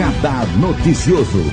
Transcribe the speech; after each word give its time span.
Radar 0.00 0.46
Noticioso. 0.58 1.44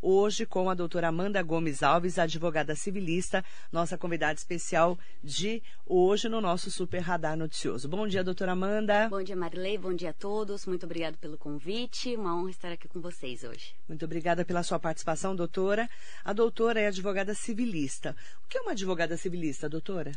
Hoje 0.00 0.46
com 0.46 0.70
a 0.70 0.74
doutora 0.74 1.08
Amanda 1.08 1.42
Gomes 1.42 1.82
Alves, 1.82 2.16
advogada 2.16 2.76
civilista, 2.76 3.44
nossa 3.72 3.98
convidada 3.98 4.34
especial 4.34 4.96
de 5.22 5.60
hoje 5.84 6.28
no 6.28 6.40
nosso 6.40 6.70
Super 6.70 7.00
Radar 7.00 7.36
Noticioso. 7.36 7.88
Bom 7.88 8.06
dia, 8.06 8.22
doutora 8.22 8.52
Amanda. 8.52 9.08
Bom 9.08 9.20
dia, 9.20 9.34
Marilei. 9.34 9.76
Bom 9.76 9.92
dia 9.92 10.10
a 10.10 10.12
todos. 10.12 10.64
Muito 10.64 10.86
obrigada 10.86 11.16
pelo 11.20 11.36
convite. 11.36 12.14
Uma 12.14 12.36
honra 12.36 12.50
estar 12.50 12.70
aqui 12.70 12.86
com 12.86 13.00
vocês 13.00 13.42
hoje. 13.42 13.74
Muito 13.88 14.04
obrigada 14.04 14.44
pela 14.44 14.62
sua 14.62 14.78
participação, 14.78 15.34
doutora. 15.34 15.90
A 16.24 16.32
doutora 16.32 16.80
é 16.80 16.86
advogada 16.86 17.34
civilista. 17.34 18.14
O 18.44 18.48
que 18.48 18.58
é 18.58 18.60
uma 18.60 18.72
advogada 18.72 19.16
civilista, 19.16 19.68
doutora? 19.68 20.12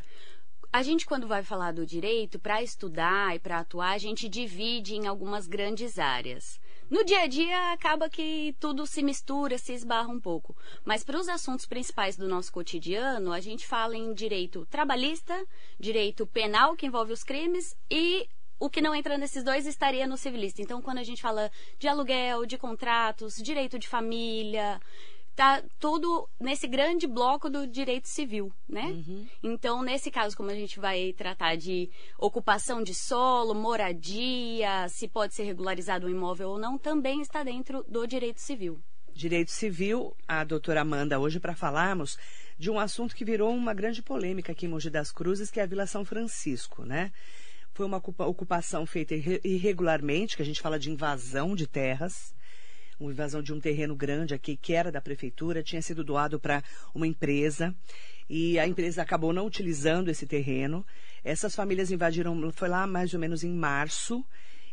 A 0.74 0.84
gente, 0.84 1.06
quando 1.06 1.28
vai 1.28 1.44
falar 1.44 1.74
do 1.74 1.86
direito, 1.86 2.40
para 2.40 2.64
estudar 2.64 3.36
e 3.36 3.40
para 3.40 3.60
atuar, 3.60 3.92
a 3.92 3.98
gente 3.98 4.30
divide 4.30 4.96
em 4.96 5.06
algumas 5.06 5.46
grandes 5.46 6.00
áreas. 6.00 6.62
No 6.90 7.04
dia 7.04 7.24
a 7.24 7.28
dia, 7.28 7.74
acaba 7.74 8.10
que 8.10 8.56
tudo 8.58 8.88
se 8.88 9.04
mistura, 9.04 9.58
se 9.58 9.74
esbarra 9.74 10.08
um 10.08 10.20
pouco. 10.20 10.56
Mas 10.86 11.04
para 11.04 11.20
os 11.20 11.28
assuntos 11.28 11.66
principais 11.66 12.16
do 12.16 12.26
nosso 12.26 12.54
cotidiano, 12.54 13.34
a 13.34 13.42
gente 13.42 13.68
fala 13.68 13.98
em 13.98 14.14
direito 14.14 14.66
trabalhista, 14.68 15.46
direito 15.78 16.26
penal, 16.26 16.74
que 16.78 16.86
envolve 16.86 17.12
os 17.12 17.24
crimes, 17.24 17.76
e 17.90 18.30
o 18.62 18.70
que 18.70 18.80
não 18.80 18.94
entra 18.94 19.18
nesses 19.18 19.44
dois 19.44 19.66
estaria 19.66 20.08
no 20.08 20.16
civilista. 20.16 20.62
Então, 20.62 20.82
quando 20.82 21.00
a 21.00 21.04
gente 21.04 21.22
fala 21.22 21.52
de 21.80 21.88
aluguel, 21.88 22.46
de 22.46 22.58
contratos, 22.58 23.36
direito 23.36 23.78
de 23.78 23.88
família, 23.88 24.80
tá 25.36 25.64
tudo 25.80 26.28
nesse 26.40 26.68
grande 26.68 27.08
bloco 27.08 27.50
do 27.50 27.66
direito 27.66 28.08
civil, 28.08 28.52
né? 28.68 28.86
Uhum. 28.86 29.28
Então, 29.42 29.82
nesse 29.82 30.12
caso, 30.12 30.36
como 30.36 30.52
a 30.52 30.56
gente 30.56 30.80
vai 30.80 31.14
tratar 31.14 31.56
de 31.56 31.90
ocupação 32.18 32.84
de 32.84 32.94
solo, 32.94 33.54
moradia, 33.54 34.88
se 34.90 35.08
pode 35.08 35.34
ser 35.34 35.44
regularizado 35.44 36.08
um 36.08 36.10
imóvel 36.10 36.50
ou 36.50 36.60
não, 36.60 36.78
também 36.78 37.22
está 37.22 37.44
dentro 37.44 37.84
do 37.88 38.06
direito 38.06 38.40
civil. 38.40 38.80
Direito 39.14 39.52
civil, 39.52 40.16
a 40.28 40.44
doutora 40.44 40.82
Amanda, 40.82 41.20
hoje 41.20 41.40
para 41.40 41.56
falarmos 41.56 42.18
de 42.58 42.70
um 42.70 42.80
assunto 42.80 43.16
que 43.16 43.26
virou 43.26 43.54
uma 43.54 43.74
grande 43.74 44.02
polêmica 44.02 44.52
aqui 44.52 44.66
em 44.66 44.70
Mogi 44.70 44.90
das 44.90 45.12
Cruzes, 45.12 45.50
que 45.52 45.60
é 45.60 45.64
a 45.64 45.66
Vila 45.66 45.86
São 45.86 46.06
Francisco, 46.06 46.84
né? 46.86 47.12
Foi 47.74 47.86
uma 47.86 47.98
ocupação 47.98 48.86
feita 48.86 49.16
irregularmente, 49.16 50.36
que 50.36 50.42
a 50.42 50.46
gente 50.46 50.62
fala 50.62 50.78
de 50.78 50.92
invasão 50.92 51.56
de 51.56 51.68
terras, 51.68 52.34
uma 53.02 53.12
invasão 53.12 53.42
de 53.42 53.52
um 53.52 53.60
terreno 53.60 53.96
grande 53.96 54.34
aqui, 54.34 54.56
que 54.56 54.74
era 54.74 54.92
da 54.92 55.02
prefeitura, 55.02 55.64
tinha 55.64 55.82
sido 55.82 56.04
doado 56.04 56.40
para 56.40 56.64
uma 56.94 57.08
empresa 57.08 57.76
e 58.30 58.60
a 58.60 58.68
empresa 58.68 59.02
acabou 59.02 59.34
não 59.34 59.46
utilizando 59.46 60.10
esse 60.10 60.26
terreno. 60.28 60.86
Essas 61.24 61.56
famílias 61.56 61.92
invadiram, 61.92 62.52
foi 62.52 62.70
lá 62.70 62.86
mais 62.86 63.14
ou 63.14 63.20
menos 63.20 63.44
em 63.44 63.52
março, 63.52 64.24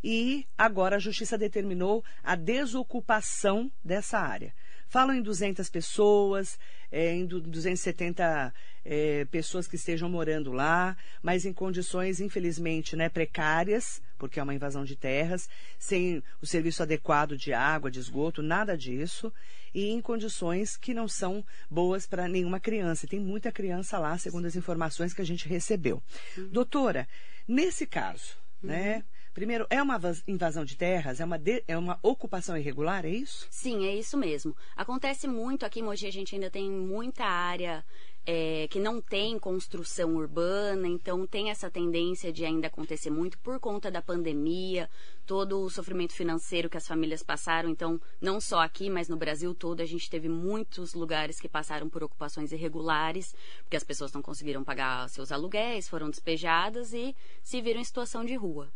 e 0.04 0.46
agora 0.56 0.96
a 0.96 1.00
justiça 1.00 1.36
determinou 1.36 2.04
a 2.22 2.36
desocupação 2.36 3.72
dessa 3.82 4.18
área. 4.18 4.54
Falam 4.88 5.14
em 5.14 5.22
200 5.22 5.68
pessoas, 5.68 6.58
é, 6.90 7.14
em 7.14 7.26
270 7.26 8.52
é, 8.84 9.24
pessoas 9.26 9.66
que 9.66 9.76
estejam 9.76 10.08
morando 10.08 10.50
lá, 10.50 10.96
mas 11.22 11.44
em 11.44 11.52
condições, 11.52 12.20
infelizmente, 12.20 12.96
né, 12.96 13.08
precárias, 13.08 14.00
porque 14.16 14.40
é 14.40 14.42
uma 14.42 14.54
invasão 14.54 14.84
de 14.84 14.96
terras, 14.96 15.48
sem 15.78 16.22
o 16.40 16.46
serviço 16.46 16.82
adequado 16.82 17.36
de 17.36 17.52
água, 17.52 17.90
de 17.90 17.98
esgoto, 17.98 18.42
nada 18.42 18.76
disso, 18.76 19.32
e 19.74 19.90
em 19.90 20.00
condições 20.00 20.76
que 20.76 20.94
não 20.94 21.06
são 21.06 21.44
boas 21.70 22.06
para 22.06 22.26
nenhuma 22.26 22.58
criança. 22.58 23.04
E 23.04 23.08
tem 23.08 23.20
muita 23.20 23.52
criança 23.52 23.98
lá, 23.98 24.16
segundo 24.16 24.46
as 24.46 24.56
informações 24.56 25.12
que 25.12 25.20
a 25.20 25.26
gente 25.26 25.46
recebeu. 25.46 26.02
Uhum. 26.36 26.48
Doutora, 26.48 27.06
nesse 27.46 27.86
caso, 27.86 28.36
uhum. 28.62 28.70
né? 28.70 29.04
Primeiro, 29.38 29.68
é 29.70 29.80
uma 29.80 30.00
invasão 30.26 30.64
de 30.64 30.76
terras? 30.76 31.20
É 31.20 31.24
uma, 31.24 31.38
de, 31.38 31.62
é 31.68 31.78
uma 31.78 31.96
ocupação 32.02 32.58
irregular, 32.58 33.06
é 33.06 33.10
isso? 33.10 33.46
Sim, 33.48 33.86
é 33.86 33.94
isso 33.94 34.16
mesmo. 34.16 34.52
Acontece 34.74 35.28
muito 35.28 35.64
aqui 35.64 35.78
em 35.78 35.84
Mogi, 35.84 36.08
a 36.08 36.10
gente 36.10 36.34
ainda 36.34 36.50
tem 36.50 36.68
muita 36.68 37.24
área 37.24 37.84
é, 38.26 38.66
que 38.68 38.80
não 38.80 39.00
tem 39.00 39.38
construção 39.38 40.16
urbana, 40.16 40.88
então 40.88 41.24
tem 41.24 41.50
essa 41.50 41.70
tendência 41.70 42.32
de 42.32 42.44
ainda 42.44 42.66
acontecer 42.66 43.10
muito 43.10 43.38
por 43.38 43.60
conta 43.60 43.92
da 43.92 44.02
pandemia, 44.02 44.90
todo 45.24 45.60
o 45.60 45.70
sofrimento 45.70 46.14
financeiro 46.14 46.68
que 46.68 46.76
as 46.76 46.88
famílias 46.88 47.22
passaram. 47.22 47.70
Então, 47.70 48.00
não 48.20 48.40
só 48.40 48.60
aqui, 48.60 48.90
mas 48.90 49.08
no 49.08 49.16
Brasil 49.16 49.54
todo, 49.54 49.80
a 49.80 49.86
gente 49.86 50.10
teve 50.10 50.28
muitos 50.28 50.94
lugares 50.94 51.38
que 51.38 51.48
passaram 51.48 51.88
por 51.88 52.02
ocupações 52.02 52.50
irregulares, 52.50 53.36
porque 53.62 53.76
as 53.76 53.84
pessoas 53.84 54.12
não 54.12 54.20
conseguiram 54.20 54.64
pagar 54.64 55.08
seus 55.08 55.30
aluguéis, 55.30 55.88
foram 55.88 56.10
despejadas 56.10 56.92
e 56.92 57.14
se 57.40 57.62
viram 57.62 57.80
em 57.80 57.84
situação 57.84 58.24
de 58.24 58.34
rua. 58.34 58.68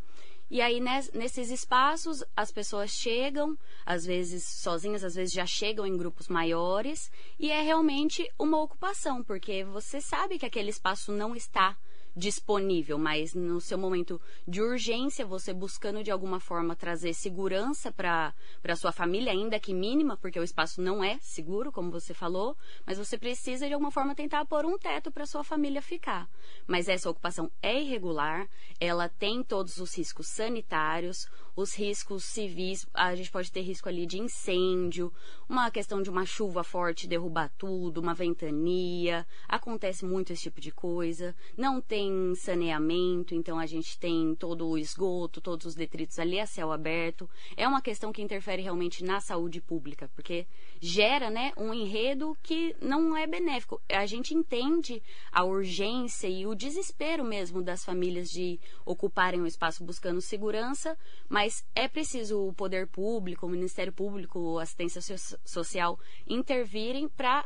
E 0.52 0.60
aí, 0.60 0.80
nesses 0.80 1.50
espaços, 1.50 2.22
as 2.36 2.52
pessoas 2.52 2.90
chegam, 2.90 3.56
às 3.86 4.04
vezes 4.04 4.44
sozinhas, 4.60 5.02
às 5.02 5.14
vezes 5.14 5.32
já 5.32 5.46
chegam 5.46 5.86
em 5.86 5.96
grupos 5.96 6.28
maiores, 6.28 7.10
e 7.40 7.50
é 7.50 7.62
realmente 7.62 8.30
uma 8.38 8.60
ocupação, 8.60 9.24
porque 9.24 9.64
você 9.64 9.98
sabe 9.98 10.38
que 10.38 10.44
aquele 10.44 10.68
espaço 10.68 11.10
não 11.10 11.34
está 11.34 11.74
disponível, 12.14 12.98
mas 12.98 13.34
no 13.34 13.60
seu 13.60 13.78
momento 13.78 14.20
de 14.46 14.60
urgência, 14.60 15.24
você 15.24 15.52
buscando 15.52 16.02
de 16.02 16.10
alguma 16.10 16.38
forma 16.38 16.76
trazer 16.76 17.14
segurança 17.14 17.90
para 17.90 18.34
a 18.64 18.76
sua 18.76 18.92
família, 18.92 19.32
ainda 19.32 19.58
que 19.58 19.72
mínima, 19.72 20.16
porque 20.16 20.38
o 20.38 20.42
espaço 20.42 20.80
não 20.80 21.02
é 21.02 21.18
seguro, 21.20 21.72
como 21.72 21.90
você 21.90 22.12
falou, 22.12 22.56
mas 22.86 22.98
você 22.98 23.16
precisa 23.16 23.66
de 23.66 23.74
alguma 23.74 23.90
forma 23.90 24.14
tentar 24.14 24.44
pôr 24.44 24.64
um 24.64 24.78
teto 24.78 25.10
para 25.10 25.26
sua 25.26 25.42
família 25.42 25.80
ficar. 25.80 26.28
Mas 26.66 26.88
essa 26.88 27.08
ocupação 27.08 27.50
é 27.62 27.80
irregular, 27.80 28.48
ela 28.78 29.08
tem 29.08 29.42
todos 29.42 29.78
os 29.78 29.96
riscos 29.96 30.26
sanitários, 30.28 31.28
os 31.54 31.74
riscos 31.74 32.24
civis, 32.24 32.86
a 32.94 33.14
gente 33.14 33.30
pode 33.30 33.52
ter 33.52 33.60
risco 33.60 33.88
ali 33.88 34.06
de 34.06 34.18
incêndio, 34.18 35.12
uma 35.48 35.70
questão 35.70 36.00
de 36.00 36.08
uma 36.08 36.24
chuva 36.24 36.64
forte 36.64 37.06
derrubar 37.06 37.52
tudo, 37.58 38.00
uma 38.00 38.14
ventania, 38.14 39.26
acontece 39.46 40.04
muito 40.04 40.32
esse 40.32 40.42
tipo 40.42 40.60
de 40.60 40.70
coisa. 40.70 41.34
Não 41.56 41.80
tem 41.80 42.34
saneamento, 42.36 43.34
então 43.34 43.58
a 43.58 43.66
gente 43.66 43.98
tem 43.98 44.34
todo 44.34 44.66
o 44.66 44.78
esgoto, 44.78 45.40
todos 45.40 45.66
os 45.66 45.74
detritos 45.74 46.18
ali 46.18 46.40
a 46.40 46.46
céu 46.46 46.72
aberto. 46.72 47.28
É 47.56 47.69
uma 47.69 47.82
questão 47.82 48.12
que 48.12 48.22
interfere 48.22 48.62
realmente 48.62 49.04
na 49.04 49.20
saúde 49.20 49.60
pública, 49.60 50.10
porque 50.14 50.46
gera, 50.80 51.28
né, 51.28 51.52
um 51.56 51.74
enredo 51.74 52.36
que 52.42 52.74
não 52.80 53.16
é 53.16 53.26
benéfico. 53.26 53.80
A 53.90 54.06
gente 54.06 54.34
entende 54.34 55.02
a 55.30 55.44
urgência 55.44 56.28
e 56.28 56.46
o 56.46 56.54
desespero 56.54 57.24
mesmo 57.24 57.62
das 57.62 57.84
famílias 57.84 58.30
de 58.30 58.58
ocuparem 58.84 59.40
o 59.40 59.46
espaço 59.46 59.84
buscando 59.84 60.20
segurança, 60.20 60.96
mas 61.28 61.41
mas 61.42 61.64
é 61.75 61.88
preciso 61.88 62.38
o 62.47 62.53
poder 62.53 62.86
público, 62.86 63.47
o 63.47 63.48
Ministério 63.48 63.92
Público, 63.92 64.60
a 64.60 64.62
assistência 64.62 65.03
social 65.44 65.98
intervirem 66.25 67.08
para 67.08 67.44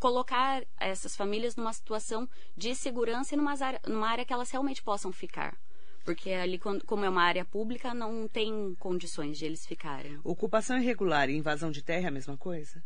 colocar 0.00 0.64
essas 0.80 1.14
famílias 1.14 1.54
numa 1.54 1.72
situação 1.72 2.28
de 2.56 2.74
segurança 2.74 3.34
e 3.34 3.36
numa 3.36 3.52
área, 3.52 3.80
numa 3.86 4.08
área 4.08 4.24
que 4.24 4.32
elas 4.32 4.50
realmente 4.50 4.82
possam 4.82 5.12
ficar. 5.12 5.56
Porque 6.04 6.32
ali, 6.32 6.58
como 6.58 7.04
é 7.04 7.08
uma 7.08 7.22
área 7.22 7.44
pública, 7.44 7.94
não 7.94 8.26
tem 8.26 8.74
condições 8.80 9.38
de 9.38 9.44
eles 9.44 9.64
ficarem. 9.64 10.18
Ocupação 10.24 10.76
irregular 10.76 11.30
e 11.30 11.36
invasão 11.36 11.70
de 11.70 11.84
terra 11.84 12.06
é 12.06 12.08
a 12.08 12.10
mesma 12.10 12.36
coisa? 12.36 12.82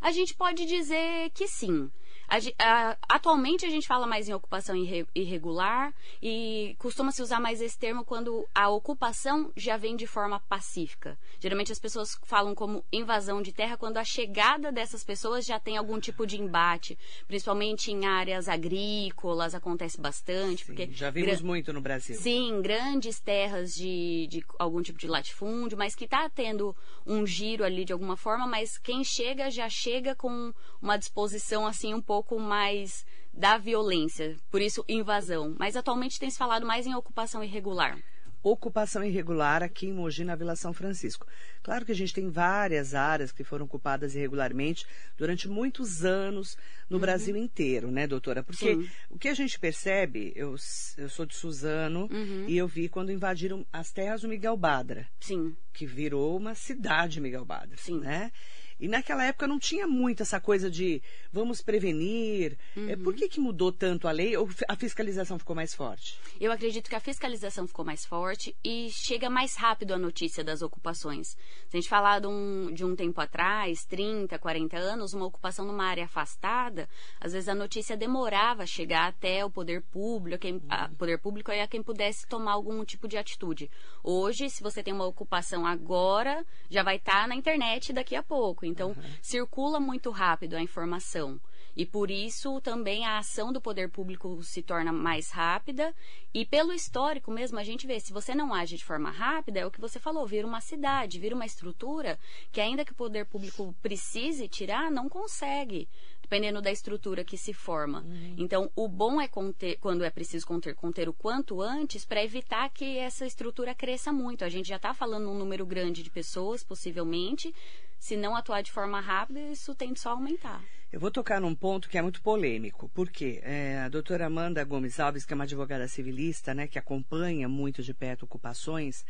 A 0.00 0.10
gente 0.10 0.34
pode 0.34 0.66
dizer 0.66 1.30
que 1.30 1.46
sim. 1.46 1.88
A, 2.32 2.38
a, 2.64 2.96
atualmente 3.10 3.66
a 3.66 3.68
gente 3.68 3.86
fala 3.86 4.06
mais 4.06 4.26
em 4.26 4.32
ocupação 4.32 4.74
irre, 4.74 5.06
irregular 5.14 5.92
e 6.22 6.74
costuma 6.78 7.12
se 7.12 7.20
usar 7.20 7.38
mais 7.38 7.60
esse 7.60 7.78
termo 7.78 8.06
quando 8.06 8.48
a 8.54 8.70
ocupação 8.70 9.52
já 9.54 9.76
vem 9.76 9.94
de 9.96 10.06
forma 10.06 10.40
pacífica. 10.40 11.18
Geralmente 11.38 11.72
as 11.72 11.78
pessoas 11.78 12.18
falam 12.22 12.54
como 12.54 12.82
invasão 12.90 13.42
de 13.42 13.52
terra 13.52 13.76
quando 13.76 13.98
a 13.98 14.04
chegada 14.04 14.72
dessas 14.72 15.04
pessoas 15.04 15.44
já 15.44 15.60
tem 15.60 15.76
algum 15.76 16.00
tipo 16.00 16.26
de 16.26 16.40
embate, 16.40 16.98
principalmente 17.26 17.92
em 17.92 18.06
áreas 18.06 18.48
agrícolas 18.48 19.54
acontece 19.54 20.00
bastante. 20.00 20.60
Sim, 20.60 20.66
porque 20.66 20.88
já 20.90 21.10
vimos 21.10 21.42
muito 21.42 21.70
no 21.70 21.82
Brasil. 21.82 22.16
Sim, 22.16 22.62
grandes 22.62 23.20
terras 23.20 23.74
de, 23.74 24.26
de 24.28 24.42
algum 24.58 24.80
tipo 24.80 24.98
de 24.98 25.06
latifúndio, 25.06 25.76
mas 25.76 25.94
que 25.94 26.06
está 26.06 26.30
tendo 26.30 26.74
um 27.06 27.26
giro 27.26 27.62
ali 27.62 27.84
de 27.84 27.92
alguma 27.92 28.16
forma, 28.16 28.46
mas 28.46 28.78
quem 28.78 29.04
chega 29.04 29.50
já 29.50 29.68
chega 29.68 30.14
com 30.14 30.50
uma 30.80 30.96
disposição 30.96 31.66
assim 31.66 31.92
um 31.92 32.00
pouco 32.00 32.21
pouco 32.22 32.38
mais 32.38 33.04
da 33.32 33.58
violência, 33.58 34.36
por 34.50 34.62
isso 34.62 34.84
invasão. 34.88 35.56
Mas 35.58 35.76
atualmente 35.76 36.20
tem 36.20 36.30
se 36.30 36.38
falado 36.38 36.64
mais 36.64 36.86
em 36.86 36.94
ocupação 36.94 37.42
irregular. 37.42 37.98
Ocupação 38.44 39.04
irregular 39.04 39.62
aqui 39.62 39.86
em 39.86 39.92
Mogi, 39.92 40.24
na 40.24 40.34
Vila 40.34 40.56
São 40.56 40.72
Francisco. 40.72 41.26
Claro 41.62 41.86
que 41.86 41.92
a 41.92 41.94
gente 41.94 42.12
tem 42.12 42.28
várias 42.28 42.92
áreas 42.92 43.30
que 43.30 43.44
foram 43.44 43.66
ocupadas 43.66 44.16
irregularmente 44.16 44.84
durante 45.16 45.48
muitos 45.48 46.04
anos 46.04 46.56
no 46.90 46.96
uhum. 46.96 47.00
Brasil 47.00 47.36
inteiro, 47.36 47.90
né, 47.90 48.04
doutora? 48.04 48.42
Porque 48.42 48.74
Sim. 48.74 48.88
o 49.08 49.16
que 49.16 49.28
a 49.28 49.34
gente 49.34 49.58
percebe, 49.60 50.32
eu, 50.34 50.56
eu 50.98 51.08
sou 51.08 51.24
de 51.24 51.36
Suzano 51.36 52.08
uhum. 52.10 52.46
e 52.48 52.56
eu 52.56 52.66
vi 52.66 52.88
quando 52.88 53.12
invadiram 53.12 53.64
as 53.72 53.92
terras 53.92 54.22
do 54.22 54.28
Miguel 54.28 54.56
Badra. 54.56 55.08
Sim. 55.20 55.56
Que 55.72 55.86
virou 55.86 56.36
uma 56.36 56.56
cidade 56.56 57.20
Miguel 57.20 57.44
Badra. 57.44 57.76
Sim. 57.76 58.00
Né? 58.00 58.32
E 58.82 58.88
naquela 58.88 59.24
época 59.24 59.46
não 59.46 59.60
tinha 59.60 59.86
muito 59.86 60.24
essa 60.24 60.40
coisa 60.40 60.68
de 60.68 61.00
vamos 61.32 61.62
prevenir. 61.62 62.58
Uhum. 62.76 63.00
Por 63.04 63.14
que, 63.14 63.28
que 63.28 63.38
mudou 63.38 63.70
tanto 63.70 64.08
a 64.08 64.10
lei 64.10 64.36
ou 64.36 64.48
a 64.66 64.74
fiscalização 64.74 65.38
ficou 65.38 65.54
mais 65.54 65.72
forte? 65.72 66.18
Eu 66.40 66.50
acredito 66.50 66.90
que 66.90 66.96
a 66.96 67.00
fiscalização 67.00 67.68
ficou 67.68 67.84
mais 67.84 68.04
forte 68.04 68.56
e 68.64 68.90
chega 68.90 69.30
mais 69.30 69.54
rápido 69.54 69.94
a 69.94 69.98
notícia 69.98 70.42
das 70.42 70.62
ocupações. 70.62 71.36
Se 71.68 71.76
a 71.76 71.80
gente 71.80 71.88
falar 71.88 72.18
de 72.18 72.26
um, 72.26 72.74
de 72.74 72.84
um 72.84 72.96
tempo 72.96 73.20
atrás, 73.20 73.84
30, 73.84 74.36
40 74.36 74.76
anos, 74.76 75.14
uma 75.14 75.26
ocupação 75.26 75.64
numa 75.64 75.84
área 75.84 76.04
afastada, 76.04 76.88
às 77.20 77.34
vezes 77.34 77.48
a 77.48 77.54
notícia 77.54 77.96
demorava 77.96 78.64
a 78.64 78.66
chegar 78.66 79.06
até 79.06 79.44
o 79.44 79.50
poder 79.50 79.82
público, 79.92 80.40
quem, 80.40 80.60
a, 80.68 80.86
uhum. 80.86 80.94
poder 80.96 81.18
público 81.18 81.52
é 81.52 81.64
quem 81.68 81.84
pudesse 81.84 82.26
tomar 82.26 82.54
algum 82.54 82.84
tipo 82.84 83.06
de 83.06 83.16
atitude. 83.16 83.70
Hoje, 84.02 84.50
se 84.50 84.60
você 84.60 84.82
tem 84.82 84.92
uma 84.92 85.06
ocupação 85.06 85.64
agora, 85.64 86.44
já 86.68 86.82
vai 86.82 86.96
estar 86.96 87.22
tá 87.22 87.26
na 87.28 87.36
internet 87.36 87.92
daqui 87.92 88.16
a 88.16 88.24
pouco. 88.24 88.71
Então, 88.72 88.88
uhum. 88.88 89.12
circula 89.20 89.78
muito 89.78 90.10
rápido 90.10 90.54
a 90.54 90.60
informação. 90.60 91.40
E 91.74 91.86
por 91.86 92.10
isso 92.10 92.60
também 92.60 93.06
a 93.06 93.18
ação 93.18 93.52
do 93.52 93.60
poder 93.60 93.88
público 93.88 94.42
se 94.42 94.60
torna 94.62 94.92
mais 94.92 95.30
rápida. 95.30 95.94
E 96.34 96.44
pelo 96.44 96.72
histórico 96.72 97.30
mesmo, 97.30 97.58
a 97.58 97.64
gente 97.64 97.86
vê, 97.86 97.98
se 97.98 98.12
você 98.12 98.34
não 98.34 98.52
age 98.52 98.76
de 98.76 98.84
forma 98.84 99.10
rápida, 99.10 99.60
é 99.60 99.66
o 99.66 99.70
que 99.70 99.80
você 99.80 99.98
falou, 99.98 100.26
vira 100.26 100.46
uma 100.46 100.60
cidade, 100.60 101.18
vira 101.18 101.34
uma 101.34 101.46
estrutura 101.46 102.18
que 102.50 102.60
ainda 102.60 102.84
que 102.84 102.92
o 102.92 102.96
poder 102.96 103.24
público 103.24 103.74
precise 103.80 104.48
tirar, 104.48 104.90
não 104.90 105.08
consegue 105.08 105.88
dependendo 106.32 106.62
da 106.62 106.72
estrutura 106.72 107.22
que 107.22 107.36
se 107.36 107.52
forma. 107.52 108.00
Uhum. 108.00 108.36
Então, 108.38 108.70
o 108.74 108.88
bom 108.88 109.20
é 109.20 109.28
conter, 109.28 109.76
quando 109.78 110.02
é 110.02 110.08
preciso 110.08 110.46
conter, 110.46 110.74
conter 110.74 111.06
o 111.06 111.12
quanto 111.12 111.60
antes 111.60 112.06
para 112.06 112.24
evitar 112.24 112.70
que 112.70 112.96
essa 112.96 113.26
estrutura 113.26 113.74
cresça 113.74 114.10
muito. 114.10 114.42
A 114.42 114.48
gente 114.48 114.66
já 114.66 114.76
está 114.76 114.94
falando 114.94 115.28
um 115.28 115.36
número 115.36 115.66
grande 115.66 116.02
de 116.02 116.08
pessoas, 116.08 116.64
possivelmente. 116.64 117.54
Se 117.98 118.16
não 118.16 118.34
atuar 118.34 118.62
de 118.62 118.72
forma 118.72 118.98
rápida, 118.98 119.40
isso 119.40 119.74
tende 119.74 120.00
só 120.00 120.08
a 120.08 120.12
aumentar. 120.12 120.64
Eu 120.90 120.98
vou 120.98 121.10
tocar 121.10 121.38
num 121.38 121.54
ponto 121.54 121.86
que 121.86 121.98
é 121.98 122.02
muito 122.02 122.22
polêmico, 122.22 122.90
porque 122.94 123.38
é, 123.42 123.80
a 123.80 123.90
doutora 123.90 124.24
Amanda 124.24 124.64
Gomes 124.64 124.98
Alves, 124.98 125.26
que 125.26 125.34
é 125.34 125.36
uma 125.36 125.44
advogada 125.44 125.86
civilista, 125.86 126.54
né, 126.54 126.66
que 126.66 126.78
acompanha 126.78 127.46
muito 127.46 127.82
de 127.82 127.92
perto 127.92 128.22
ocupações, 128.22 129.04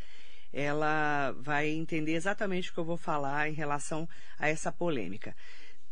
ela 0.51 1.31
vai 1.39 1.69
entender 1.69 2.15
exatamente 2.15 2.69
o 2.69 2.73
que 2.73 2.79
eu 2.79 2.85
vou 2.85 2.97
falar 2.97 3.49
em 3.49 3.53
relação 3.53 4.07
a 4.37 4.49
essa 4.49 4.73
polêmica. 4.73 5.33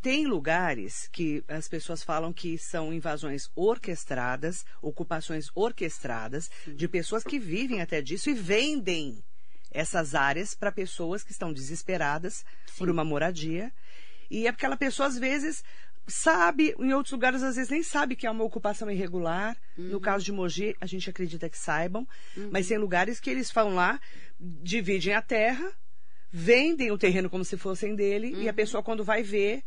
Tem 0.02 0.26
lugares 0.26 1.08
que 1.12 1.44
as 1.48 1.68
pessoas 1.68 2.04
falam 2.04 2.34
que 2.34 2.58
são 2.58 2.92
invasões 2.92 3.52
orquestradas, 3.56 4.66
ocupações 4.82 5.50
orquestradas, 5.54 6.50
Sim. 6.66 6.76
de 6.76 6.88
pessoas 6.88 7.24
que 7.24 7.38
vivem 7.38 7.82
até 7.82 8.02
disso 8.02 8.30
e 8.30 8.34
vendem 8.34 9.24
essas 9.70 10.16
áreas 10.16 10.56
para 10.56 10.72
pessoas 10.72 11.24
que 11.24 11.32
estão 11.32 11.54
desesperadas 11.54 12.44
Sim. 12.66 12.80
por 12.80 12.90
uma 12.90 13.04
moradia. 13.04 13.72
E 14.30 14.48
é 14.48 14.50
aquela 14.50 14.76
pessoa, 14.76 15.08
às 15.08 15.20
vezes, 15.20 15.64
sabe, 16.08 16.76
em 16.80 16.94
outros 16.94 17.12
lugares, 17.12 17.44
às 17.44 17.56
vezes, 17.56 17.70
nem 17.70 17.84
sabe 17.84 18.16
que 18.16 18.26
é 18.26 18.32
uma 18.32 18.44
ocupação 18.44 18.90
irregular. 18.90 19.56
Uhum. 19.78 19.90
No 19.90 20.00
caso 20.00 20.26
de 20.26 20.32
Mogi, 20.32 20.76
a 20.82 20.86
gente 20.88 21.10
acredita 21.10 21.48
que 21.48 21.58
saibam. 21.58 22.08
Uhum. 22.36 22.50
Mas 22.52 22.68
tem 22.68 22.78
lugares 22.78 23.20
que 23.20 23.30
eles 23.30 23.52
vão 23.52 23.76
lá, 23.76 24.00
dividem 24.40 25.14
a 25.14 25.22
terra, 25.22 25.72
vendem 26.32 26.92
o 26.92 26.98
terreno 26.98 27.30
como 27.30 27.46
se 27.46 27.56
fossem 27.56 27.96
dele, 27.96 28.34
uhum. 28.34 28.42
e 28.42 28.48
a 28.48 28.52
uhum. 28.52 28.56
pessoa, 28.56 28.82
quando 28.82 29.04
vai 29.04 29.22
ver, 29.22 29.64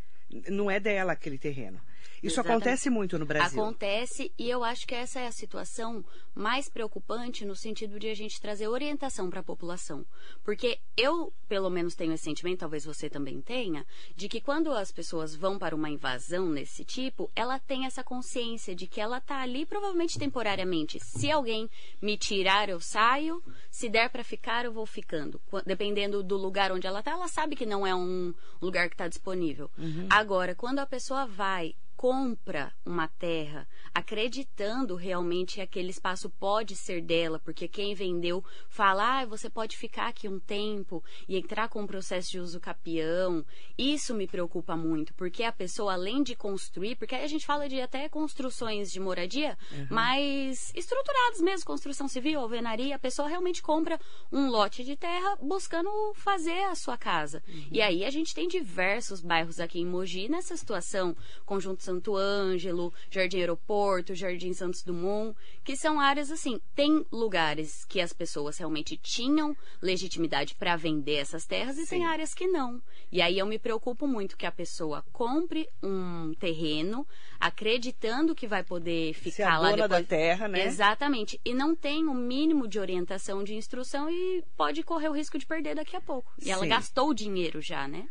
não 0.49 0.71
é 0.71 0.81
dela 0.81 1.13
aquele 1.13 1.39
terreno. 1.39 1.81
Isso 2.25 2.41
Exatamente. 2.41 2.63
acontece 2.63 2.89
muito 2.89 3.19
no 3.19 3.27
Brasil. 3.27 3.61
Acontece 3.61 4.33
e 4.39 4.49
eu 4.49 4.65
acho 4.65 4.87
que 4.87 4.95
essa 4.95 5.21
é 5.21 5.27
a 5.27 5.33
situação 5.33 6.03
mais 6.35 6.71
preocupante 6.71 7.45
no 7.45 7.55
sentido 7.55 7.99
de 8.01 8.09
a 8.09 8.15
gente 8.15 8.41
trazer 8.41 8.67
orientação 8.67 9.29
para 9.29 9.41
a 9.41 9.45
população. 9.45 10.07
Porque 10.43 10.79
eu, 10.97 11.33
pelo 11.47 11.69
menos, 11.69 11.95
tenho 11.95 12.15
esse 12.15 12.25
sentimento, 12.25 12.61
talvez 12.61 12.85
você 12.85 13.11
também 13.11 13.43
tenha, 13.43 13.87
de 14.17 14.27
que 14.27 14.41
quando 14.41 14.73
as 14.73 14.91
pessoas 14.91 15.37
vão 15.37 15.59
para 15.59 15.77
uma 15.77 15.91
invasão 15.91 16.49
nesse 16.49 16.83
tipo, 16.83 17.31
ela 17.37 17.59
tem 17.59 17.85
essa 17.85 18.03
consciência 18.03 18.75
de 18.75 18.87
que 18.87 19.03
ela 19.03 19.19
está 19.19 19.43
ali 19.43 19.67
provavelmente 19.67 20.19
temporariamente. 20.19 20.99
Se 21.01 21.31
alguém 21.31 21.69
me 22.01 22.17
tirar, 22.17 22.71
eu 22.71 22.81
saio. 22.81 23.43
Se 23.71 23.91
der 23.91 24.09
para 24.09 24.25
ficar, 24.25 24.65
eu 24.65 24.73
vou 24.73 24.87
ficando. 24.87 25.39
Dependendo 25.67 26.23
do 26.23 26.39
lugar 26.39 26.73
onde 26.73 26.87
ela 26.87 27.01
está, 27.01 27.11
ela 27.11 27.29
sabe 27.29 27.55
que 27.55 27.67
não 27.67 27.87
é 27.87 27.95
um 27.95 28.33
lugar 28.63 28.89
que 28.89 28.95
está 28.95 29.09
disponível. 29.09 29.71
Uhum. 29.77 30.07
Agora, 30.09 30.55
quando 30.55 30.79
a 30.79 30.87
pessoa 30.87 31.27
vai 31.27 31.75
compra 32.05 32.71
uma 32.85 33.09
terra 33.09 33.67
acreditando 33.95 34.95
realmente 34.95 35.55
que 35.55 35.61
aquele 35.63 35.89
espaço 35.89 36.29
pode 36.29 36.77
ser 36.77 37.01
dela, 37.01 37.39
porque 37.39 37.67
quem 37.67 37.95
vendeu 37.95 38.45
fala, 38.69 39.21
ah, 39.21 39.25
você 39.25 39.49
pode 39.49 39.77
ficar 39.79 40.09
aqui 40.09 40.29
um 40.29 40.39
tempo 40.39 41.03
e 41.27 41.39
entrar 41.39 41.69
com 41.69 41.83
o 41.83 41.87
processo 41.87 42.31
de 42.31 42.39
uso 42.39 42.61
capião. 42.61 43.43
Isso 43.79 44.15
me 44.15 44.27
preocupa 44.27 44.77
muito, 44.77 45.15
porque 45.15 45.45
a 45.45 45.53
pessoa, 45.53 45.95
além 45.95 46.23
de 46.23 46.35
construir, 46.35 46.97
porque 46.97 47.15
a 47.15 47.27
gente 47.27 47.47
fala 47.47 47.69
de 47.71 47.81
até 47.81 48.07
construções 48.07 48.91
de 48.91 49.01
moradia, 49.01 49.57
uhum. 49.73 49.87
mas 49.89 50.73
estruturadas 50.75 51.41
mesmo, 51.41 51.65
construção 51.65 52.07
civil, 52.07 52.41
alvenaria, 52.41 52.97
a 52.97 52.99
pessoa 52.99 53.29
realmente 53.29 53.63
compra 53.63 53.99
um 54.31 54.51
lote 54.51 54.85
de 54.85 54.95
terra 54.95 55.39
buscando 55.41 55.89
fazer 56.17 56.65
a 56.65 56.75
sua 56.75 56.99
casa. 56.99 57.43
Uhum. 57.49 57.69
E 57.73 57.81
aí 57.81 58.05
a 58.05 58.11
gente 58.11 58.35
tem 58.35 58.47
diversos 58.47 59.23
bairros 59.23 59.59
aqui 59.59 59.79
em 59.79 59.87
Mogi 59.87 60.29
nessa 60.29 60.55
situação, 60.55 61.17
conjunto 61.47 61.83
Santo 61.95 62.17
Ângelo, 62.17 62.93
Jardim 63.09 63.39
Aeroporto, 63.39 64.15
Jardim 64.15 64.53
Santos 64.53 64.83
Dumont, 64.83 65.37
que 65.63 65.77
são 65.77 66.01
áreas 66.01 66.31
assim. 66.31 66.61
Tem 66.75 67.07
lugares 67.11 67.85
que 67.85 68.01
as 68.01 68.13
pessoas 68.13 68.59
realmente 68.59 68.97
tinham 68.97 69.57
legitimidade 69.81 70.55
para 70.55 70.77
vender 70.77 71.17
essas 71.17 71.47
terras 71.47 71.79
e 71.79 71.83
Sim. 71.83 71.99
tem 71.99 72.05
áreas 72.05 72.35
que 72.35 72.47
não. 72.47 72.83
E 73.13 73.23
aí 73.23 73.39
eu 73.39 73.47
me 73.47 73.59
preocupo 73.59 74.07
muito 74.07 74.37
que 74.37 74.45
a 74.45 74.53
pessoa 74.53 75.05
compre 75.13 75.69
um 75.83 76.35
terreno 76.35 77.07
acreditando 77.39 78.35
que 78.35 78.47
vai 78.47 78.65
poder 78.65 79.15
ficar 79.15 79.37
Se 79.37 79.43
a 79.43 79.59
lá 79.59 79.71
dona 79.71 79.89
depois. 79.89 80.03
da 80.03 80.09
terra, 80.09 80.49
né? 80.49 80.67
Exatamente. 80.67 81.41
E 81.45 81.55
não 81.55 81.77
tem 81.77 82.07
o 82.07 82.11
um 82.11 82.15
mínimo 82.15 82.67
de 82.67 82.81
orientação 82.81 83.45
de 83.45 83.55
instrução 83.55 84.11
e 84.11 84.43
pode 84.57 84.83
correr 84.83 85.09
o 85.09 85.13
risco 85.13 85.39
de 85.39 85.47
perder 85.47 85.77
daqui 85.77 85.97
a 85.97 86.01
pouco. 86.01 86.33
E 86.39 86.45
Sim. 86.45 86.51
ela 86.51 86.67
gastou 86.67 87.11
o 87.11 87.15
dinheiro 87.15 87.61
já, 87.61 87.87
né? 87.87 88.09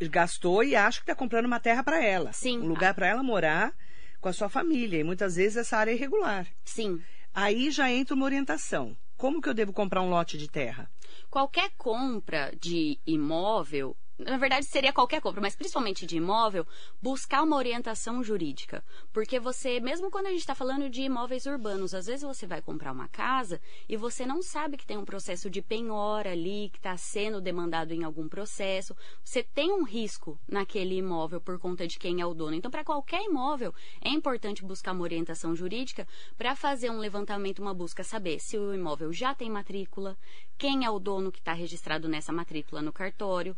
Gastou 0.00 0.62
e 0.62 0.76
acha 0.76 0.98
que 0.98 1.04
está 1.04 1.14
comprando 1.14 1.46
uma 1.46 1.60
terra 1.60 1.82
para 1.82 2.02
ela. 2.02 2.32
Sim. 2.32 2.58
Um 2.58 2.66
lugar 2.66 2.94
para 2.94 3.06
ela 3.06 3.22
morar 3.22 3.72
com 4.20 4.28
a 4.28 4.32
sua 4.32 4.48
família. 4.48 4.98
E 4.98 5.04
muitas 5.04 5.36
vezes 5.36 5.56
essa 5.56 5.76
área 5.76 5.90
é 5.90 5.94
irregular. 5.94 6.46
Sim. 6.64 7.00
Aí 7.34 7.70
já 7.70 7.90
entra 7.90 8.14
uma 8.14 8.24
orientação. 8.24 8.96
Como 9.16 9.40
que 9.40 9.48
eu 9.48 9.54
devo 9.54 9.72
comprar 9.72 10.02
um 10.02 10.10
lote 10.10 10.36
de 10.36 10.48
terra? 10.48 10.90
Qualquer 11.30 11.70
compra 11.76 12.52
de 12.60 12.98
imóvel 13.06 13.96
na 14.18 14.36
verdade 14.38 14.64
seria 14.66 14.92
qualquer 14.92 15.20
compra, 15.20 15.40
mas 15.40 15.54
principalmente 15.54 16.06
de 16.06 16.16
imóvel, 16.16 16.66
buscar 17.02 17.42
uma 17.42 17.56
orientação 17.56 18.22
jurídica. 18.22 18.82
Porque 19.12 19.38
você, 19.38 19.78
mesmo 19.80 20.10
quando 20.10 20.26
a 20.26 20.30
gente 20.30 20.40
está 20.40 20.54
falando 20.54 20.88
de 20.88 21.02
imóveis 21.02 21.46
urbanos, 21.46 21.94
às 21.94 22.06
vezes 22.06 22.22
você 22.22 22.46
vai 22.46 22.62
comprar 22.62 22.92
uma 22.92 23.08
casa 23.08 23.60
e 23.88 23.96
você 23.96 24.24
não 24.24 24.42
sabe 24.42 24.76
que 24.76 24.86
tem 24.86 24.96
um 24.96 25.04
processo 25.04 25.50
de 25.50 25.60
penhora 25.60 26.32
ali, 26.32 26.70
que 26.72 26.78
está 26.78 26.96
sendo 26.96 27.40
demandado 27.40 27.92
em 27.92 28.04
algum 28.04 28.28
processo. 28.28 28.96
Você 29.22 29.42
tem 29.42 29.72
um 29.72 29.84
risco 29.84 30.38
naquele 30.48 30.96
imóvel 30.96 31.40
por 31.40 31.58
conta 31.58 31.86
de 31.86 31.98
quem 31.98 32.20
é 32.20 32.26
o 32.26 32.34
dono. 32.34 32.54
Então, 32.54 32.70
para 32.70 32.84
qualquer 32.84 33.22
imóvel, 33.22 33.74
é 34.00 34.08
importante 34.08 34.64
buscar 34.64 34.92
uma 34.92 35.02
orientação 35.02 35.54
jurídica 35.54 36.06
para 36.36 36.56
fazer 36.56 36.90
um 36.90 36.98
levantamento, 36.98 37.60
uma 37.60 37.74
busca, 37.74 38.02
saber 38.02 38.40
se 38.40 38.56
o 38.56 38.74
imóvel 38.74 39.12
já 39.12 39.34
tem 39.34 39.50
matrícula, 39.50 40.16
quem 40.56 40.84
é 40.84 40.90
o 40.90 40.98
dono 40.98 41.30
que 41.30 41.38
está 41.38 41.52
registrado 41.52 42.08
nessa 42.08 42.32
matrícula 42.32 42.80
no 42.80 42.92
cartório, 42.92 43.54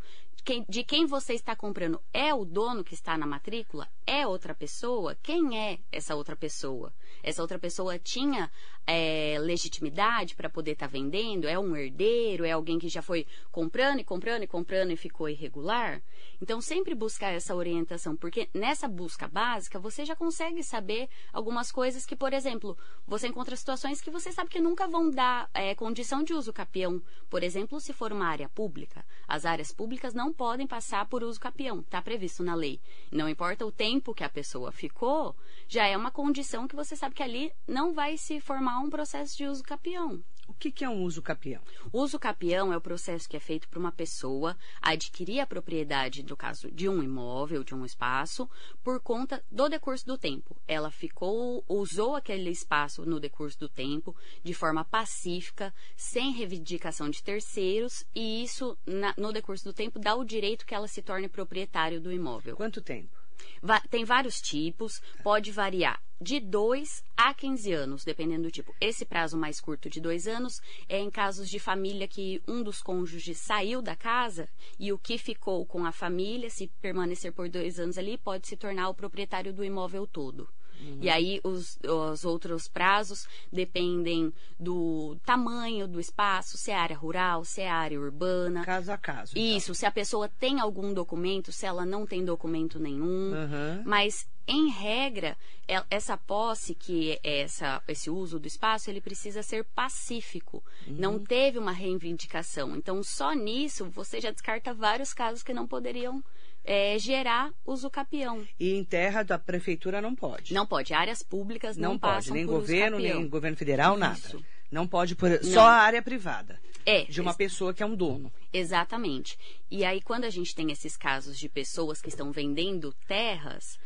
de 0.68 0.84
quem 0.84 1.06
você 1.06 1.34
está 1.34 1.54
comprando 1.54 2.00
é 2.12 2.32
o 2.32 2.44
dono 2.44 2.84
que 2.84 2.94
está 2.94 3.16
na 3.16 3.26
matrícula? 3.26 3.88
É 4.10 4.26
outra 4.26 4.54
pessoa? 4.54 5.14
Quem 5.22 5.58
é 5.58 5.80
essa 5.92 6.14
outra 6.14 6.34
pessoa? 6.34 6.94
Essa 7.22 7.42
outra 7.42 7.58
pessoa 7.58 7.98
tinha 7.98 8.50
é, 8.86 9.36
legitimidade 9.38 10.34
para 10.34 10.48
poder 10.48 10.70
estar 10.70 10.86
tá 10.86 10.92
vendendo? 10.92 11.46
É 11.46 11.58
um 11.58 11.76
herdeiro? 11.76 12.46
É 12.46 12.52
alguém 12.52 12.78
que 12.78 12.88
já 12.88 13.02
foi 13.02 13.26
comprando 13.52 14.00
e 14.00 14.04
comprando 14.04 14.44
e 14.44 14.46
comprando 14.46 14.92
e 14.92 14.96
ficou 14.96 15.28
irregular? 15.28 16.00
Então, 16.40 16.58
sempre 16.58 16.94
buscar 16.94 17.34
essa 17.34 17.54
orientação, 17.54 18.16
porque 18.16 18.48
nessa 18.54 18.88
busca 18.88 19.28
básica 19.28 19.78
você 19.78 20.06
já 20.06 20.16
consegue 20.16 20.62
saber 20.62 21.10
algumas 21.30 21.70
coisas 21.70 22.06
que, 22.06 22.16
por 22.16 22.32
exemplo, 22.32 22.78
você 23.06 23.28
encontra 23.28 23.56
situações 23.56 24.00
que 24.00 24.10
você 24.10 24.32
sabe 24.32 24.48
que 24.48 24.58
nunca 24.58 24.88
vão 24.88 25.10
dar 25.10 25.50
é, 25.52 25.74
condição 25.74 26.22
de 26.22 26.32
uso 26.32 26.50
capião. 26.50 27.02
Por 27.28 27.42
exemplo, 27.42 27.78
se 27.78 27.92
for 27.92 28.10
uma 28.10 28.26
área 28.26 28.48
pública, 28.48 29.04
as 29.26 29.44
áreas 29.44 29.70
públicas 29.70 30.14
não 30.14 30.32
podem 30.32 30.66
passar 30.66 31.06
por 31.10 31.22
uso 31.22 31.38
capião, 31.38 31.80
está 31.80 32.00
previsto 32.00 32.42
na 32.42 32.54
lei. 32.54 32.80
Não 33.12 33.28
importa 33.28 33.66
o 33.66 33.70
tempo 33.70 33.97
que 34.14 34.24
a 34.24 34.28
pessoa 34.28 34.72
ficou, 34.72 35.36
já 35.68 35.86
é 35.86 35.96
uma 35.96 36.10
condição 36.10 36.66
que 36.66 36.76
você 36.76 36.96
sabe 36.96 37.14
que 37.14 37.22
ali 37.22 37.52
não 37.66 37.92
vai 37.92 38.16
se 38.16 38.40
formar 38.40 38.80
um 38.80 38.90
processo 38.90 39.36
de 39.36 39.46
uso 39.46 39.62
capião. 39.62 40.22
O 40.48 40.54
que, 40.54 40.72
que 40.72 40.82
é 40.82 40.88
um 40.88 41.02
uso 41.02 41.20
capião? 41.20 41.60
O 41.92 42.00
uso 42.00 42.18
capião 42.18 42.72
é 42.72 42.76
o 42.76 42.80
processo 42.80 43.28
que 43.28 43.36
é 43.36 43.40
feito 43.40 43.68
para 43.68 43.78
uma 43.78 43.92
pessoa 43.92 44.56
adquirir 44.80 45.40
a 45.40 45.46
propriedade, 45.46 46.22
no 46.22 46.36
caso, 46.38 46.70
de 46.70 46.88
um 46.88 47.02
imóvel, 47.02 47.62
de 47.62 47.74
um 47.74 47.84
espaço, 47.84 48.48
por 48.82 48.98
conta 48.98 49.44
do 49.50 49.68
decurso 49.68 50.06
do 50.06 50.16
tempo. 50.16 50.56
Ela 50.66 50.90
ficou, 50.90 51.62
usou 51.68 52.16
aquele 52.16 52.48
espaço 52.48 53.04
no 53.04 53.20
decurso 53.20 53.58
do 53.60 53.68
tempo 53.68 54.16
de 54.42 54.54
forma 54.54 54.86
pacífica, 54.86 55.72
sem 55.94 56.32
reivindicação 56.32 57.10
de 57.10 57.22
terceiros, 57.22 58.04
e 58.14 58.42
isso, 58.42 58.76
na, 58.86 59.14
no 59.18 59.34
decurso 59.34 59.64
do 59.64 59.74
tempo, 59.74 59.98
dá 59.98 60.14
o 60.14 60.24
direito 60.24 60.64
que 60.64 60.74
ela 60.74 60.88
se 60.88 61.02
torne 61.02 61.28
proprietário 61.28 62.00
do 62.00 62.10
imóvel. 62.10 62.56
Quanto 62.56 62.80
tempo? 62.80 63.17
Va 63.62 63.80
tem 63.90 64.04
vários 64.04 64.40
tipos, 64.40 65.00
pode 65.22 65.50
variar 65.52 66.00
de 66.20 66.40
2 66.40 67.04
a 67.16 67.32
15 67.32 67.72
anos, 67.72 68.04
dependendo 68.04 68.42
do 68.44 68.50
tipo. 68.50 68.74
Esse 68.80 69.04
prazo 69.04 69.36
mais 69.36 69.60
curto 69.60 69.88
de 69.88 70.00
dois 70.00 70.26
anos 70.26 70.60
é 70.88 70.98
em 70.98 71.10
casos 71.10 71.48
de 71.48 71.60
família 71.60 72.08
que 72.08 72.42
um 72.46 72.62
dos 72.62 72.82
cônjuges 72.82 73.38
saiu 73.38 73.80
da 73.80 73.94
casa 73.94 74.48
e 74.78 74.92
o 74.92 74.98
que 74.98 75.16
ficou 75.16 75.64
com 75.64 75.86
a 75.86 75.92
família, 75.92 76.50
se 76.50 76.66
permanecer 76.80 77.32
por 77.32 77.48
dois 77.48 77.78
anos 77.78 77.96
ali, 77.96 78.18
pode 78.18 78.48
se 78.48 78.56
tornar 78.56 78.88
o 78.88 78.94
proprietário 78.94 79.52
do 79.52 79.64
imóvel 79.64 80.06
todo. 80.06 80.48
Uhum. 80.80 80.98
E 81.00 81.08
aí 81.08 81.40
os, 81.44 81.78
os 81.82 82.24
outros 82.24 82.68
prazos 82.68 83.26
dependem 83.52 84.32
do 84.58 85.16
tamanho 85.24 85.86
do 85.86 86.00
espaço, 86.00 86.56
se 86.56 86.70
é 86.70 86.76
área 86.76 86.96
rural, 86.96 87.44
se 87.44 87.60
é 87.60 87.70
área 87.70 88.00
urbana. 88.00 88.64
Caso 88.64 88.92
a 88.92 88.98
caso. 88.98 89.32
Então. 89.36 89.56
Isso, 89.56 89.74
se 89.74 89.86
a 89.86 89.90
pessoa 89.90 90.28
tem 90.28 90.60
algum 90.60 90.92
documento, 90.92 91.52
se 91.52 91.66
ela 91.66 91.84
não 91.84 92.06
tem 92.06 92.24
documento 92.24 92.78
nenhum. 92.78 93.32
Uhum. 93.32 93.82
Mas 93.84 94.26
em 94.48 94.70
regra, 94.70 95.36
é, 95.68 95.84
essa 95.90 96.16
posse, 96.16 96.74
que 96.74 97.20
é 97.22 97.42
essa, 97.42 97.82
esse 97.86 98.08
uso 98.08 98.38
do 98.38 98.48
espaço, 98.48 98.88
ele 98.88 99.00
precisa 99.00 99.42
ser 99.42 99.62
pacífico. 99.62 100.64
Uhum. 100.86 100.94
Não 100.94 101.18
teve 101.18 101.58
uma 101.58 101.70
reivindicação. 101.70 102.74
Então, 102.74 103.02
só 103.02 103.34
nisso, 103.34 103.90
você 103.90 104.20
já 104.20 104.30
descarta 104.30 104.72
vários 104.72 105.12
casos 105.12 105.42
que 105.42 105.52
não 105.52 105.66
poderiam 105.66 106.24
é, 106.68 106.98
gerar 106.98 107.50
uso 107.64 107.88
capião. 107.88 108.46
E 108.60 108.74
em 108.74 108.84
terra 108.84 109.22
da 109.22 109.38
prefeitura 109.38 110.02
não 110.02 110.14
pode? 110.14 110.52
Não 110.52 110.66
pode. 110.66 110.92
Áreas 110.92 111.22
públicas 111.22 111.78
não, 111.78 111.92
não 111.92 111.98
pode, 111.98 112.30
nem 112.30 112.44
governo, 112.44 112.98
nem 112.98 113.26
governo 113.26 113.56
federal, 113.56 113.92
Isso. 113.92 114.00
nada. 114.00 114.44
Não 114.70 114.86
pode 114.86 115.16
por... 115.16 115.30
Não. 115.30 115.42
só 115.42 115.62
a 115.62 115.78
área 115.78 116.02
privada. 116.02 116.60
É. 116.84 117.04
De 117.04 117.22
uma 117.22 117.32
pessoa 117.32 117.72
que 117.72 117.82
é 117.82 117.86
um 117.86 117.96
dono. 117.96 118.30
Exatamente. 118.52 119.38
E 119.70 119.82
aí, 119.82 120.02
quando 120.02 120.24
a 120.24 120.30
gente 120.30 120.54
tem 120.54 120.70
esses 120.70 120.94
casos 120.94 121.38
de 121.38 121.48
pessoas 121.48 122.02
que 122.02 122.10
estão 122.10 122.30
vendendo 122.32 122.94
terras, 123.06 123.78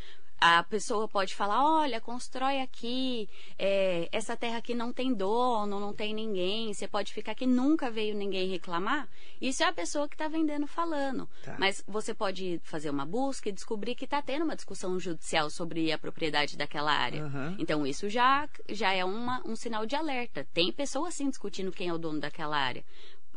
a 0.43 0.65
pessoa 0.65 1.07
pode 1.07 1.37
falar, 1.37 1.65
olha, 1.65 2.01
constrói 2.01 2.61
aqui, 2.61 3.29
é, 3.57 4.09
essa 4.11 4.37
terra 4.37 4.59
aqui 4.59 4.75
não 4.75 4.93
tem 4.93 5.15
dono, 5.15 5.79
não 5.79 5.93
tem 5.93 6.13
ninguém, 6.13 6.75
você 6.75 6.89
pode 6.89 7.13
ficar 7.13 7.31
aqui, 7.31 7.47
nunca 7.47 7.89
veio 7.89 8.13
ninguém 8.13 8.49
reclamar. 8.49 9.09
Isso 9.41 9.63
é 9.63 9.67
a 9.67 9.73
pessoa 9.73 10.09
que 10.09 10.17
está 10.17 10.27
vendendo 10.27 10.67
falando. 10.67 11.29
Tá. 11.45 11.55
Mas 11.61 11.85
você 11.87 12.13
pode 12.13 12.61
fazer 12.65 12.91
uma 12.91 13.07
busca 13.07 13.49
e 13.51 13.53
descobrir 13.53 13.95
que 13.95 14.05
está 14.05 14.21
tendo 14.21 14.45
uma 14.45 14.57
discussão 14.57 14.99
judicial 14.99 15.49
sobre 15.49 15.93
a 15.93 15.99
propriedade 15.99 16.57
daquela 16.57 16.93
área. 16.93 17.23
Uhum. 17.23 17.55
Então 17.61 17.87
isso 17.87 18.09
já, 18.09 18.49
já 18.69 18.93
é 18.93 19.05
uma, 19.05 19.41
um 19.47 19.55
sinal 19.55 19.87
de 19.87 19.95
alerta. 19.95 20.45
Tem 20.53 20.73
pessoas 20.73 21.15
assim 21.15 21.29
discutindo 21.29 21.71
quem 21.71 21.87
é 21.87 21.95
o 21.95 21.99
dono 21.99 22.19
daquela 22.19 22.57
área 22.57 22.85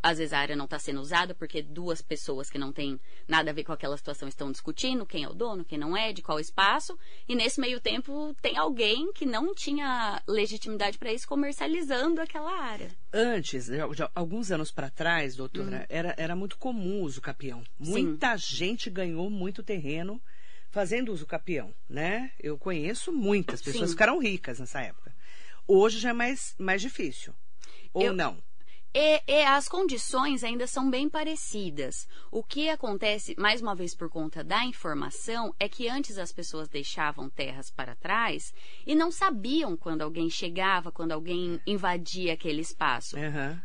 às 0.06 0.20
vezes 0.20 0.34
a 0.34 0.40
área 0.40 0.56
não 0.56 0.66
está 0.66 0.78
sendo 0.78 1.02
usada 1.02 1.34
porque 1.34 1.64
duas 1.64 2.00
pessoas 2.00 2.48
que 2.48 2.60
não 2.60 2.72
têm 2.72 3.00
nada 3.28 3.50
a 3.50 3.54
ver 3.54 3.64
com 3.64 3.72
aquela 3.72 3.98
situação 3.98 4.30
estão 4.30 4.52
discutindo 4.52 5.04
quem 5.04 5.24
é 5.24 5.28
o 5.28 5.34
dono, 5.34 5.66
quem 5.66 5.80
não 5.80 5.98
é, 5.98 6.14
de 6.14 6.22
qual 6.22 6.40
espaço, 6.40 6.96
e 7.28 7.34
nesse 7.34 7.60
meio 7.60 7.80
tempo 7.80 8.36
tem 8.40 8.56
alguém 8.56 9.12
que 9.14 9.26
não 9.26 9.56
tinha 9.56 10.22
legitimidade 10.28 11.00
para 11.00 11.12
isso 11.12 11.28
comercializando 11.28 12.22
aquela 12.22 12.52
área. 12.52 12.92
Antes, 13.12 13.68
alguns 14.14 14.52
anos 14.52 14.72
para 14.72 14.92
trás, 14.92 15.36
doutora, 15.36 15.78
uhum. 15.78 15.86
era, 15.90 16.14
era 16.20 16.36
muito 16.36 16.56
comum 16.60 17.02
o 17.02 17.06
uso 17.06 17.20
capião. 17.20 17.64
Muita 17.80 18.38
Sim. 18.38 18.58
gente 18.58 18.92
ganhou 18.92 19.28
muito 19.32 19.64
terreno 19.64 20.22
fazendo 20.70 21.12
uso 21.12 21.26
capião, 21.26 21.74
né? 21.90 22.32
Eu 22.40 22.60
conheço 22.60 23.12
muitas 23.12 23.60
pessoas 23.60 23.90
Sim. 23.90 23.96
ficaram 23.96 24.20
ricas 24.20 24.60
nessa 24.60 24.82
época. 24.82 25.12
Hoje 25.68 25.98
já 25.98 26.12
é 26.12 26.14
mais, 26.14 26.54
mais 26.60 26.80
difícil. 26.80 27.34
Ou 27.92 28.04
Eu... 28.04 28.14
não? 28.14 28.38
E, 28.98 29.22
e, 29.28 29.44
as 29.44 29.68
condições 29.68 30.42
ainda 30.42 30.66
são 30.66 30.90
bem 30.90 31.10
parecidas. 31.10 32.08
O 32.32 32.42
que 32.42 32.70
acontece, 32.70 33.36
mais 33.38 33.62
uma 33.62 33.76
vez 33.76 33.94
por 33.94 34.10
conta 34.10 34.42
da 34.42 34.64
informação, 34.64 35.54
é 35.60 35.68
que 35.68 35.90
antes 35.90 36.18
as 36.18 36.32
pessoas 36.32 36.70
deixavam 36.70 37.30
terras 37.30 37.70
para 37.70 37.94
trás 37.94 38.54
e 38.88 38.96
não 38.96 39.12
sabiam 39.12 39.76
quando 39.76 40.02
alguém 40.02 40.30
chegava, 40.30 40.94
quando 40.94 41.12
alguém 41.12 41.60
invadia 41.68 42.32
aquele 42.32 42.62
espaço. 42.62 43.18
Uhum. 43.18 43.60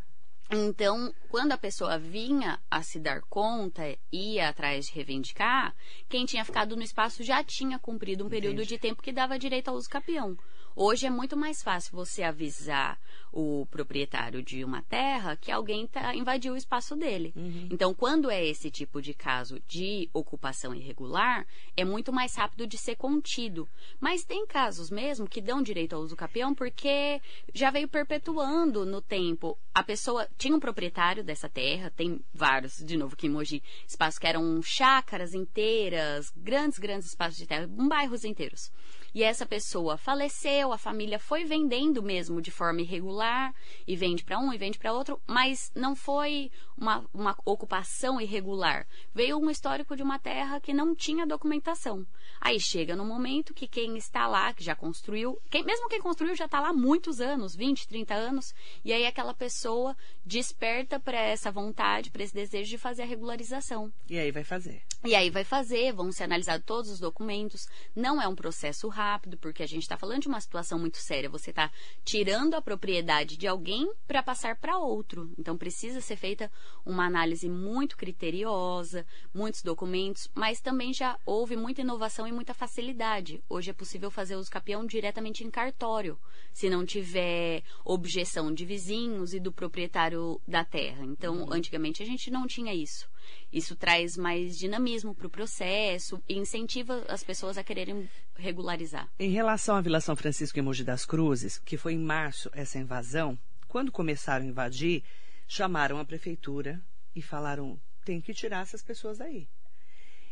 Então, 0.50 1.14
quando 1.28 1.52
a 1.52 1.58
pessoa 1.58 1.96
vinha 1.96 2.58
a 2.68 2.82
se 2.82 2.98
dar 2.98 3.20
conta, 3.20 3.82
ia 4.10 4.48
atrás 4.48 4.86
de 4.86 4.94
reivindicar, 4.94 5.72
quem 6.08 6.26
tinha 6.26 6.44
ficado 6.44 6.74
no 6.74 6.82
espaço 6.82 7.22
já 7.22 7.44
tinha 7.44 7.78
cumprido 7.78 8.26
um 8.26 8.28
período 8.28 8.54
Entendi. 8.54 8.70
de 8.70 8.78
tempo 8.78 9.00
que 9.00 9.12
dava 9.12 9.38
direito 9.38 9.68
ao 9.68 9.76
uso 9.76 9.88
capião. 9.88 10.36
Hoje 10.74 11.06
é 11.06 11.10
muito 11.10 11.36
mais 11.36 11.62
fácil 11.62 11.92
você 11.92 12.24
avisar 12.24 12.98
o 13.32 13.66
proprietário 13.70 14.42
de 14.42 14.64
uma 14.64 14.82
terra 14.82 15.36
que 15.36 15.50
alguém 15.50 15.86
tá, 15.86 16.14
invadiu 16.14 16.54
o 16.54 16.56
espaço 16.56 16.96
dele. 16.96 17.32
Uhum. 17.36 17.68
Então, 17.70 17.94
quando 17.94 18.30
é 18.30 18.44
esse 18.44 18.70
tipo 18.70 19.00
de 19.00 19.14
caso 19.14 19.60
de 19.66 20.08
ocupação 20.12 20.74
irregular, 20.74 21.46
é 21.76 21.84
muito 21.84 22.12
mais 22.12 22.34
rápido 22.34 22.66
de 22.66 22.76
ser 22.76 22.96
contido. 22.96 23.68
Mas 24.00 24.24
tem 24.24 24.46
casos 24.46 24.90
mesmo 24.90 25.28
que 25.28 25.40
dão 25.40 25.62
direito 25.62 25.94
ao 25.94 26.02
uso 26.02 26.16
capião 26.16 26.54
porque 26.54 27.20
já 27.54 27.70
veio 27.70 27.88
perpetuando 27.88 28.84
no 28.84 29.00
tempo. 29.00 29.56
A 29.74 29.82
pessoa 29.82 30.28
tinha 30.36 30.54
um 30.54 30.60
proprietário 30.60 31.22
dessa 31.22 31.48
terra, 31.48 31.90
tem 31.90 32.20
vários, 32.34 32.78
de 32.78 32.96
novo, 32.96 33.16
que 33.16 33.26
em 33.26 33.30
Mogi, 33.30 33.62
espaços 33.86 34.18
que 34.18 34.26
eram 34.26 34.60
chácaras 34.62 35.34
inteiras, 35.34 36.32
grandes, 36.36 36.78
grandes 36.78 37.08
espaços 37.08 37.36
de 37.36 37.46
terra, 37.46 37.66
bairros 37.66 38.24
inteiros 38.24 38.70
e 39.14 39.22
essa 39.22 39.44
pessoa 39.44 39.96
faleceu, 39.96 40.72
a 40.72 40.78
família 40.78 41.18
foi 41.18 41.44
vendendo 41.44 42.02
mesmo 42.02 42.40
de 42.40 42.50
forma 42.50 42.80
irregular 42.80 43.54
e 43.86 43.96
vende 43.96 44.24
para 44.24 44.38
um 44.38 44.52
e 44.52 44.58
vende 44.58 44.78
para 44.78 44.92
outro, 44.92 45.20
mas 45.26 45.70
não 45.74 45.96
foi 45.96 46.50
uma, 46.76 47.04
uma 47.12 47.36
ocupação 47.44 48.20
irregular. 48.20 48.86
Veio 49.14 49.38
um 49.38 49.50
histórico 49.50 49.96
de 49.96 50.02
uma 50.02 50.18
terra 50.18 50.60
que 50.60 50.72
não 50.72 50.94
tinha 50.94 51.26
documentação. 51.26 52.06
Aí 52.40 52.58
chega 52.58 52.96
no 52.96 53.04
momento 53.04 53.52
que 53.52 53.66
quem 53.66 53.96
está 53.96 54.26
lá, 54.26 54.52
que 54.54 54.64
já 54.64 54.74
construiu, 54.74 55.38
quem, 55.50 55.64
mesmo 55.64 55.88
quem 55.88 56.00
construiu 56.00 56.34
já 56.34 56.46
está 56.46 56.60
lá 56.60 56.68
há 56.68 56.72
muitos 56.72 57.20
anos, 57.20 57.54
20, 57.54 57.88
30 57.88 58.14
anos, 58.14 58.54
e 58.84 58.92
aí 58.92 59.06
aquela 59.06 59.34
pessoa 59.34 59.96
desperta 60.24 60.98
para 60.98 61.20
essa 61.20 61.50
vontade, 61.50 62.10
para 62.10 62.22
esse 62.22 62.34
desejo 62.34 62.70
de 62.70 62.78
fazer 62.78 63.02
a 63.02 63.06
regularização. 63.06 63.92
E 64.08 64.18
aí 64.18 64.30
vai 64.30 64.44
fazer. 64.44 64.82
E 65.04 65.14
aí 65.14 65.30
vai 65.30 65.44
fazer, 65.44 65.92
vão 65.92 66.12
ser 66.12 66.24
analisados 66.24 66.66
todos 66.66 66.90
os 66.90 67.00
documentos. 67.00 67.66
Não 67.96 68.20
é 68.20 68.28
um 68.28 68.34
processo 68.34 68.86
rápido, 68.88 68.99
porque 69.40 69.62
a 69.62 69.66
gente 69.66 69.82
está 69.82 69.96
falando 69.96 70.22
de 70.22 70.28
uma 70.28 70.40
situação 70.40 70.78
muito 70.78 70.98
séria. 70.98 71.28
Você 71.30 71.50
está 71.50 71.70
tirando 72.04 72.54
a 72.54 72.62
propriedade 72.62 73.36
de 73.36 73.46
alguém 73.46 73.90
para 74.06 74.22
passar 74.22 74.56
para 74.56 74.78
outro. 74.78 75.32
Então 75.38 75.56
precisa 75.56 76.00
ser 76.00 76.16
feita 76.16 76.50
uma 76.84 77.06
análise 77.06 77.48
muito 77.48 77.96
criteriosa, 77.96 79.06
muitos 79.34 79.62
documentos, 79.62 80.28
mas 80.34 80.60
também 80.60 80.92
já 80.92 81.18
houve 81.24 81.56
muita 81.56 81.80
inovação 81.80 82.26
e 82.26 82.32
muita 82.32 82.54
facilidade. 82.54 83.42
Hoje 83.48 83.70
é 83.70 83.74
possível 83.74 84.10
fazer 84.10 84.36
uso 84.36 84.50
capião 84.50 84.84
diretamente 84.86 85.44
em 85.44 85.50
cartório, 85.50 86.18
se 86.52 86.68
não 86.68 86.84
tiver 86.84 87.62
objeção 87.84 88.52
de 88.52 88.64
vizinhos 88.64 89.34
e 89.34 89.40
do 89.40 89.52
proprietário 89.52 90.40
da 90.46 90.64
terra. 90.64 91.04
Então, 91.04 91.42
uhum. 91.42 91.52
antigamente 91.52 92.02
a 92.02 92.06
gente 92.06 92.30
não 92.30 92.46
tinha 92.46 92.74
isso. 92.74 93.08
Isso 93.52 93.74
traz 93.76 94.16
mais 94.16 94.58
dinamismo 94.58 95.14
para 95.14 95.26
o 95.26 95.30
processo 95.30 96.22
e 96.28 96.38
incentiva 96.38 97.04
as 97.08 97.22
pessoas 97.22 97.58
a 97.58 97.64
quererem 97.64 98.08
regularizar. 98.36 99.08
Em 99.18 99.30
relação 99.30 99.76
à 99.76 99.80
Vila 99.80 100.00
São 100.00 100.16
Francisco 100.16 100.58
e 100.58 100.62
Mogi 100.62 100.84
das 100.84 101.04
Cruzes, 101.04 101.58
que 101.58 101.76
foi 101.76 101.94
em 101.94 101.98
março 101.98 102.50
essa 102.52 102.78
invasão, 102.78 103.38
quando 103.68 103.92
começaram 103.92 104.44
a 104.44 104.48
invadir, 104.48 105.02
chamaram 105.46 105.98
a 105.98 106.04
prefeitura 106.04 106.80
e 107.14 107.22
falaram: 107.22 107.80
tem 108.04 108.20
que 108.20 108.34
tirar 108.34 108.62
essas 108.62 108.82
pessoas 108.82 109.18
daí. 109.18 109.48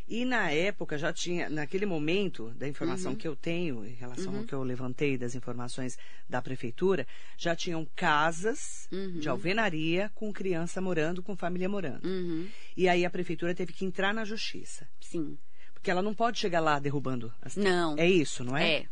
E 0.09 0.25
na 0.25 0.50
época 0.50 0.97
já 0.97 1.12
tinha, 1.12 1.50
naquele 1.50 1.85
momento 1.85 2.50
da 2.57 2.67
informação 2.67 3.12
uhum. 3.12 3.19
que 3.19 3.29
eu 3.29 3.37
tenho, 3.37 3.85
em 3.85 3.93
relação 3.93 4.33
uhum. 4.33 4.38
ao 4.38 4.45
que 4.45 4.55
eu 4.55 4.62
levantei 4.62 5.19
das 5.19 5.35
informações 5.35 5.99
da 6.27 6.41
prefeitura, 6.41 7.07
já 7.37 7.55
tinham 7.55 7.87
casas 7.95 8.88
uhum. 8.91 9.19
de 9.19 9.29
alvenaria 9.29 10.11
com 10.15 10.33
criança 10.33 10.81
morando, 10.81 11.23
com 11.23 11.37
família 11.37 11.69
morando. 11.69 12.09
Uhum. 12.09 12.49
E 12.75 12.88
aí 12.88 13.05
a 13.05 13.11
prefeitura 13.11 13.55
teve 13.55 13.75
que 13.75 13.85
entrar 13.85 14.15
na 14.15 14.25
justiça. 14.25 14.88
Sim. 14.99 15.37
Porque 15.75 15.91
ela 15.91 16.00
não 16.00 16.15
pode 16.15 16.38
chegar 16.38 16.61
lá 16.61 16.79
derrubando 16.79 17.33
as 17.43 17.55
Não. 17.55 17.95
É 17.99 18.09
isso, 18.09 18.43
não 18.43 18.57
é? 18.57 18.79
É. 18.79 18.87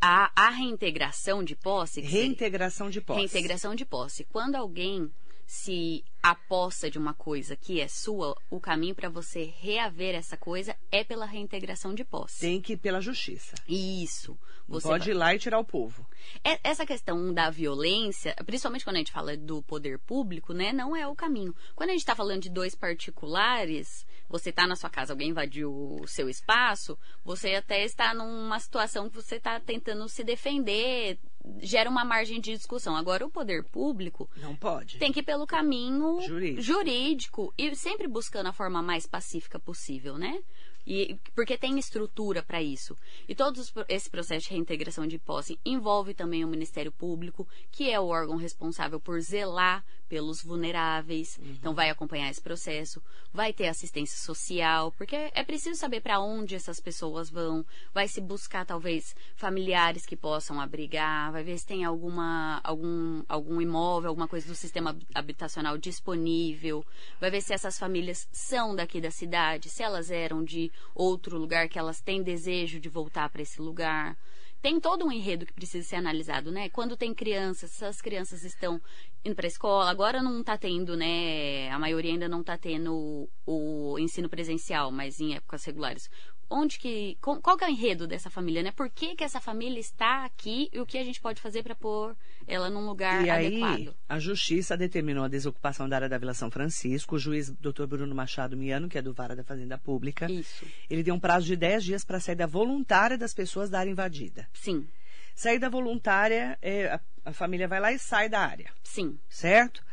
A, 0.00 0.30
a 0.34 0.50
reintegração 0.50 1.44
de 1.44 1.54
posse. 1.54 2.00
Reintegração 2.00 2.88
de 2.88 3.00
posse. 3.02 3.20
Reintegração 3.20 3.74
de 3.74 3.84
posse. 3.84 4.24
Quando 4.24 4.54
alguém 4.54 5.10
se 5.46 6.04
a 6.22 6.34
posse 6.34 6.90
de 6.90 6.98
uma 6.98 7.14
coisa 7.14 7.54
que 7.54 7.80
é 7.80 7.86
sua, 7.86 8.36
o 8.50 8.58
caminho 8.58 8.94
para 8.94 9.08
você 9.08 9.44
reaver 9.58 10.14
essa 10.14 10.36
coisa 10.36 10.76
é 10.90 11.04
pela 11.04 11.24
reintegração 11.24 11.94
de 11.94 12.04
posse. 12.04 12.40
Tem 12.40 12.60
que 12.60 12.72
ir 12.72 12.76
pela 12.76 13.00
justiça. 13.00 13.54
Isso. 13.68 14.36
Você 14.68 14.88
pode 14.88 15.04
vai... 15.04 15.14
ir 15.14 15.16
lá 15.16 15.34
e 15.34 15.38
tirar 15.38 15.58
o 15.58 15.64
povo. 15.64 16.06
É, 16.42 16.58
essa 16.64 16.84
questão 16.84 17.32
da 17.32 17.50
violência, 17.50 18.34
principalmente 18.44 18.84
quando 18.84 18.96
a 18.96 18.98
gente 18.98 19.12
fala 19.12 19.36
do 19.36 19.62
poder 19.62 19.98
público, 19.98 20.52
né, 20.52 20.72
não 20.72 20.96
é 20.96 21.06
o 21.06 21.14
caminho. 21.14 21.54
Quando 21.74 21.90
a 21.90 21.92
gente 21.92 22.02
está 22.02 22.16
falando 22.16 22.42
de 22.42 22.50
dois 22.50 22.74
particulares, 22.74 24.05
você 24.28 24.50
está 24.50 24.66
na 24.66 24.76
sua 24.76 24.90
casa, 24.90 25.12
alguém 25.12 25.30
invadiu 25.30 25.72
o 25.72 26.06
seu 26.06 26.28
espaço, 26.28 26.98
você 27.24 27.54
até 27.54 27.84
está 27.84 28.12
numa 28.14 28.58
situação 28.58 29.08
que 29.08 29.16
você 29.16 29.36
está 29.36 29.60
tentando 29.60 30.08
se 30.08 30.24
defender, 30.24 31.18
gera 31.58 31.88
uma 31.88 32.04
margem 32.04 32.40
de 32.40 32.52
discussão. 32.52 32.96
Agora, 32.96 33.24
o 33.24 33.30
poder 33.30 33.64
público. 33.64 34.28
Não 34.36 34.56
pode. 34.56 34.98
Tem 34.98 35.12
que 35.12 35.20
ir 35.20 35.22
pelo 35.22 35.46
caminho 35.46 36.20
jurídico, 36.20 36.62
jurídico 36.62 37.54
e 37.56 37.74
sempre 37.74 38.08
buscando 38.08 38.48
a 38.48 38.52
forma 38.52 38.82
mais 38.82 39.06
pacífica 39.06 39.58
possível, 39.58 40.18
né? 40.18 40.42
E, 40.86 41.18
porque 41.34 41.58
tem 41.58 41.78
estrutura 41.78 42.42
para 42.42 42.62
isso. 42.62 42.96
E 43.28 43.34
todo 43.34 43.60
esse 43.88 44.08
processo 44.08 44.46
de 44.46 44.52
reintegração 44.52 45.06
de 45.06 45.18
posse 45.18 45.58
envolve 45.64 46.14
também 46.14 46.44
o 46.44 46.48
Ministério 46.48 46.92
Público, 46.92 47.46
que 47.72 47.90
é 47.90 47.98
o 47.98 48.06
órgão 48.06 48.36
responsável 48.36 49.00
por 49.00 49.20
zelar 49.20 49.84
pelos 50.08 50.42
vulneráveis. 50.42 51.38
Uhum. 51.38 51.56
Então 51.58 51.74
vai 51.74 51.90
acompanhar 51.90 52.30
esse 52.30 52.40
processo, 52.40 53.02
vai 53.32 53.52
ter 53.52 53.66
assistência 53.66 54.18
social, 54.18 54.92
porque 54.92 55.16
é 55.16 55.44
preciso 55.44 55.78
saber 55.78 56.00
para 56.00 56.20
onde 56.20 56.54
essas 56.54 56.80
pessoas 56.80 57.28
vão, 57.28 57.64
vai 57.92 58.08
se 58.08 58.20
buscar 58.20 58.64
talvez 58.64 59.14
familiares 59.34 60.06
que 60.06 60.16
possam 60.16 60.60
abrigar, 60.60 61.32
vai 61.32 61.42
ver 61.42 61.58
se 61.58 61.66
tem 61.66 61.84
alguma 61.84 62.60
algum 62.62 63.22
algum 63.28 63.60
imóvel, 63.60 64.10
alguma 64.10 64.28
coisa 64.28 64.46
do 64.46 64.54
sistema 64.54 64.96
habitacional 65.14 65.76
disponível, 65.76 66.84
vai 67.20 67.30
ver 67.30 67.40
se 67.40 67.52
essas 67.52 67.78
famílias 67.78 68.28
são 68.30 68.74
daqui 68.74 69.00
da 69.00 69.10
cidade, 69.10 69.68
se 69.68 69.82
elas 69.82 70.10
eram 70.10 70.44
de 70.44 70.70
outro 70.94 71.38
lugar 71.38 71.68
que 71.68 71.78
elas 71.78 72.00
têm 72.00 72.22
desejo 72.22 72.80
de 72.80 72.88
voltar 72.88 73.28
para 73.28 73.42
esse 73.42 73.60
lugar. 73.60 74.16
Tem 74.62 74.80
todo 74.80 75.04
um 75.04 75.12
enredo 75.12 75.46
que 75.46 75.52
precisa 75.52 75.86
ser 75.86 75.96
analisado, 75.96 76.50
né? 76.50 76.68
Quando 76.70 76.96
tem 76.96 77.14
crianças, 77.14 77.70
essas 77.74 78.00
crianças 78.00 78.42
estão 78.42 78.80
indo 79.24 79.34
para 79.34 79.46
a 79.46 79.48
escola, 79.48 79.90
agora 79.90 80.22
não 80.22 80.40
está 80.40 80.56
tendo, 80.56 80.96
né? 80.96 81.70
A 81.70 81.78
maioria 81.78 82.12
ainda 82.12 82.28
não 82.28 82.40
está 82.40 82.56
tendo 82.56 83.28
o 83.44 83.98
ensino 83.98 84.28
presencial, 84.28 84.90
mas 84.90 85.20
em 85.20 85.34
épocas 85.34 85.64
regulares 85.64 86.10
onde 86.48 86.78
que 86.78 87.16
qual 87.20 87.56
que 87.56 87.64
é 87.64 87.68
o 87.68 87.70
enredo 87.70 88.06
dessa 88.06 88.30
família, 88.30 88.62
né? 88.62 88.72
Por 88.72 88.88
que, 88.88 89.16
que 89.16 89.24
essa 89.24 89.40
família 89.40 89.80
está 89.80 90.24
aqui 90.24 90.68
e 90.72 90.80
o 90.80 90.86
que 90.86 90.98
a 90.98 91.04
gente 91.04 91.20
pode 91.20 91.40
fazer 91.40 91.62
para 91.62 91.74
pôr 91.74 92.16
ela 92.46 92.70
num 92.70 92.86
lugar 92.86 93.24
e 93.24 93.30
adequado? 93.30 93.88
Aí, 93.88 93.94
a 94.08 94.18
justiça 94.18 94.76
determinou 94.76 95.24
a 95.24 95.28
desocupação 95.28 95.88
da 95.88 95.96
área 95.96 96.08
da 96.08 96.18
Vila 96.18 96.34
São 96.34 96.50
Francisco. 96.50 97.16
O 97.16 97.18
juiz 97.18 97.50
Dr. 97.50 97.86
Bruno 97.86 98.14
Machado 98.14 98.56
Miano, 98.56 98.88
que 98.88 98.98
é 98.98 99.02
do 99.02 99.12
Vara 99.12 99.34
da 99.34 99.44
Fazenda 99.44 99.76
Pública, 99.76 100.30
Isso. 100.30 100.64
ele 100.88 101.02
deu 101.02 101.14
um 101.14 101.20
prazo 101.20 101.46
de 101.46 101.56
10 101.56 101.84
dias 101.84 102.04
para 102.04 102.18
a 102.18 102.20
saída 102.20 102.46
voluntária 102.46 103.18
das 103.18 103.34
pessoas 103.34 103.68
da 103.68 103.80
área 103.80 103.90
invadida. 103.90 104.48
Sim. 104.52 104.86
Saída 105.34 105.68
voluntária, 105.68 106.56
é, 106.62 106.86
a, 106.86 107.00
a 107.26 107.32
família 107.32 107.68
vai 107.68 107.80
lá 107.80 107.92
e 107.92 107.98
sai 107.98 108.28
da 108.28 108.40
área. 108.40 108.72
Sim. 108.82 109.18
Certo? 109.28 109.84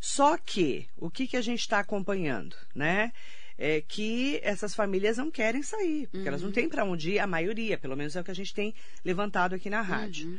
Só 0.00 0.38
que, 0.38 0.88
o 0.96 1.10
que, 1.10 1.26
que 1.26 1.36
a 1.36 1.42
gente 1.42 1.60
está 1.60 1.78
acompanhando, 1.78 2.56
né? 2.74 3.12
É, 3.60 3.82
que 3.86 4.40
essas 4.42 4.74
famílias 4.74 5.18
não 5.18 5.30
querem 5.30 5.62
sair, 5.62 6.06
porque 6.06 6.22
uhum. 6.22 6.28
elas 6.28 6.40
não 6.40 6.48
uhum. 6.48 6.54
têm 6.54 6.66
para 6.66 6.82
onde 6.82 7.12
ir, 7.12 7.18
a 7.18 7.26
maioria, 7.26 7.76
pelo 7.76 7.94
menos 7.94 8.16
é 8.16 8.20
o 8.22 8.24
que 8.24 8.30
a 8.30 8.34
gente 8.34 8.54
tem 8.54 8.74
levantado 9.04 9.54
aqui 9.54 9.68
na 9.68 9.82
rádio. 9.82 10.28
Uhum. 10.28 10.38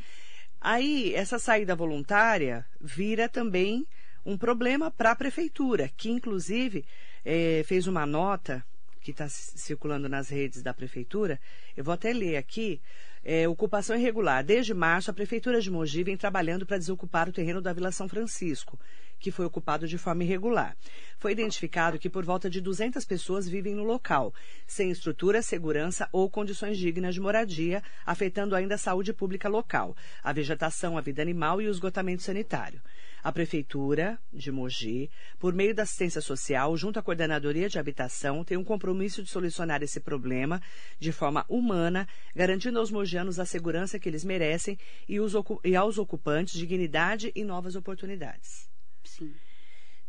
Aí, 0.59 1.13
essa 1.13 1.37
saída 1.37 1.75
voluntária 1.75 2.65
vira 2.79 3.29
também 3.29 3.85
um 4.25 4.35
problema 4.35 4.89
para 4.89 5.11
a 5.11 5.15
prefeitura, 5.15 5.87
que 5.95 6.09
inclusive 6.09 6.83
é, 7.23 7.63
fez 7.65 7.85
uma 7.85 8.07
nota 8.07 8.65
que 9.01 9.11
está 9.11 9.27
circulando 9.27 10.07
nas 10.07 10.29
redes 10.29 10.61
da 10.61 10.73
prefeitura. 10.73 11.39
Eu 11.75 11.83
vou 11.83 11.93
até 11.93 12.13
ler 12.13 12.37
aqui. 12.37 12.81
É, 13.23 13.47
ocupação 13.47 13.95
irregular. 13.95 14.43
Desde 14.43 14.73
março, 14.73 15.11
a 15.11 15.13
Prefeitura 15.13 15.61
de 15.61 15.69
Mogi 15.69 16.03
vem 16.03 16.17
trabalhando 16.17 16.65
para 16.65 16.79
desocupar 16.79 17.29
o 17.29 17.31
terreno 17.31 17.61
da 17.61 17.71
Vila 17.71 17.91
São 17.91 18.09
Francisco 18.09 18.79
que 19.21 19.31
foi 19.31 19.45
ocupado 19.45 19.87
de 19.87 19.97
forma 19.97 20.23
irregular. 20.23 20.75
Foi 21.19 21.31
identificado 21.31 21.99
que 21.99 22.09
por 22.09 22.25
volta 22.25 22.49
de 22.49 22.59
200 22.59 23.05
pessoas 23.05 23.47
vivem 23.47 23.75
no 23.75 23.83
local, 23.83 24.33
sem 24.65 24.89
estrutura, 24.89 25.43
segurança 25.43 26.09
ou 26.11 26.29
condições 26.29 26.77
dignas 26.77 27.13
de 27.13 27.21
moradia, 27.21 27.83
afetando 28.03 28.55
ainda 28.55 28.75
a 28.75 28.79
saúde 28.79 29.13
pública 29.13 29.47
local, 29.47 29.95
a 30.23 30.33
vegetação, 30.33 30.97
a 30.97 31.01
vida 31.01 31.21
animal 31.21 31.61
e 31.61 31.67
o 31.67 31.71
esgotamento 31.71 32.23
sanitário. 32.23 32.81
A 33.23 33.31
Prefeitura 33.31 34.19
de 34.33 34.51
Mogi, 34.51 35.09
por 35.37 35.53
meio 35.53 35.75
da 35.75 35.83
assistência 35.83 36.21
social, 36.21 36.75
junto 36.75 36.97
à 36.97 37.03
Coordenadoria 37.03 37.69
de 37.69 37.77
Habitação, 37.77 38.43
tem 38.43 38.57
um 38.57 38.63
compromisso 38.63 39.21
de 39.21 39.29
solucionar 39.29 39.83
esse 39.83 39.99
problema 39.99 40.61
de 40.99 41.11
forma 41.11 41.45
humana, 41.47 42.07
garantindo 42.35 42.79
aos 42.79 42.89
mogianos 42.89 43.39
a 43.39 43.45
segurança 43.45 43.99
que 43.99 44.09
eles 44.09 44.23
merecem 44.23 44.77
e, 45.07 45.17
e 45.63 45.75
aos 45.75 45.97
ocupantes 45.97 46.57
dignidade 46.57 47.31
e 47.35 47.43
novas 47.43 47.75
oportunidades. 47.75 48.69
Sim. 49.03 49.33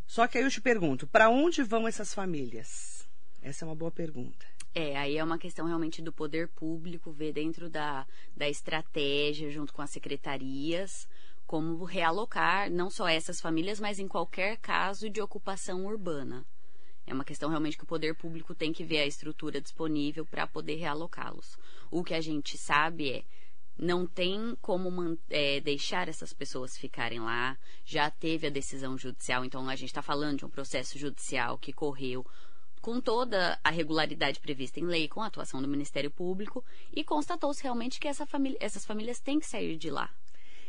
Só 0.07 0.27
que 0.27 0.39
aí 0.39 0.45
eu 0.45 0.51
te 0.51 0.61
pergunto, 0.61 1.07
para 1.07 1.29
onde 1.29 1.63
vão 1.63 1.87
essas 1.87 2.15
famílias? 2.15 3.09
Essa 3.43 3.65
é 3.65 3.69
uma 3.69 3.75
boa 3.75 3.91
pergunta. 3.91 4.47
É, 4.75 4.97
aí 4.97 5.19
é 5.19 5.25
uma 5.25 5.39
questão 5.39 5.67
realmente 5.67 6.01
do 6.01 6.13
poder 6.13 6.49
público 6.49 7.13
ver 7.13 7.33
dentro 7.33 7.69
da, 7.69 8.07
da 8.35 8.49
estratégia, 8.49 9.51
junto 9.51 9.73
com 9.73 9.83
as 9.83 9.91
secretarias, 9.91 11.07
como 11.53 11.85
realocar 11.85 12.71
não 12.71 12.89
só 12.89 13.07
essas 13.07 13.39
famílias, 13.39 13.79
mas 13.79 13.99
em 13.99 14.09
qualquer 14.09 14.57
caso 14.57 15.11
de 15.11 15.21
ocupação 15.21 15.85
urbana. 15.85 16.47
É 17.07 17.13
uma 17.13 17.27
questão 17.27 17.51
realmente 17.51 17.77
que 17.77 17.85
o 17.85 17.87
poder 17.87 18.15
público 18.15 18.55
tem 18.55 18.73
que 18.73 18.83
ver 18.83 19.01
a 19.01 19.07
estrutura 19.07 19.61
disponível 19.61 20.25
para 20.25 20.47
poder 20.47 20.77
realocá-los. 20.77 21.59
O 21.91 22.03
que 22.03 22.15
a 22.15 22.23
gente 22.23 22.57
sabe 22.57 23.13
é 23.13 23.25
não 23.77 24.07
tem 24.07 24.57
como 24.63 25.19
é, 25.29 25.61
deixar 25.61 26.09
essas 26.09 26.33
pessoas 26.33 26.79
ficarem 26.79 27.21
lá. 27.21 27.59
Já 27.85 28.11
teve 28.11 28.47
a 28.47 28.51
decisão 28.51 28.97
judicial, 28.97 29.45
então 29.45 29.69
a 29.69 29.77
gente 29.77 29.91
está 29.91 30.01
falando 30.01 30.39
de 30.39 30.47
um 30.47 30.49
processo 30.49 30.99
judicial 30.99 31.59
que 31.59 31.71
correu 31.71 32.25
com 32.81 32.99
toda 32.99 33.61
a 33.63 33.69
regularidade 33.69 34.41
prevista 34.41 34.81
em 34.81 34.87
lei, 34.87 35.07
com 35.07 35.21
a 35.21 35.27
atuação 35.27 35.61
do 35.61 35.69
Ministério 35.69 36.11
Público, 36.11 36.65
e 36.91 37.05
constatou-se 37.05 37.63
realmente 37.63 38.01
que 38.01 38.09
essa 38.09 38.25
família, 38.25 38.57
essas 38.59 38.87
famílias 38.87 39.21
têm 39.21 39.39
que 39.39 39.47
sair 39.47 39.77
de 39.77 39.91
lá. 39.91 40.11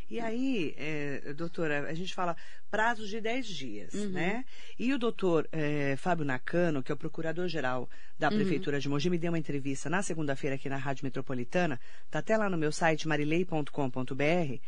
E 0.10 0.20
aí, 0.20 0.74
é, 0.78 1.34
doutora, 1.34 1.90
a 1.90 1.94
gente 1.94 2.14
fala 2.14 2.36
prazos 2.70 3.10
de 3.10 3.22
10 3.22 3.48
dias, 3.48 3.94
uhum. 3.94 4.10
né? 4.10 4.46
E 4.78 4.94
o 4.94 5.00
doutor 5.00 5.48
é, 5.52 5.96
Fábio 5.98 6.26
Nakano, 6.26 6.84
que 6.84 6.92
é 6.92 6.96
o 6.96 6.98
procurador-geral 6.98 7.90
da 8.18 8.30
uhum. 8.30 8.36
Prefeitura 8.36 8.80
de 8.80 8.90
Mogi, 8.90 9.10
me 9.10 9.18
deu 9.18 9.32
uma 9.32 9.40
entrevista 9.40 9.90
na 9.90 10.02
segunda-feira 10.02 10.56
aqui 10.56 10.70
na 10.70 10.78
Rádio 10.78 11.06
Metropolitana, 11.06 11.80
tá 12.10 12.20
até 12.20 12.38
lá 12.38 12.50
no 12.50 12.58
meu 12.58 12.72
site, 12.72 13.08
marilei.com.br, 13.08 14.60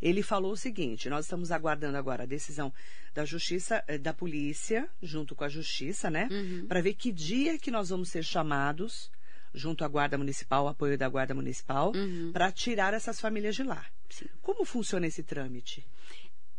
ele 0.00 0.22
falou 0.22 0.52
o 0.52 0.56
seguinte: 0.56 1.08
nós 1.08 1.24
estamos 1.24 1.50
aguardando 1.50 1.96
agora 1.96 2.22
a 2.22 2.26
decisão 2.26 2.72
da 3.14 3.24
justiça, 3.24 3.82
é, 3.86 3.98
da 3.98 4.12
polícia, 4.12 4.88
junto 5.02 5.34
com 5.34 5.44
a 5.44 5.48
justiça, 5.48 6.08
né? 6.10 6.28
Uhum. 6.30 6.66
Para 6.66 6.80
ver 6.80 6.94
que 6.94 7.12
dia 7.12 7.58
que 7.58 7.70
nós 7.70 7.90
vamos 7.90 8.08
ser 8.08 8.22
chamados 8.22 9.10
junto 9.54 9.84
à 9.84 9.88
Guarda 9.88 10.18
Municipal, 10.18 10.68
apoio 10.68 10.96
da 10.96 11.08
Guarda 11.08 11.34
Municipal, 11.34 11.92
uhum. 11.94 12.30
para 12.32 12.50
tirar 12.52 12.94
essas 12.94 13.20
famílias 13.20 13.54
de 13.54 13.62
lá. 13.62 13.84
Sim. 14.08 14.26
Como 14.42 14.64
funciona 14.64 15.06
esse 15.06 15.22
trâmite? 15.22 15.86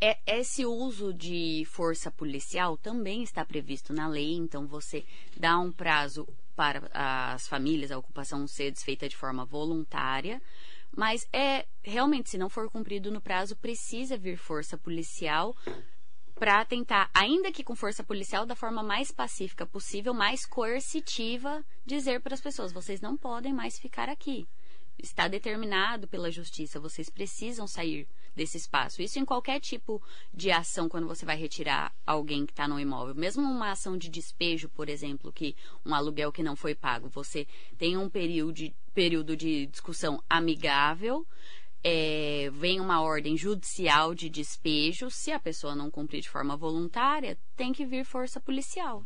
É, 0.02 0.18
esse 0.26 0.66
uso 0.66 1.14
de 1.14 1.66
força 1.66 2.10
policial 2.10 2.78
também 2.78 3.22
está 3.22 3.44
previsto 3.44 3.92
na 3.92 4.08
lei, 4.08 4.34
então 4.34 4.66
você 4.66 5.04
dá 5.36 5.60
um 5.60 5.72
prazo 5.72 6.26
para 6.56 6.90
as 6.94 7.48
famílias, 7.48 7.92
a 7.92 7.98
ocupação 7.98 8.48
ser 8.48 8.72
desfeita 8.72 9.10
de 9.10 9.18
forma 9.18 9.44
voluntária, 9.46 10.42
mas 10.96 11.28
é 11.34 11.66
realmente, 11.84 12.30
se 12.30 12.38
não 12.38 12.50
for 12.50 12.70
cumprido 12.70 13.12
no 13.12 13.22
prazo, 13.22 13.56
precisa 13.56 14.18
vir 14.18 14.38
força 14.38 14.78
policial 14.78 15.56
para 16.40 16.64
tentar, 16.64 17.12
ainda 17.14 17.52
que 17.52 17.66
com 17.66 17.76
força 17.76 18.02
policial, 18.02 18.46
da 18.46 18.56
forma 18.56 18.82
mais 18.82 19.12
pacífica 19.12 19.66
possível, 19.66 20.14
mais 20.14 20.46
coercitiva, 20.46 21.64
dizer 21.86 22.22
para 22.22 22.34
as 22.34 22.40
pessoas: 22.40 22.72
vocês 22.72 23.02
não 23.02 23.18
podem 23.18 23.54
mais 23.54 23.78
ficar 23.78 24.08
aqui. 24.08 24.48
Está 24.98 25.28
determinado 25.28 26.08
pela 26.08 26.32
justiça, 26.32 26.80
vocês 26.80 27.10
precisam 27.10 27.68
sair 27.68 28.08
desse 28.36 28.58
espaço. 28.58 29.02
Isso 29.02 29.20
em 29.20 29.26
qualquer 29.26 29.60
tipo 29.60 30.02
de 30.34 30.52
ação 30.52 30.90
quando 30.90 31.08
você 31.08 31.26
vai 31.26 31.38
retirar 31.38 31.94
alguém 32.06 32.46
que 32.46 32.52
está 32.52 32.68
no 32.68 32.80
imóvel. 32.80 33.16
Mesmo 33.16 33.44
uma 33.44 33.72
ação 33.72 33.98
de 33.98 34.10
despejo, 34.10 34.70
por 34.70 34.90
exemplo, 34.90 35.32
que 35.32 35.56
um 35.86 35.94
aluguel 35.94 36.32
que 36.32 36.44
não 36.44 36.56
foi 36.56 36.76
pago, 36.76 37.08
você 37.08 37.48
tem 37.78 37.98
um 37.98 38.10
período 38.10 38.54
de, 38.54 38.76
período 38.94 39.38
de 39.38 39.68
discussão 39.68 40.22
amigável 40.30 41.26
é, 41.84 42.50
vem 42.54 42.80
uma 42.80 43.02
ordem 43.02 43.38
judicial 43.38 44.14
de 44.14 44.30
despejo, 44.30 45.10
se 45.10 45.32
a 45.32 45.40
pessoa 45.40 45.76
não 45.76 45.90
cumprir 45.90 46.22
de 46.22 46.30
forma 46.30 46.56
voluntária, 46.58 47.38
tem 47.56 47.72
que 47.72 47.86
vir 47.86 48.04
força 48.06 48.40
policial. 48.40 49.06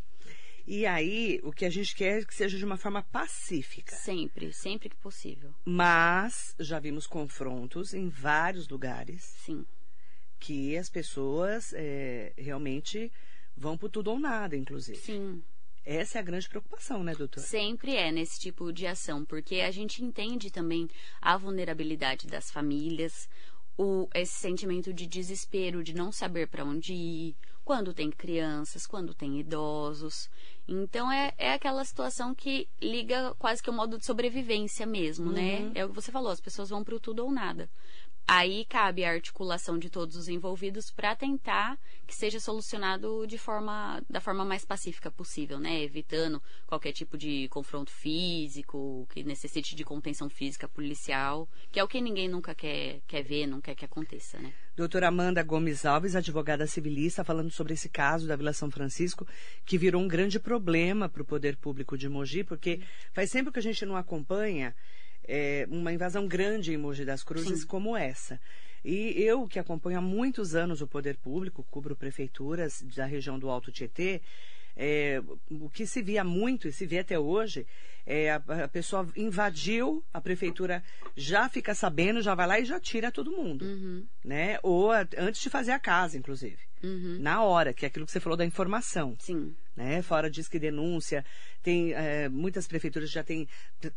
E 0.65 0.85
aí, 0.85 1.41
o 1.43 1.51
que 1.51 1.65
a 1.65 1.69
gente 1.69 1.93
quer 1.93 2.21
é 2.21 2.25
que 2.25 2.33
seja 2.33 2.57
de 2.57 2.63
uma 2.63 2.77
forma 2.77 3.03
pacífica. 3.03 3.93
Sempre, 3.95 4.53
sempre 4.53 4.87
que 4.89 4.95
possível. 4.95 5.53
Mas 5.65 6.55
já 6.57 6.79
vimos 6.79 7.05
confrontos 7.05 7.93
em 7.93 8.07
vários 8.07 8.67
lugares. 8.69 9.21
Sim. 9.45 9.65
que 10.39 10.77
as 10.77 10.89
pessoas 10.89 11.73
é, 11.73 12.33
realmente 12.37 13.09
vão 13.55 13.77
por 13.77 13.89
tudo 13.89 14.11
ou 14.11 14.19
nada, 14.19 14.57
inclusive. 14.57 14.97
Sim. 14.97 15.41
Essa 15.85 16.17
é 16.17 16.21
a 16.21 16.23
grande 16.23 16.47
preocupação, 16.47 17.03
né, 17.03 17.13
doutor? 17.13 17.41
Sempre 17.41 17.95
é 17.95 18.11
nesse 18.11 18.39
tipo 18.39 18.71
de 18.71 18.87
ação, 18.87 19.25
porque 19.25 19.55
a 19.61 19.71
gente 19.71 20.03
entende 20.03 20.49
também 20.49 20.89
a 21.21 21.37
vulnerabilidade 21.37 22.27
das 22.27 22.49
famílias, 22.49 23.27
o, 23.77 24.07
esse 24.13 24.33
sentimento 24.33 24.93
de 24.93 25.05
desespero, 25.05 25.83
de 25.83 25.93
não 25.93 26.11
saber 26.11 26.47
para 26.47 26.63
onde 26.63 26.93
ir, 26.93 27.35
quando 27.63 27.93
tem 27.93 28.11
crianças, 28.11 28.85
quando 28.85 29.13
tem 29.13 29.39
idosos. 29.39 30.29
Então 30.67 31.11
é, 31.11 31.33
é 31.37 31.53
aquela 31.53 31.83
situação 31.83 32.35
que 32.35 32.67
liga 32.81 33.33
quase 33.39 33.61
que 33.63 33.69
o 33.69 33.73
modo 33.73 33.97
de 33.97 34.05
sobrevivência 34.05 34.85
mesmo, 34.85 35.31
né? 35.31 35.59
Uhum. 35.59 35.71
É 35.75 35.85
o 35.85 35.89
que 35.89 35.95
você 35.95 36.11
falou, 36.11 36.31
as 36.31 36.41
pessoas 36.41 36.69
vão 36.69 36.83
para 36.83 36.95
o 36.95 36.99
tudo 36.99 37.23
ou 37.23 37.31
nada. 37.31 37.69
Aí 38.25 38.65
cabe 38.65 39.03
a 39.03 39.11
articulação 39.11 39.77
de 39.77 39.89
todos 39.89 40.15
os 40.15 40.29
envolvidos 40.29 40.89
para 40.89 41.13
tentar 41.13 41.77
que 42.07 42.15
seja 42.15 42.39
solucionado 42.39 43.27
de 43.27 43.37
forma 43.37 44.01
da 44.09 44.21
forma 44.21 44.45
mais 44.45 44.63
pacífica 44.63 45.11
possível, 45.11 45.59
né? 45.59 45.81
Evitando 45.81 46.41
qualquer 46.65 46.93
tipo 46.93 47.17
de 47.17 47.49
confronto 47.49 47.91
físico, 47.91 49.05
que 49.13 49.23
necessite 49.23 49.75
de 49.75 49.83
contenção 49.83 50.29
física 50.29 50.67
policial, 50.69 51.49
que 51.71 51.79
é 51.79 51.83
o 51.83 51.87
que 51.87 51.99
ninguém 51.99 52.29
nunca 52.29 52.55
quer, 52.55 53.01
quer 53.07 53.23
ver, 53.23 53.45
não 53.45 53.59
quer 53.59 53.75
que 53.75 53.83
aconteça, 53.83 54.39
né? 54.39 54.53
Doutora 54.75 55.09
Amanda 55.09 55.43
Gomes 55.43 55.85
Alves, 55.85 56.15
advogada 56.15 56.65
civilista, 56.65 57.23
falando 57.23 57.51
sobre 57.51 57.73
esse 57.73 57.89
caso 57.89 58.27
da 58.27 58.35
Vila 58.35 58.53
São 58.53 58.71
Francisco, 58.71 59.27
que 59.65 59.77
virou 59.77 60.01
um 60.01 60.07
grande 60.07 60.39
problema 60.39 61.09
para 61.09 61.21
o 61.21 61.25
poder 61.25 61.57
público 61.57 61.97
de 61.97 62.07
Mogi, 62.07 62.43
porque 62.43 62.81
faz 63.11 63.29
tempo 63.29 63.51
que 63.51 63.59
a 63.59 63.63
gente 63.63 63.85
não 63.85 63.97
acompanha 63.97 64.73
é, 65.27 65.67
uma 65.69 65.91
invasão 65.93 66.27
grande 66.27 66.73
em 66.73 66.77
Mogi 66.77 67.05
das 67.05 67.23
Cruzes 67.23 67.61
Sim. 67.61 67.67
como 67.67 67.95
essa. 67.95 68.39
E 68.83 69.13
eu, 69.21 69.47
que 69.47 69.57
acompanho 69.59 69.97
há 69.99 70.01
muitos 70.01 70.55
anos 70.55 70.81
o 70.81 70.87
poder 70.87 71.15
público, 71.17 71.65
cubro 71.71 71.95
prefeituras 71.95 72.81
da 72.95 73.05
região 73.05 73.39
do 73.39 73.49
Alto 73.49 73.71
Tietê, 73.71 74.21
é, 74.75 75.21
o 75.51 75.69
que 75.69 75.85
se 75.85 76.01
via 76.01 76.23
muito 76.23 76.67
e 76.67 76.71
se 76.73 76.85
vê 76.85 76.99
até 76.99 77.17
hoje 77.19 77.65
é 78.07 78.31
a, 78.31 78.35
a 78.65 78.67
pessoa 78.67 79.07
invadiu 79.15 80.03
a 80.11 80.19
prefeitura 80.19 80.83
já 81.15 81.47
fica 81.47 81.75
sabendo 81.75 82.23
já 82.23 82.33
vai 82.33 82.47
lá 82.47 82.59
e 82.59 82.65
já 82.65 82.79
tira 82.79 83.11
todo 83.11 83.29
mundo 83.31 83.63
Uhum, 83.63 84.03
né 84.25 84.57
ou 84.63 84.91
a- 84.91 85.07
antes 85.19 85.41
de 85.41 85.49
fazer 85.51 85.73
a 85.73 85.79
casa 85.79 86.17
inclusive 86.17 86.57
uhum. 86.83 87.17
na 87.19 87.43
hora 87.43 87.71
que 87.71 87.85
é 87.85 87.87
aquilo 87.87 88.03
que 88.07 88.11
você 88.11 88.19
falou 88.19 88.35
da 88.35 88.43
informação 88.43 89.15
Sim, 89.19 89.55
né? 89.75 90.01
Fora 90.01 90.29
diz 90.29 90.47
que 90.47 90.59
denúncia, 90.59 91.25
tem 91.61 91.93
é, 91.93 92.29
muitas 92.29 92.67
prefeituras 92.67 93.09
já 93.09 93.23
têm 93.23 93.47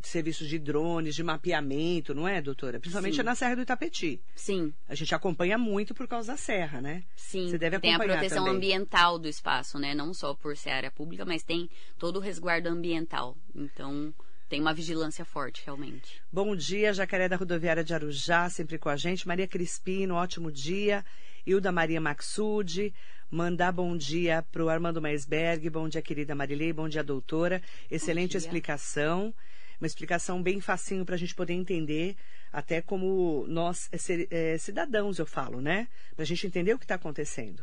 serviços 0.03 0.49
de 0.49 0.59
drones, 0.59 1.15
de 1.15 1.23
mapeamento, 1.23 2.15
não 2.15 2.27
é, 2.27 2.41
doutora? 2.41 2.81
Principalmente 2.81 3.17
Sim. 3.17 3.23
na 3.23 3.35
Serra 3.35 3.57
do 3.57 3.63
Itapetí. 3.63 4.21
sim, 4.35 4.73
A 4.89 4.95
gente 4.95 5.15
acompanha 5.15 5.59
muito 5.59 5.95
por 5.95 6.07
causa 6.09 6.33
da 6.33 6.37
serra, 6.37 6.81
né? 6.81 7.03
sim. 7.15 7.49
Você 7.49 7.59
deve 7.59 7.79
tem 7.79 7.93
a 7.93 7.97
acompanhar 7.97 8.19
proteção 8.19 8.45
também. 8.45 8.57
ambiental 8.57 9.19
do 9.19 9.29
espaço, 9.29 9.79
né? 9.79 9.95
Não 9.95 10.13
só 10.15 10.35
por 10.35 10.57
ser 10.57 10.71
área 10.71 10.91
pública, 10.91 11.25
mas 11.25 11.43
tem 11.43 11.69
todo 11.99 12.17
o 12.17 12.21
resguardo 12.21 12.69
ambiental. 12.69 13.37
Então, 13.55 14.15
tem 14.49 14.61
uma 14.61 14.73
vigilância 14.73 15.25
forte, 15.25 15.63
realmente. 15.65 16.23
Bom 16.33 16.55
dia, 16.55 16.93
Jacaré 16.93 17.29
da 17.29 17.37
Rodoviária 17.37 17.83
de 17.83 17.93
Arujá, 17.93 18.49
sempre 18.49 18.79
com 18.79 18.89
a 18.89 18.97
gente. 18.97 19.27
Maria 19.27 19.47
Crispino, 19.49 20.15
ótimo 20.15 20.53
dia. 20.53 21.05
Hilda 21.47 21.71
Maria 21.71 22.01
Maxud, 22.01 22.93
mandar 23.31 23.71
bom 23.71 23.97
dia 23.97 24.45
para 24.51 24.65
o 24.65 24.69
Armando 24.69 25.01
Maisberg. 25.01 25.71
Bom 25.71 25.89
dia, 25.89 26.03
querida 26.03 26.35
Marilei. 26.35 26.73
Bom 26.73 26.89
dia, 26.89 27.05
doutora. 27.05 27.63
Excelente 27.89 28.33
dia. 28.33 28.39
explicação. 28.39 29.33
Uma 29.81 29.87
explicação 29.87 30.43
bem 30.43 30.61
facinho 30.61 31.05
para 31.05 31.15
a 31.15 31.19
gente 31.19 31.37
poder 31.37 31.53
entender, 31.53 32.17
até 32.53 32.83
como 32.83 33.45
nós, 33.47 33.89
é, 34.31 34.59
cidadãos, 34.59 35.21
eu 35.21 35.27
falo, 35.27 35.61
né? 35.61 35.87
Para 36.17 36.25
a 36.25 36.27
gente 36.27 36.47
entender 36.49 36.75
o 36.75 36.79
que 36.79 36.85
está 36.85 36.97
acontecendo. 36.97 37.63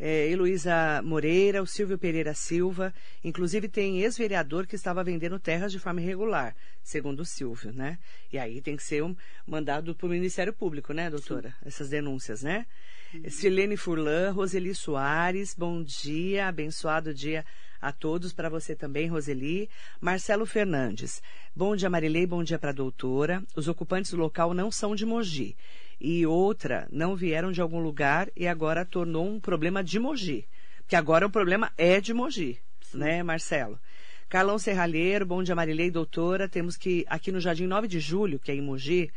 É, 0.00 0.28
Heloísa 0.28 1.02
Moreira, 1.02 1.60
o 1.60 1.66
Silvio 1.66 1.98
Pereira 1.98 2.32
Silva, 2.32 2.94
inclusive 3.24 3.68
tem 3.68 4.00
ex-vereador 4.00 4.66
que 4.66 4.76
estava 4.76 5.02
vendendo 5.04 5.38
terras 5.40 5.72
de 5.72 5.80
forma 5.80 6.00
irregular, 6.00 6.54
segundo 6.82 7.20
o 7.20 7.24
Silvio, 7.26 7.72
né? 7.72 7.98
E 8.32 8.38
aí 8.38 8.62
tem 8.62 8.76
que 8.76 8.82
ser 8.84 9.02
um, 9.02 9.14
mandado 9.44 9.94
para 9.96 10.06
o 10.06 10.10
Ministério 10.10 10.52
Público, 10.52 10.94
né, 10.94 11.10
doutora? 11.10 11.52
Essas 11.66 11.90
denúncias, 11.90 12.42
né? 12.42 12.64
Silene 13.28 13.76
Furlan, 13.76 14.32
Roseli 14.32 14.74
Soares, 14.74 15.54
bom 15.56 15.82
dia, 15.82 16.46
abençoado 16.46 17.14
dia 17.14 17.42
a 17.80 17.90
todos, 17.90 18.34
para 18.34 18.50
você 18.50 18.74
também, 18.74 19.08
Roseli. 19.08 19.70
Marcelo 19.98 20.44
Fernandes, 20.44 21.22
bom 21.56 21.74
dia, 21.74 21.88
Marilei, 21.88 22.26
bom 22.26 22.44
dia 22.44 22.58
para 22.58 22.68
a 22.68 22.74
doutora. 22.74 23.42
Os 23.56 23.66
ocupantes 23.66 24.10
do 24.10 24.18
local 24.18 24.52
não 24.52 24.70
são 24.70 24.94
de 24.94 25.06
Mogi. 25.06 25.56
E 25.98 26.26
outra, 26.26 26.86
não 26.92 27.16
vieram 27.16 27.50
de 27.50 27.62
algum 27.62 27.80
lugar 27.80 28.28
e 28.36 28.46
agora 28.46 28.84
tornou 28.84 29.26
um 29.26 29.40
problema 29.40 29.82
de 29.82 29.98
Mogi. 29.98 30.46
Porque 30.80 30.96
agora 30.96 31.26
o 31.26 31.30
problema 31.30 31.72
é 31.78 32.02
de 32.02 32.12
Mogi, 32.12 32.58
né, 32.92 33.22
Marcelo? 33.22 33.80
Carlão 34.28 34.58
Serralheiro, 34.58 35.24
bom 35.24 35.42
dia, 35.42 35.54
Marilei, 35.54 35.90
doutora. 35.90 36.46
Temos 36.46 36.76
que, 36.76 37.06
aqui 37.08 37.32
no 37.32 37.40
Jardim 37.40 37.66
9 37.66 37.88
de 37.88 38.00
Julho, 38.00 38.38
que 38.38 38.52
é 38.52 38.54
em 38.54 38.60
Mogi, 38.60 39.10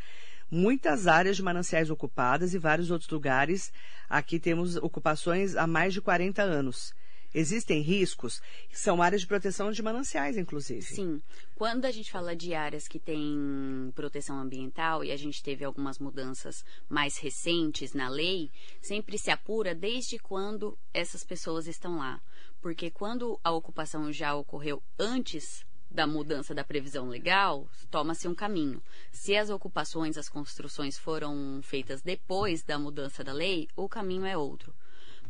muitas 0.51 1.07
áreas 1.07 1.37
de 1.37 1.43
mananciais 1.43 1.89
ocupadas 1.89 2.53
e 2.53 2.59
vários 2.59 2.91
outros 2.91 3.09
lugares. 3.09 3.71
Aqui 4.09 4.37
temos 4.37 4.75
ocupações 4.75 5.55
há 5.55 5.65
mais 5.65 5.93
de 5.93 6.01
40 6.01 6.43
anos. 6.43 6.93
Existem 7.33 7.81
riscos, 7.81 8.41
são 8.73 9.01
áreas 9.01 9.21
de 9.21 9.27
proteção 9.27 9.71
de 9.71 9.81
mananciais, 9.81 10.35
inclusive. 10.35 10.81
Sim. 10.81 11.21
Quando 11.55 11.85
a 11.85 11.91
gente 11.91 12.11
fala 12.11 12.35
de 12.35 12.53
áreas 12.53 12.89
que 12.89 12.99
têm 12.99 13.89
proteção 13.95 14.37
ambiental 14.37 15.01
e 15.01 15.11
a 15.11 15.15
gente 15.15 15.41
teve 15.41 15.63
algumas 15.63 15.97
mudanças 15.97 16.65
mais 16.89 17.17
recentes 17.17 17.93
na 17.93 18.09
lei, 18.09 18.51
sempre 18.81 19.17
se 19.17 19.31
apura 19.31 19.73
desde 19.73 20.19
quando 20.19 20.77
essas 20.93 21.23
pessoas 21.23 21.67
estão 21.67 21.99
lá. 21.99 22.21
Porque 22.59 22.91
quando 22.91 23.39
a 23.41 23.51
ocupação 23.51 24.11
já 24.11 24.35
ocorreu 24.35 24.83
antes 24.99 25.63
da 25.91 26.07
mudança 26.07 26.55
da 26.55 26.63
previsão 26.63 27.09
legal, 27.09 27.67
toma-se 27.89 28.27
um 28.27 28.33
caminho. 28.33 28.81
Se 29.11 29.35
as 29.35 29.49
ocupações, 29.49 30.17
as 30.17 30.29
construções 30.29 30.97
foram 30.97 31.59
feitas 31.61 32.01
depois 32.01 32.63
da 32.63 32.79
mudança 32.79 33.23
da 33.23 33.33
lei, 33.33 33.67
o 33.75 33.89
caminho 33.89 34.25
é 34.25 34.37
outro. 34.37 34.73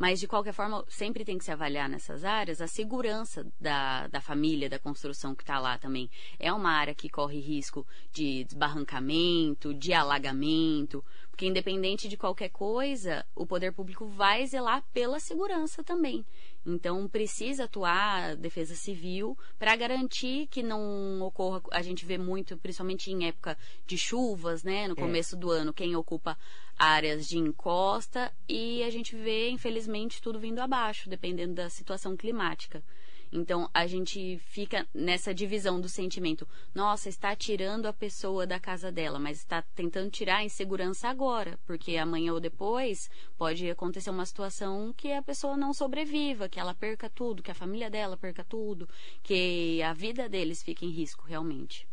Mas, 0.02 0.20
de 0.20 0.28
qualquer 0.28 0.54
forma, 0.54 0.84
sempre 0.88 1.24
tem 1.24 1.38
que 1.38 1.44
se 1.46 1.52
avaliar 1.52 1.88
nessas 1.88 2.26
áreas 2.26 2.60
a 2.60 2.66
segurança 2.66 3.46
da, 3.60 4.08
da 4.08 4.20
família, 4.20 4.68
da 4.68 4.80
construção 4.80 5.36
que 5.36 5.44
está 5.44 5.60
lá 5.60 5.78
também. 5.78 6.10
É 6.40 6.52
uma 6.52 6.72
área 6.72 6.96
que 6.96 7.08
corre 7.08 7.40
risco 7.40 7.86
de 8.12 8.44
desbarrancamento, 8.46 9.76
de 9.76 9.94
alagamento, 9.94 11.06
porque, 11.30 11.46
independente 11.46 12.08
de 12.08 12.18
qualquer 12.18 12.50
coisa, 12.50 13.24
o 13.36 13.46
poder 13.46 13.74
público 13.74 14.08
vai 14.08 14.46
zelar 14.48 14.84
pela 14.92 15.20
segurança 15.20 15.84
também. 15.84 16.26
Então, 16.66 17.08
precisa 17.08 17.64
atuar 17.64 18.32
a 18.32 18.36
defesa 18.36 18.76
civil 18.76 19.38
para 19.58 19.76
garantir 19.76 20.48
que 20.48 20.62
não 20.62 21.22
ocorra. 21.22 21.62
A 21.72 21.82
gente 21.82 22.06
vê 22.06 22.18
muito, 22.18 22.56
principalmente 22.58 23.12
em 23.12 23.28
época 23.28 23.58
de 23.88 23.98
chuvas, 23.98 24.64
né? 24.64 24.88
No 24.88 24.96
começo 24.96 25.36
do 25.36 25.50
ano, 25.50 25.74
quem 25.74 25.96
ocupa 25.96 26.38
áreas 26.78 27.28
de 27.28 27.38
encosta 27.38 28.32
e 28.48 28.84
a 28.84 28.90
gente 28.90 29.16
vê, 29.16 29.50
infelizmente, 29.50 30.22
tudo 30.22 30.40
vindo 30.40 30.60
abaixo, 30.60 31.10
dependendo 31.10 31.56
da 31.56 31.70
situação 31.70 32.16
climática. 32.16 32.84
Então, 33.32 33.70
a 33.74 33.88
gente 33.88 34.38
fica 34.40 34.86
nessa 34.94 35.34
divisão 35.34 35.80
do 35.80 35.88
sentimento. 35.88 36.48
Nossa, 36.76 37.08
está 37.08 37.36
tirando 37.36 37.86
a 37.86 37.94
pessoa 37.94 38.46
da 38.46 38.60
casa 38.60 38.92
dela, 38.92 39.18
mas 39.18 39.38
está 39.38 39.62
tentando 39.74 40.10
tirar 40.10 40.38
a 40.38 40.44
insegurança 40.44 41.08
agora, 41.08 41.58
porque 41.66 41.96
amanhã 41.96 42.34
ou 42.34 42.40
depois 42.40 43.10
pode 43.38 43.70
acontecer 43.70 44.10
uma 44.10 44.26
situação 44.26 44.94
que 44.98 45.14
a 45.14 45.22
pessoa 45.22 45.56
não 45.56 45.74
sobreviva, 45.74 46.50
que 46.50 46.60
ela 46.60 46.74
perca 46.74 47.10
tudo, 47.10 47.42
que 47.42 47.52
a 47.52 47.56
família 47.56 47.90
dela 47.90 48.18
perca 48.18 48.44
tudo, 48.44 48.90
que 49.24 49.82
a 49.82 49.94
vida 49.94 50.28
deles 50.28 50.62
fique 50.62 50.86
em 50.86 50.90
risco, 50.90 51.26
realmente. 51.26 51.88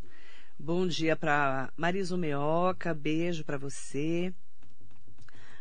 Bom 0.58 0.88
dia 0.88 1.14
para 1.14 1.72
Mariso 1.76 2.18
Meoca, 2.18 2.92
beijo 2.92 3.44
para 3.44 3.56
você. 3.56 4.34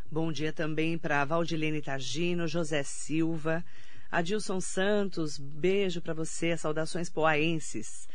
Bom 0.09 0.31
dia 0.31 0.51
também 0.51 0.97
para 0.97 1.23
Valdilene 1.23 1.81
Tagino, 1.81 2.47
José 2.47 2.81
Silva, 2.81 3.63
Adilson 4.11 4.59
Santos, 4.61 5.37
beijo 5.37 6.01
para 6.01 6.13
você, 6.13 6.55
saudações 6.55 7.09
poaenses. 7.09 8.07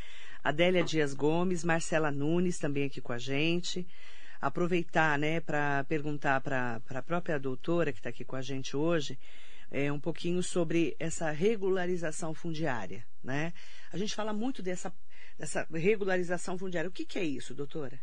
Adélia 0.43 0.83
Dias 0.83 1.15
Gomes, 1.15 1.63
Marcela 1.63 2.11
Nunes 2.11 2.59
também 2.59 2.85
aqui 2.85 3.01
com 3.01 3.13
a 3.13 3.19
gente. 3.19 3.87
Aproveitar, 4.41 5.19
né, 5.19 5.41
para 5.41 5.85
perguntar 5.85 6.41
para 6.41 6.81
a 6.89 7.03
própria 7.03 7.39
doutora 7.39 7.93
que 7.93 8.01
está 8.01 8.11
aqui 8.11 8.25
com 8.25 8.35
a 8.35 8.43
gente 8.43 8.77
hoje, 8.77 9.19
é, 9.71 9.93
um 9.93 10.01
pouquinho 10.01 10.43
sobre 10.43 10.97
essa 10.99 11.31
regularização 11.31 12.35
fundiária, 12.35 13.07
né? 13.23 13.53
A 13.93 13.97
gente 13.97 14.15
fala 14.15 14.33
muito 14.33 14.63
dessa, 14.63 14.93
dessa 15.39 15.67
regularização 15.73 16.59
fundiária. 16.59 16.91
O 16.91 16.93
que, 16.93 17.07
que 17.07 17.19
é 17.19 17.25
isso, 17.25 17.55
doutora? 17.55 17.99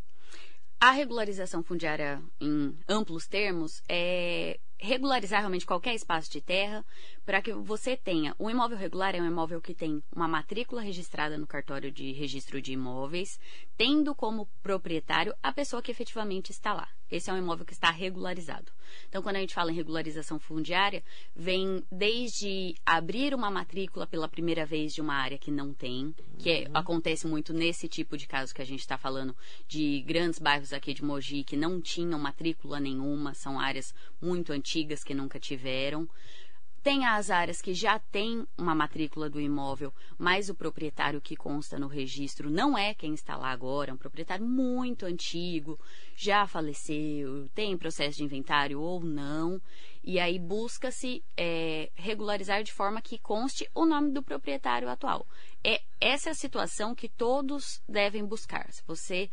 A 0.80 0.92
regularização 0.92 1.62
fundiária, 1.62 2.22
em 2.40 2.74
amplos 2.88 3.28
termos, 3.28 3.84
é 3.90 4.58
regularizar 4.80 5.40
realmente 5.40 5.66
qualquer 5.66 5.94
espaço 5.94 6.32
de 6.32 6.42
terra 6.42 6.86
para 7.26 7.42
que 7.42 7.54
você 7.54 7.98
tenha. 7.98 8.36
Um 8.40 8.50
imóvel 8.50 8.78
regular 8.78 9.14
é 9.14 9.22
um 9.22 9.28
imóvel 9.28 9.62
que 9.62 9.76
tem 9.76 10.02
uma 10.16 10.28
matrícula 10.28 10.82
registrada 10.82 11.38
no 11.38 11.46
cartório 11.46 11.92
de 11.92 12.12
registro 12.14 12.62
de 12.62 12.74
imóveis, 12.74 13.40
tendo 13.78 14.16
como 14.16 14.48
proprietário 14.64 15.36
a 15.44 15.52
pessoa 15.52 15.82
que 15.82 15.92
efetivamente 15.92 16.52
está 16.52 16.74
lá. 16.74 16.88
Esse 17.12 17.30
é 17.30 17.34
um 17.34 17.38
imóvel 17.38 17.66
que 17.66 17.74
está 17.74 17.92
regularizado. 17.92 18.72
Então, 19.08 19.22
quando 19.22 19.38
a 19.38 19.40
gente 19.40 19.54
fala 19.54 19.72
em 19.72 19.76
regularização 19.76 20.40
fundiária, 20.40 21.04
vem 21.36 21.84
desde 21.92 22.76
abrir 22.86 23.34
uma 23.34 23.50
matrícula 23.50 24.08
pela 24.08 24.28
primeira 24.28 24.66
vez 24.66 24.94
de 24.94 25.02
uma 25.02 25.14
área 25.14 25.38
que 25.38 25.52
não 25.52 25.74
tem, 25.74 26.14
que 26.38 26.50
é, 26.50 26.68
acontece 26.74 27.28
muito 27.28 27.54
nesse 27.54 27.88
tipo 27.88 28.18
de 28.18 28.28
caso 28.28 28.54
que 28.54 28.62
a 28.62 28.66
gente 28.66 28.80
está 28.80 28.98
falando, 28.98 29.36
de 29.68 30.02
grandes 30.02 30.40
bairros 30.40 30.74
aqui 30.74 30.94
de 30.94 31.04
Mogi 31.04 31.44
que 31.44 31.58
não 31.58 31.82
tinham 31.82 32.20
matrícula 32.20 32.80
nenhuma, 32.80 33.34
são 33.34 33.60
áreas 33.60 33.94
muito 34.22 34.52
antigas 34.52 35.04
que 35.04 35.14
nunca 35.14 35.40
tiveram. 35.40 36.08
Tem 36.82 37.06
as 37.06 37.30
áreas 37.30 37.62
que 37.62 37.74
já 37.74 38.00
têm 38.00 38.48
uma 38.58 38.74
matrícula 38.74 39.30
do 39.30 39.40
imóvel, 39.40 39.94
mas 40.18 40.50
o 40.50 40.56
proprietário 40.56 41.20
que 41.20 41.36
consta 41.36 41.78
no 41.78 41.88
registro 41.88 42.50
não 42.50 42.78
é 42.78 42.94
quem 42.94 43.14
está 43.14 43.36
lá 43.36 43.52
agora, 43.52 43.92
é 43.92 43.94
um 43.94 43.98
proprietário 43.98 44.46
muito 44.46 45.06
antigo, 45.06 45.78
já 46.16 46.48
faleceu, 46.48 47.50
tem 47.54 47.78
processo 47.78 48.18
de 48.18 48.24
inventário 48.24 48.80
ou 48.80 49.04
não, 49.04 49.62
e 50.04 50.20
aí 50.20 50.40
busca-se 50.40 51.22
é, 51.36 51.92
regularizar 51.96 52.64
de 52.64 52.72
forma 52.72 53.02
que 53.02 53.18
conste 53.18 53.70
o 53.76 53.86
nome 53.86 54.12
do 54.12 54.24
proprietário 54.24 54.90
atual. 54.90 55.28
É 55.64 55.82
essa 56.00 56.30
é 56.30 56.32
a 56.32 56.36
situação 56.36 56.96
que 56.96 57.10
todos 57.10 57.82
devem 57.88 58.26
buscar. 58.26 58.72
Se 58.72 58.82
você 58.88 59.30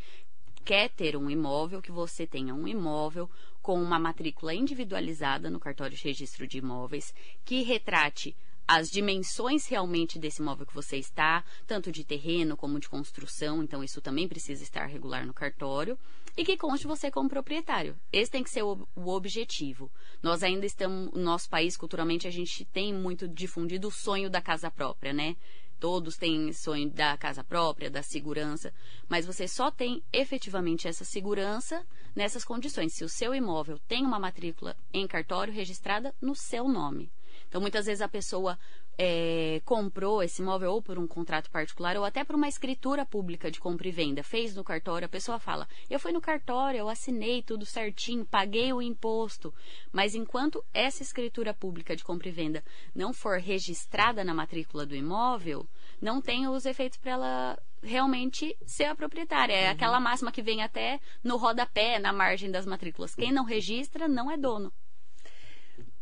quer 0.65 0.91
ter 0.91 1.17
um 1.17 1.31
imóvel, 1.31 1.81
que 1.81 1.93
você 1.93 2.27
tenha 2.27 2.53
um 2.53 2.67
imóvel 2.67 3.31
com 3.67 3.83
uma 3.83 3.99
matrícula 3.99 4.55
individualizada 4.55 5.51
no 5.51 5.59
cartório 5.59 5.97
de 5.97 6.05
registro 6.05 6.47
de 6.47 6.59
imóveis, 6.59 7.13
que 7.45 7.65
retrate 7.65 8.37
as 8.65 8.89
dimensões 8.89 9.67
realmente 9.67 10.21
desse 10.21 10.41
imóvel 10.41 10.65
que 10.65 10.73
você 10.73 10.99
está, 10.99 11.45
tanto 11.67 11.91
de 11.91 12.05
terreno 12.05 12.57
como 12.57 12.79
de 12.79 12.89
construção, 12.89 13.65
então 13.65 13.83
isso 13.83 14.01
também 14.01 14.29
precisa 14.29 14.63
estar 14.63 14.87
regular 14.87 15.27
no 15.27 15.35
cartório, 15.35 15.99
e 16.37 16.45
que 16.45 16.57
conste 16.57 16.87
você 16.87 17.11
como 17.11 17.29
proprietário. 17.29 17.99
Esse 18.13 18.31
tem 18.31 18.45
que 18.45 18.51
ser 18.51 18.63
o, 18.63 18.87
objetivo. 18.95 19.91
Nós 20.23 20.45
ainda 20.45 20.65
estamos, 20.65 21.13
no 21.13 21.23
nosso 21.23 21.51
país, 21.51 21.77
culturalmente, 21.77 22.29
a 22.29 22.31
gente 22.31 22.65
tem 22.67 22.95
muito 22.95 23.27
difundido 23.27 23.89
o 23.89 23.93
sonho 23.93 24.31
da 24.31 24.41
casa 24.41 24.71
própria, 24.71 25.13
né? 25.13 25.35
Todos 25.79 26.17
têm 26.17 26.53
sonho 26.53 26.91
da 26.91 27.17
casa 27.17 27.45
própria, 27.45 27.91
da 27.91 28.03
segurança, 28.03 28.73
mas 29.09 29.27
você 29.27 29.47
só 29.47 29.71
tem 29.71 30.03
efetivamente 30.13 30.89
essa 30.89 31.05
segurança 31.05 31.85
nessas 32.15 32.45
condições. 32.45 32.95
Se 32.95 33.05
o 33.05 33.09
seu 33.09 33.35
imóvel 33.35 33.79
tem 33.87 34.05
uma 34.05 34.19
matrícula 34.19 34.77
em 34.93 35.07
cartório 35.07 35.53
registrada 35.53 36.15
no 36.21 36.35
seu 36.35 36.67
nome. 36.67 37.11
Então, 37.49 37.61
muitas 37.61 37.87
vezes 37.87 38.01
a 38.01 38.09
pessoa 38.09 38.59
é, 38.99 39.61
comprou 39.65 40.23
esse 40.23 40.41
imóvel 40.41 40.73
ou 40.73 40.83
por 40.83 40.99
um 40.99 41.07
contrato 41.07 41.51
particular 41.51 41.97
ou 41.97 42.05
até 42.05 42.25
por 42.25 42.37
uma 42.37 42.49
escritura 42.49 43.05
pública 43.05 43.51
de 43.51 43.61
compra 43.61 43.89
e 43.89 43.91
venda, 43.91 44.23
fez 44.23 44.55
no 44.55 44.65
cartório, 44.65 45.07
a 45.07 45.09
pessoa 45.09 45.39
fala: 45.39 45.69
Eu 45.91 46.01
fui 46.01 46.13
no 46.13 46.21
cartório, 46.21 46.79
eu 46.79 46.89
assinei 46.89 47.43
tudo 47.43 47.67
certinho, 47.67 48.25
paguei 48.25 48.73
o 48.73 48.81
imposto. 48.81 49.53
Mas 49.93 50.15
enquanto 50.15 50.65
essa 50.73 51.03
escritura 51.03 51.53
pública 51.53 51.95
de 51.95 52.05
compra 52.05 52.29
e 52.29 52.33
venda 52.33 52.65
não 52.95 53.13
for 53.13 53.39
registrada 53.39 54.25
na 54.25 54.35
matrícula 54.35 54.87
do 54.87 54.97
imóvel, 54.97 55.69
não 56.01 56.21
tem 56.21 56.49
os 56.49 56.65
efeitos 56.65 56.99
para 56.99 57.13
ela 57.13 57.59
realmente 57.83 58.57
ser 58.67 58.85
a 58.85 58.95
proprietária. 58.95 59.55
É 59.55 59.67
uhum. 59.67 59.73
aquela 59.73 60.01
máxima 60.01 60.33
que 60.33 60.43
vem 60.43 60.63
até 60.63 61.01
no 61.23 61.37
rodapé, 61.37 61.99
na 61.99 62.13
margem 62.13 62.51
das 62.51 62.67
matrículas. 62.67 63.15
Quem 63.15 63.33
não 63.33 63.45
registra 63.45 64.09
não 64.09 64.31
é 64.31 64.37
dono. 64.37 64.73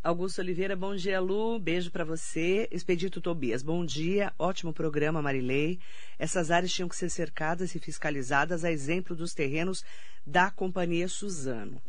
Augusto 0.04 0.42
Oliveira, 0.42 0.76
bom 0.76 0.94
dia, 0.94 1.18
Lu. 1.18 1.58
Beijo 1.58 1.90
para 1.90 2.04
você. 2.04 2.68
Expedito 2.70 3.22
Tobias, 3.22 3.62
bom 3.62 3.82
dia. 3.86 4.34
Ótimo 4.38 4.70
programa, 4.70 5.22
Marilei. 5.22 5.80
Essas 6.18 6.50
áreas 6.50 6.70
tinham 6.74 6.90
que 6.90 6.94
ser 6.94 7.08
cercadas 7.08 7.74
e 7.74 7.78
fiscalizadas, 7.78 8.66
a 8.66 8.70
exemplo 8.70 9.16
dos 9.16 9.32
terrenos 9.32 9.82
da 10.26 10.50
Companhia 10.50 11.08
Suzano. 11.08 11.80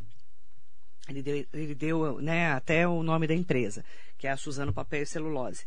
Ele 1.09 1.21
deu, 1.21 1.45
ele 1.51 1.75
deu 1.75 2.21
né, 2.21 2.53
até 2.53 2.87
o 2.87 3.03
nome 3.03 3.27
da 3.27 3.33
empresa, 3.33 3.83
que 4.17 4.27
é 4.27 4.31
a 4.31 4.37
Suzano 4.37 4.71
Papel 4.71 5.03
e 5.03 5.05
Celulose. 5.05 5.65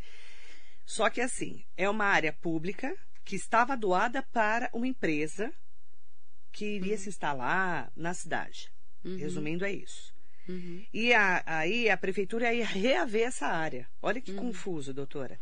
Só 0.87 1.11
que 1.11 1.21
assim, 1.21 1.63
é 1.77 1.87
uma 1.87 2.07
área 2.07 2.33
pública 2.33 2.97
que 3.27 3.37
estava 3.37 3.77
doada 3.77 4.23
para 4.23 4.71
uma 4.73 4.87
empresa 4.87 5.53
que 6.51 6.65
iria 6.65 6.95
uhum. 6.95 6.99
se 6.99 7.11
instalar 7.11 7.93
na 7.95 8.15
cidade. 8.15 8.73
Uhum. 9.05 9.19
Resumindo, 9.19 9.67
é 9.67 9.71
isso. 9.71 10.17
Uhum. 10.49 10.83
E 10.93 11.13
a, 11.13 11.43
aí 11.47 11.91
a 11.91 11.97
prefeitura 11.97 12.53
ia 12.53 12.65
reaver 12.65 13.27
essa 13.27 13.47
área. 13.47 13.87
Olha 14.03 14.21
que 14.21 14.33
uhum. 14.33 14.39
confuso, 14.39 14.95
doutora. 14.95 15.39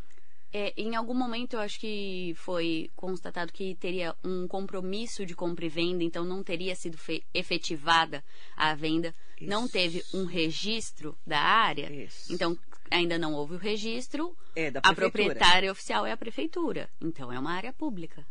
É, 0.53 0.73
em 0.77 0.95
algum 0.97 1.15
momento 1.15 1.55
eu 1.55 1.61
acho 1.61 1.79
que 1.79 2.35
foi 2.37 2.91
constatado 2.97 3.53
que 3.53 3.75
teria 3.75 4.15
um 4.25 4.47
compromisso 4.49 5.27
de 5.27 5.35
compra 5.35 5.67
e 5.67 5.69
venda, 5.69 6.03
então 6.03 6.25
não 6.25 6.43
teria 6.43 6.75
sido 6.75 6.97
efetivada 7.35 8.25
a 8.57 8.75
venda, 8.75 9.15
Isso. 9.39 9.51
não 9.51 9.69
teve 9.69 10.03
um 10.15 10.25
registro 10.25 11.17
da 11.27 11.39
área, 11.39 11.93
Isso. 11.93 12.33
então 12.33 12.59
ainda 12.91 13.19
não 13.19 13.35
houve 13.35 13.57
o 13.57 13.59
registro. 13.59 14.37
É 14.55 14.71
da 14.71 14.81
prefeitura. 14.81 14.89
A 14.89 14.95
proprietária 14.95 15.73
oficial 15.73 16.07
é 16.07 16.13
a 16.13 16.17
prefeitura, 16.17 16.89
então 17.01 17.33
é 17.33 17.39
uma 17.39 17.53
área 17.53 17.73
pública 17.73 18.25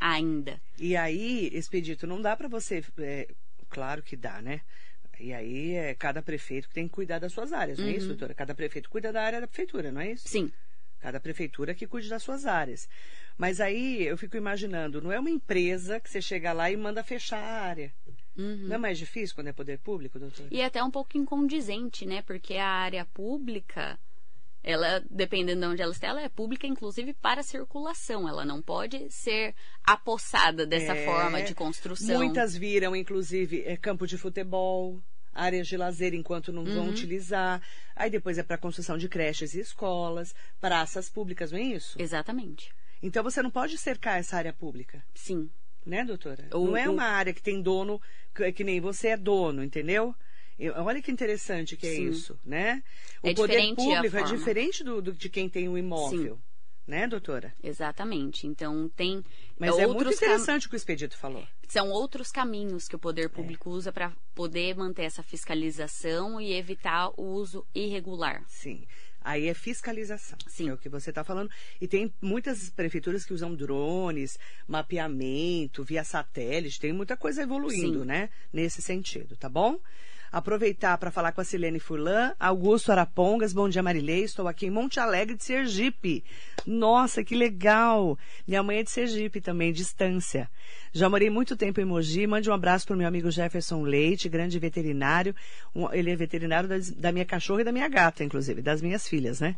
ainda. 0.00 0.60
E 0.78 0.96
aí, 0.96 1.50
Expedito, 1.52 2.06
não 2.06 2.20
dá 2.20 2.36
para 2.36 2.48
você, 2.48 2.82
é, 2.98 3.28
claro 3.68 4.02
que 4.02 4.16
dá, 4.16 4.40
né? 4.40 4.60
E 5.18 5.32
aí 5.32 5.74
é 5.74 5.94
cada 5.94 6.22
prefeito 6.22 6.68
que 6.68 6.74
tem 6.74 6.86
que 6.86 6.94
cuidar 6.94 7.18
das 7.18 7.32
suas 7.32 7.52
áreas, 7.52 7.78
não 7.78 7.86
é 7.86 7.92
isso, 7.92 8.02
uhum. 8.02 8.08
doutora? 8.08 8.34
Cada 8.34 8.54
prefeito 8.54 8.90
cuida 8.90 9.12
da 9.12 9.22
área 9.22 9.40
da 9.40 9.46
prefeitura, 9.46 9.90
não 9.90 10.00
é 10.00 10.12
isso? 10.12 10.28
Sim. 10.28 10.52
Cada 11.00 11.20
prefeitura 11.20 11.74
que 11.74 11.86
cuide 11.86 12.08
das 12.08 12.22
suas 12.22 12.46
áreas. 12.46 12.88
Mas 13.36 13.60
aí 13.60 14.02
eu 14.06 14.16
fico 14.16 14.36
imaginando, 14.36 15.00
não 15.00 15.12
é 15.12 15.18
uma 15.18 15.30
empresa 15.30 16.00
que 16.00 16.08
você 16.08 16.22
chega 16.22 16.52
lá 16.52 16.70
e 16.70 16.76
manda 16.76 17.02
fechar 17.04 17.38
a 17.38 17.62
área. 17.62 17.92
Uhum. 18.36 18.68
Não 18.68 18.76
é 18.76 18.78
mais 18.78 18.98
difícil 18.98 19.34
quando 19.34 19.48
é 19.48 19.52
poder 19.52 19.78
público, 19.78 20.18
doutor? 20.18 20.46
E 20.50 20.60
é 20.60 20.64
até 20.66 20.82
um 20.82 20.90
pouco 20.90 21.16
incondizente, 21.16 22.04
né? 22.06 22.22
Porque 22.22 22.54
a 22.54 22.66
área 22.66 23.04
pública, 23.04 23.98
ela, 24.66 25.00
dependendo 25.08 25.60
de 25.60 25.66
onde 25.68 25.80
ela 25.80 25.92
está, 25.92 26.08
ela 26.08 26.20
é 26.20 26.28
pública, 26.28 26.66
inclusive, 26.66 27.14
para 27.14 27.44
circulação. 27.44 28.28
Ela 28.28 28.44
não 28.44 28.60
pode 28.60 29.08
ser 29.12 29.54
apossada 29.84 30.66
dessa 30.66 30.92
é, 30.92 31.04
forma 31.04 31.40
de 31.40 31.54
construção. 31.54 32.16
Muitas 32.16 32.56
viram, 32.56 32.94
inclusive, 32.96 33.62
é, 33.64 33.76
campo 33.76 34.08
de 34.08 34.18
futebol, 34.18 35.00
áreas 35.32 35.68
de 35.68 35.76
lazer 35.76 36.14
enquanto 36.14 36.52
não 36.52 36.64
uhum. 36.64 36.74
vão 36.74 36.88
utilizar. 36.88 37.62
Aí 37.94 38.10
depois 38.10 38.38
é 38.38 38.42
para 38.42 38.58
construção 38.58 38.98
de 38.98 39.08
creches 39.08 39.54
e 39.54 39.60
escolas, 39.60 40.34
praças 40.60 41.08
públicas, 41.08 41.52
não 41.52 41.60
é 41.60 41.62
isso? 41.62 41.96
Exatamente. 41.96 42.74
Então 43.00 43.22
você 43.22 43.40
não 43.40 43.50
pode 43.52 43.78
cercar 43.78 44.18
essa 44.18 44.36
área 44.36 44.52
pública. 44.52 45.00
Sim. 45.14 45.48
Né, 45.84 46.04
doutora? 46.04 46.48
O, 46.52 46.66
não 46.66 46.76
é 46.76 46.88
uma 46.88 47.04
área 47.04 47.32
que 47.32 47.40
tem 47.40 47.62
dono, 47.62 48.02
que, 48.34 48.50
que 48.50 48.64
nem 48.64 48.80
você 48.80 49.10
é 49.10 49.16
dono, 49.16 49.62
entendeu? 49.62 50.12
Olha 50.76 51.02
que 51.02 51.12
interessante 51.12 51.76
que 51.76 51.86
é 51.86 51.94
Sim. 51.94 52.08
isso, 52.08 52.38
né? 52.44 52.82
O 53.22 53.28
é 53.28 53.34
poder 53.34 53.74
público 53.74 54.16
é 54.16 54.22
diferente 54.22 54.82
do, 54.82 55.02
do, 55.02 55.12
de 55.12 55.28
quem 55.28 55.48
tem 55.48 55.68
um 55.68 55.76
imóvel. 55.76 56.36
Sim. 56.36 56.42
Né, 56.86 57.04
doutora? 57.08 57.52
Exatamente. 57.60 58.46
Então, 58.46 58.88
tem. 58.94 59.24
Mas 59.58 59.76
é 59.76 59.88
muito 59.88 60.12
interessante 60.12 60.62
cam... 60.62 60.66
o 60.66 60.70
que 60.70 60.76
o 60.76 60.78
expedito 60.78 61.18
falou. 61.18 61.44
São 61.66 61.90
outros 61.90 62.30
caminhos 62.30 62.86
que 62.86 62.94
o 62.94 62.98
poder 62.98 63.28
público 63.28 63.68
é. 63.68 63.72
usa 63.72 63.92
para 63.92 64.12
poder 64.36 64.76
manter 64.76 65.02
essa 65.02 65.20
fiscalização 65.20 66.40
e 66.40 66.52
evitar 66.52 67.10
o 67.16 67.24
uso 67.24 67.66
irregular. 67.74 68.44
Sim. 68.46 68.86
Aí 69.26 69.48
é 69.48 69.54
fiscalização, 69.54 70.38
Sim. 70.46 70.68
é 70.68 70.74
o 70.74 70.78
que 70.78 70.88
você 70.88 71.10
está 71.10 71.24
falando. 71.24 71.50
E 71.80 71.88
tem 71.88 72.14
muitas 72.22 72.70
prefeituras 72.70 73.24
que 73.24 73.34
usam 73.34 73.56
drones, 73.56 74.38
mapeamento, 74.68 75.82
via 75.82 76.04
satélite, 76.04 76.78
tem 76.78 76.92
muita 76.92 77.16
coisa 77.16 77.42
evoluindo, 77.42 78.02
Sim. 78.02 78.06
né? 78.06 78.30
Nesse 78.52 78.80
sentido, 78.80 79.36
tá 79.36 79.48
bom? 79.48 79.80
Aproveitar 80.32 80.98
para 80.98 81.10
falar 81.10 81.32
com 81.32 81.40
a 81.40 81.44
Silene 81.44 81.78
Furlan, 81.78 82.32
Augusto 82.38 82.90
Arapongas, 82.90 83.52
bom 83.52 83.68
dia 83.68 83.82
Marilei, 83.82 84.24
estou 84.24 84.48
aqui 84.48 84.66
em 84.66 84.70
Monte 84.70 84.98
Alegre 84.98 85.36
de 85.36 85.44
Sergipe. 85.44 86.24
Nossa, 86.66 87.22
que 87.22 87.36
legal! 87.36 88.18
Minha 88.46 88.62
mãe 88.62 88.78
é 88.78 88.82
de 88.82 88.90
Sergipe 88.90 89.40
também, 89.40 89.72
distância. 89.72 90.50
Já 90.92 91.08
morei 91.08 91.30
muito 91.30 91.56
tempo 91.56 91.80
em 91.80 91.84
Mogi, 91.84 92.26
mande 92.26 92.50
um 92.50 92.52
abraço 92.52 92.86
para 92.86 92.94
o 92.94 92.98
meu 92.98 93.06
amigo 93.06 93.30
Jefferson 93.30 93.82
Leite, 93.82 94.28
grande 94.28 94.58
veterinário. 94.58 95.34
Ele 95.92 96.10
é 96.10 96.16
veterinário 96.16 96.68
da, 96.68 96.76
da 96.96 97.12
minha 97.12 97.24
cachorra 97.24 97.60
e 97.60 97.64
da 97.64 97.72
minha 97.72 97.88
gata, 97.88 98.24
inclusive, 98.24 98.60
das 98.60 98.82
minhas 98.82 99.08
filhas, 99.08 99.40
né? 99.40 99.54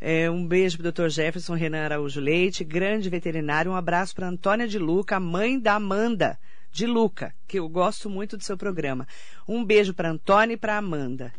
É, 0.00 0.30
um 0.30 0.46
beijo 0.46 0.76
para 0.76 0.88
o 0.88 0.92
Dr. 0.92 1.08
Jefferson 1.08 1.54
Renan 1.54 1.84
Araújo 1.84 2.20
Leite, 2.20 2.62
grande 2.62 3.08
veterinário. 3.08 3.72
Um 3.72 3.76
abraço 3.76 4.14
para 4.14 4.28
Antônia 4.28 4.68
de 4.68 4.78
Luca, 4.78 5.18
mãe 5.18 5.58
da 5.58 5.76
Amanda 5.76 6.38
de 6.74 6.88
Luca, 6.88 7.32
que 7.46 7.60
eu 7.60 7.68
gosto 7.68 8.10
muito 8.10 8.36
do 8.36 8.42
seu 8.42 8.58
programa. 8.58 9.06
Um 9.46 9.64
beijo 9.64 9.94
para 9.94 10.10
Antônia 10.10 10.54
e 10.54 10.56
para 10.56 10.76
Amanda. 10.76 11.32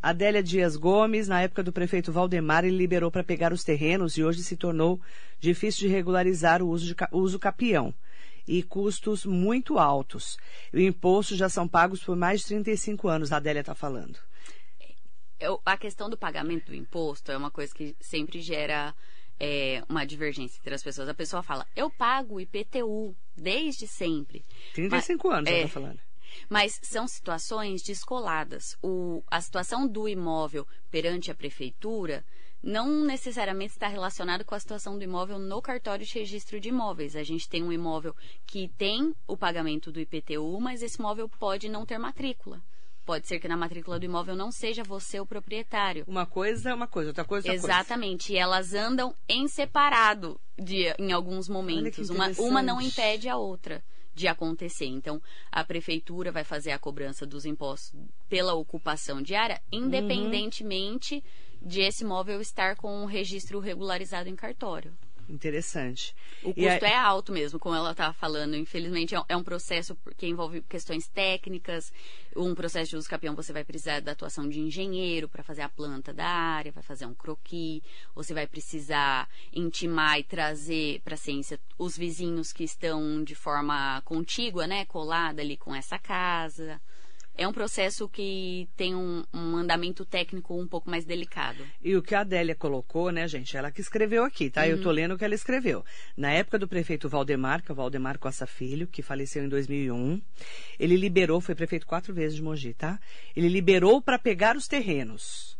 Adélia 0.00 0.40
Dias 0.40 0.76
Gomes, 0.76 1.26
na 1.26 1.42
época 1.42 1.60
do 1.64 1.72
prefeito 1.72 2.12
Valdemar, 2.12 2.64
ele 2.64 2.76
liberou 2.76 3.10
para 3.10 3.24
pegar 3.24 3.52
os 3.52 3.64
terrenos 3.64 4.16
e 4.16 4.22
hoje 4.22 4.44
se 4.44 4.56
tornou 4.56 5.00
difícil 5.40 5.88
de 5.88 5.92
regularizar 5.92 6.62
o 6.62 6.68
uso, 6.68 6.86
de, 6.86 6.94
uso 7.10 7.36
capião 7.36 7.92
e 8.46 8.62
custos 8.62 9.26
muito 9.26 9.76
altos. 9.76 10.38
O 10.72 10.78
imposto 10.78 11.34
já 11.34 11.48
são 11.48 11.66
pagos 11.66 12.00
por 12.04 12.14
mais 12.14 12.42
de 12.42 12.46
35 12.46 13.08
anos, 13.08 13.32
a 13.32 13.38
Adélia 13.38 13.60
está 13.60 13.74
falando. 13.74 14.20
Eu, 15.40 15.60
a 15.66 15.76
questão 15.76 16.08
do 16.08 16.16
pagamento 16.16 16.66
do 16.66 16.76
imposto 16.76 17.32
é 17.32 17.36
uma 17.36 17.50
coisa 17.50 17.74
que 17.74 17.96
sempre 18.00 18.40
gera 18.40 18.94
é, 19.38 19.82
uma 19.88 20.04
divergência 20.04 20.58
entre 20.58 20.74
as 20.74 20.82
pessoas. 20.82 21.08
A 21.08 21.14
pessoa 21.14 21.42
fala, 21.42 21.66
eu 21.74 21.90
pago 21.90 22.40
IPTU 22.40 23.14
desde 23.36 23.86
sempre. 23.86 24.44
35 24.74 25.28
Mas, 25.28 25.36
anos 25.36 25.50
é, 25.50 25.52
ela 25.52 25.66
está 25.66 25.80
falando. 25.80 26.00
Mas 26.48 26.78
são 26.82 27.06
situações 27.06 27.82
descoladas. 27.82 28.76
O, 28.82 29.22
a 29.30 29.40
situação 29.40 29.86
do 29.86 30.08
imóvel 30.08 30.66
perante 30.90 31.30
a 31.30 31.34
prefeitura 31.34 32.24
não 32.62 33.04
necessariamente 33.04 33.74
está 33.74 33.86
relacionado 33.86 34.44
com 34.44 34.54
a 34.54 34.60
situação 34.60 34.98
do 34.98 35.04
imóvel 35.04 35.38
no 35.38 35.62
cartório 35.62 36.04
de 36.04 36.18
registro 36.18 36.58
de 36.58 36.68
imóveis. 36.70 37.14
A 37.14 37.22
gente 37.22 37.48
tem 37.48 37.62
um 37.62 37.72
imóvel 37.72 38.14
que 38.46 38.68
tem 38.76 39.14
o 39.26 39.36
pagamento 39.36 39.92
do 39.92 40.00
IPTU, 40.00 40.60
mas 40.60 40.82
esse 40.82 40.98
imóvel 40.98 41.28
pode 41.28 41.68
não 41.68 41.86
ter 41.86 41.98
matrícula. 41.98 42.60
Pode 43.06 43.26
ser 43.26 43.38
que 43.38 43.48
na 43.48 43.56
matrícula 43.56 43.98
do 43.98 44.04
imóvel 44.04 44.34
não 44.36 44.50
seja 44.50 44.82
você 44.82 45.20
o 45.20 45.24
proprietário. 45.24 46.04
Uma 46.06 46.26
coisa 46.26 46.70
é 46.70 46.74
uma 46.74 46.88
coisa, 46.88 47.10
outra 47.10 47.24
coisa 47.24 47.48
é 47.48 47.52
outra 47.52 47.66
Exatamente. 47.66 48.26
Coisa. 48.26 48.32
E 48.32 48.36
elas 48.36 48.74
andam 48.74 49.14
em 49.28 49.48
separado 49.48 50.38
de, 50.58 50.92
em 50.98 51.12
alguns 51.12 51.48
momentos. 51.48 52.10
Uma, 52.10 52.28
uma 52.38 52.62
não 52.62 52.80
impede 52.80 53.28
a 53.28 53.36
outra 53.36 53.82
de 54.12 54.26
acontecer. 54.26 54.86
Então, 54.86 55.22
a 55.52 55.62
prefeitura 55.62 56.32
vai 56.32 56.42
fazer 56.42 56.72
a 56.72 56.78
cobrança 56.78 57.24
dos 57.24 57.46
impostos 57.46 57.92
pela 58.28 58.54
ocupação 58.54 59.22
diária, 59.22 59.62
uhum. 59.72 59.86
independentemente 59.86 61.14
uhum 61.14 61.46
de 61.66 61.80
esse 61.80 62.04
imóvel 62.04 62.40
estar 62.40 62.76
com 62.76 63.02
um 63.02 63.06
registro 63.06 63.58
regularizado 63.58 64.28
em 64.28 64.36
cartório. 64.36 64.96
Interessante. 65.28 66.14
O 66.42 66.54
custo 66.54 66.84
a... 66.84 66.88
é 66.88 66.94
alto 66.94 67.32
mesmo, 67.32 67.58
como 67.58 67.74
ela 67.74 67.90
estava 67.90 68.12
falando. 68.12 68.54
Infelizmente, 68.54 69.14
é, 69.14 69.22
é 69.28 69.36
um 69.36 69.42
processo 69.42 69.96
que 70.16 70.26
envolve 70.26 70.62
questões 70.62 71.08
técnicas. 71.08 71.92
Um 72.36 72.54
processo 72.54 72.90
de 72.90 72.96
uso 72.96 73.08
capião, 73.08 73.34
você 73.34 73.52
vai 73.52 73.64
precisar 73.64 74.00
da 74.00 74.12
atuação 74.12 74.48
de 74.48 74.60
engenheiro 74.60 75.28
para 75.28 75.42
fazer 75.42 75.62
a 75.62 75.68
planta 75.68 76.12
da 76.12 76.26
área, 76.26 76.72
vai 76.72 76.82
fazer 76.82 77.06
um 77.06 77.14
croquis. 77.14 77.82
Você 78.14 78.32
vai 78.32 78.46
precisar 78.46 79.28
intimar 79.52 80.18
e 80.20 80.24
trazer 80.24 81.00
para 81.04 81.14
a 81.14 81.18
ciência 81.18 81.58
os 81.78 81.96
vizinhos 81.96 82.52
que 82.52 82.64
estão 82.64 83.24
de 83.24 83.34
forma 83.34 84.00
contígua, 84.04 84.66
né, 84.66 84.84
colada 84.84 85.42
ali 85.42 85.56
com 85.56 85.74
essa 85.74 85.98
casa 85.98 86.80
é 87.36 87.46
um 87.46 87.52
processo 87.52 88.08
que 88.08 88.68
tem 88.76 88.94
um, 88.94 89.24
um, 89.32 89.56
andamento 89.56 90.04
técnico 90.04 90.58
um 90.58 90.66
pouco 90.66 90.88
mais 90.88 91.04
delicado. 91.04 91.64
E 91.82 91.94
o 91.96 92.02
que 92.02 92.14
a 92.14 92.20
Adélia 92.20 92.54
colocou, 92.54 93.10
né, 93.10 93.28
gente? 93.28 93.56
Ela 93.56 93.70
que 93.70 93.80
escreveu 93.80 94.24
aqui, 94.24 94.48
tá? 94.48 94.62
Uhum. 94.62 94.68
Eu 94.68 94.82
tô 94.82 94.90
lendo 94.90 95.14
o 95.14 95.18
que 95.18 95.24
ela 95.24 95.34
escreveu. 95.34 95.84
Na 96.16 96.32
época 96.32 96.58
do 96.58 96.66
prefeito 96.66 97.08
Valdemar, 97.08 97.62
que 97.62 97.70
é 97.70 97.72
o 97.72 97.76
Valdemar 97.76 98.18
Costa 98.18 98.46
Filho, 98.46 98.86
que 98.86 99.02
faleceu 99.02 99.44
em 99.44 99.48
2001, 99.48 100.20
ele 100.78 100.96
liberou, 100.96 101.40
foi 101.40 101.54
prefeito 101.54 101.86
quatro 101.86 102.14
vezes 102.14 102.36
de 102.36 102.42
Mogi, 102.42 102.72
tá? 102.72 102.98
Ele 103.34 103.48
liberou 103.48 104.00
para 104.00 104.18
pegar 104.18 104.56
os 104.56 104.66
terrenos. 104.66 105.56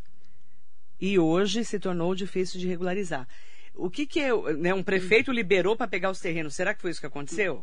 E 0.98 1.18
hoje 1.18 1.64
se 1.64 1.78
tornou 1.78 2.14
difícil 2.14 2.58
de 2.58 2.66
regularizar. 2.66 3.28
O 3.74 3.90
que, 3.90 4.06
que 4.06 4.20
é, 4.20 4.30
né, 4.54 4.72
um 4.72 4.82
prefeito 4.82 5.30
liberou 5.30 5.76
para 5.76 5.86
pegar 5.86 6.10
os 6.10 6.18
terrenos? 6.18 6.54
Será 6.54 6.72
que 6.72 6.80
foi 6.80 6.90
isso 6.90 7.00
que 7.00 7.06
aconteceu? 7.06 7.62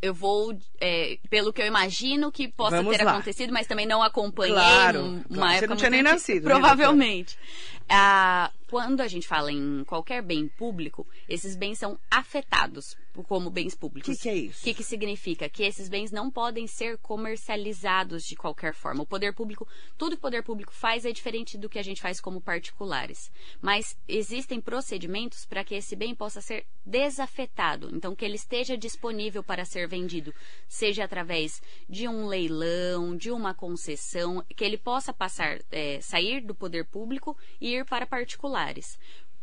Eu 0.00 0.14
vou, 0.14 0.56
é, 0.80 1.18
pelo 1.28 1.52
que 1.52 1.60
eu 1.60 1.66
imagino 1.66 2.30
que 2.30 2.48
possa 2.48 2.76
Vamos 2.76 2.96
ter 2.96 3.04
lá. 3.04 3.12
acontecido, 3.12 3.52
mas 3.52 3.66
também 3.66 3.86
não 3.86 4.02
acompanhei 4.02 4.54
claro, 4.54 5.04
uma 5.04 5.24
claro. 5.28 5.52
época 5.52 5.58
Você 5.58 5.66
não 5.66 5.76
tinha 5.76 5.90
nem 5.90 6.02
nascido. 6.02 6.44
Né, 6.44 6.50
provavelmente. 6.50 7.36
Né, 7.36 7.86
ah, 7.88 8.50
quando 8.70 9.00
a 9.00 9.08
gente 9.08 9.26
fala 9.26 9.50
em 9.50 9.82
qualquer 9.84 10.22
bem 10.22 10.46
público, 10.46 11.06
esses 11.28 11.56
bens 11.56 11.78
são 11.78 11.98
afetados 12.10 12.96
como 13.24 13.50
bens 13.50 13.74
públicos. 13.74 14.14
O 14.14 14.16
que, 14.16 14.22
que, 14.22 14.28
é 14.28 14.34
isso? 14.34 14.60
O 14.60 14.64
que, 14.64 14.74
que 14.74 14.84
significa? 14.84 15.48
Que 15.48 15.64
esses 15.64 15.88
bens 15.88 16.10
não 16.10 16.30
podem 16.30 16.66
ser 16.66 16.98
comercializados 16.98 18.24
de 18.24 18.36
qualquer 18.36 18.74
forma. 18.74 19.02
O 19.02 19.06
poder 19.06 19.34
público, 19.34 19.66
tudo 19.96 20.12
que 20.12 20.18
o 20.18 20.22
poder 20.22 20.42
público 20.42 20.72
faz 20.72 21.04
é 21.04 21.12
diferente 21.12 21.58
do 21.58 21.68
que 21.68 21.78
a 21.78 21.82
gente 21.82 22.00
faz 22.00 22.20
como 22.20 22.40
particulares. 22.40 23.30
Mas 23.60 23.96
existem 24.06 24.60
procedimentos 24.60 25.44
para 25.44 25.64
que 25.64 25.74
esse 25.74 25.96
bem 25.96 26.14
possa 26.14 26.40
ser 26.40 26.66
desafetado. 26.84 27.90
Então, 27.94 28.14
que 28.14 28.24
ele 28.24 28.36
esteja 28.36 28.76
disponível 28.76 29.42
para 29.42 29.64
ser 29.64 29.86
vendido, 29.86 30.34
seja 30.66 31.04
através 31.04 31.60
de 31.88 32.08
um 32.08 32.26
leilão, 32.26 33.16
de 33.16 33.30
uma 33.30 33.54
concessão, 33.54 34.44
que 34.56 34.64
ele 34.64 34.78
possa 34.78 35.12
passar, 35.12 35.58
é, 35.70 36.00
sair 36.00 36.40
do 36.40 36.54
poder 36.54 36.84
público 36.84 37.36
e 37.60 37.74
ir 37.74 37.84
para 37.84 38.06
particulares. 38.06 38.98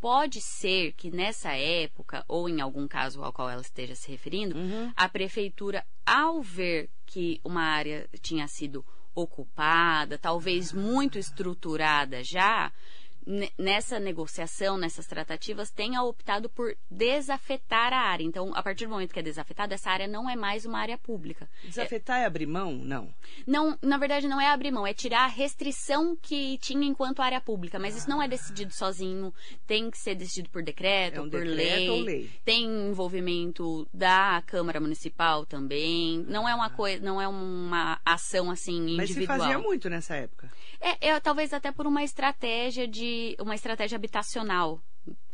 Pode 0.06 0.40
ser 0.40 0.92
que 0.92 1.10
nessa 1.10 1.54
época, 1.54 2.24
ou 2.28 2.48
em 2.48 2.62
algum 2.62 2.88
caso 2.88 3.24
ao 3.24 3.34
qual 3.34 3.50
ela 3.50 3.64
esteja 3.64 3.96
se 3.96 4.12
referindo, 4.12 4.56
uhum. 4.56 4.94
a 4.96 5.10
prefeitura, 5.10 5.84
ao 6.06 6.44
ver 6.44 6.92
que 7.08 7.42
uma 7.44 7.64
área 7.64 8.08
tinha 8.22 8.48
sido 8.48 8.86
ocupada, 9.16 10.16
talvez 10.20 10.72
muito 10.72 11.18
estruturada 11.18 12.24
já, 12.24 12.72
nessa 13.58 14.00
negociação, 14.00 14.78
nessas 14.78 15.08
tratativas, 15.08 15.72
tenha 15.72 16.04
optado 16.04 16.50
por 16.50 16.76
desafetar 16.90 17.92
a 17.92 18.00
área. 18.00 18.24
Então, 18.24 18.54
a 18.56 18.62
partir 18.62 18.86
do 18.86 18.92
momento 18.92 19.14
que 19.14 19.20
é 19.20 19.24
desafetada, 19.24 19.74
essa 19.74 19.90
área 19.90 20.08
não 20.08 20.30
é 20.30 20.36
mais 20.36 20.66
uma 20.66 20.80
área 20.80 20.98
pública. 20.98 21.50
Desafetar 21.64 22.20
é, 22.20 22.24
é 22.24 22.26
abrir 22.26 22.46
mão? 22.46 22.74
Não. 22.74 23.10
Não, 23.48 23.78
na 23.82 23.98
verdade, 23.98 24.28
não 24.28 24.40
é 24.40 24.48
abrir 24.48 24.72
mão, 24.72 24.86
é 24.86 24.94
tirar 24.94 25.26
a 25.26 25.28
restrição 25.28 26.16
que 26.16 26.58
tinha 26.60 26.86
enquanto 26.86 27.22
área 27.22 27.42
pública. 27.42 27.80
Mas 27.80 27.96
ah. 27.96 27.98
isso 27.98 28.10
não 28.10 28.22
é 28.22 28.28
decidido 28.28 28.74
sozinho, 28.74 29.34
tem 29.66 29.90
que 29.90 29.98
ser 29.98 30.16
decidido 30.16 30.50
por 30.50 30.62
decreto, 30.62 31.18
é 31.18 31.22
um 31.22 31.30
por 31.30 31.44
decreto 31.44 31.56
lei. 31.56 31.90
Ou 31.90 32.02
lei. 32.02 32.30
Tem 32.44 32.66
envolvimento 32.66 33.88
da 33.94 34.44
Câmara 34.46 34.80
Municipal 34.80 35.46
também. 35.46 36.24
Não 36.28 36.48
é 36.48 36.54
uma 36.54 36.68
ah. 36.68 36.70
coisa, 36.70 37.04
não 37.04 37.20
é 37.20 37.28
uma 37.28 38.00
ação 38.06 38.52
assim 38.52 38.76
individual. 38.76 38.98
Mas 38.98 39.10
se 39.10 39.26
fazia 39.26 39.58
muito 39.58 39.90
nessa 39.90 40.16
época. 40.16 40.52
É, 40.80 41.10
é 41.10 41.20
talvez 41.20 41.54
até 41.54 41.72
por 41.72 41.88
uma 41.88 42.04
estratégia 42.04 42.88
de 42.88 43.15
uma 43.40 43.56
estratégia 43.56 43.96
habitacional 43.96 44.82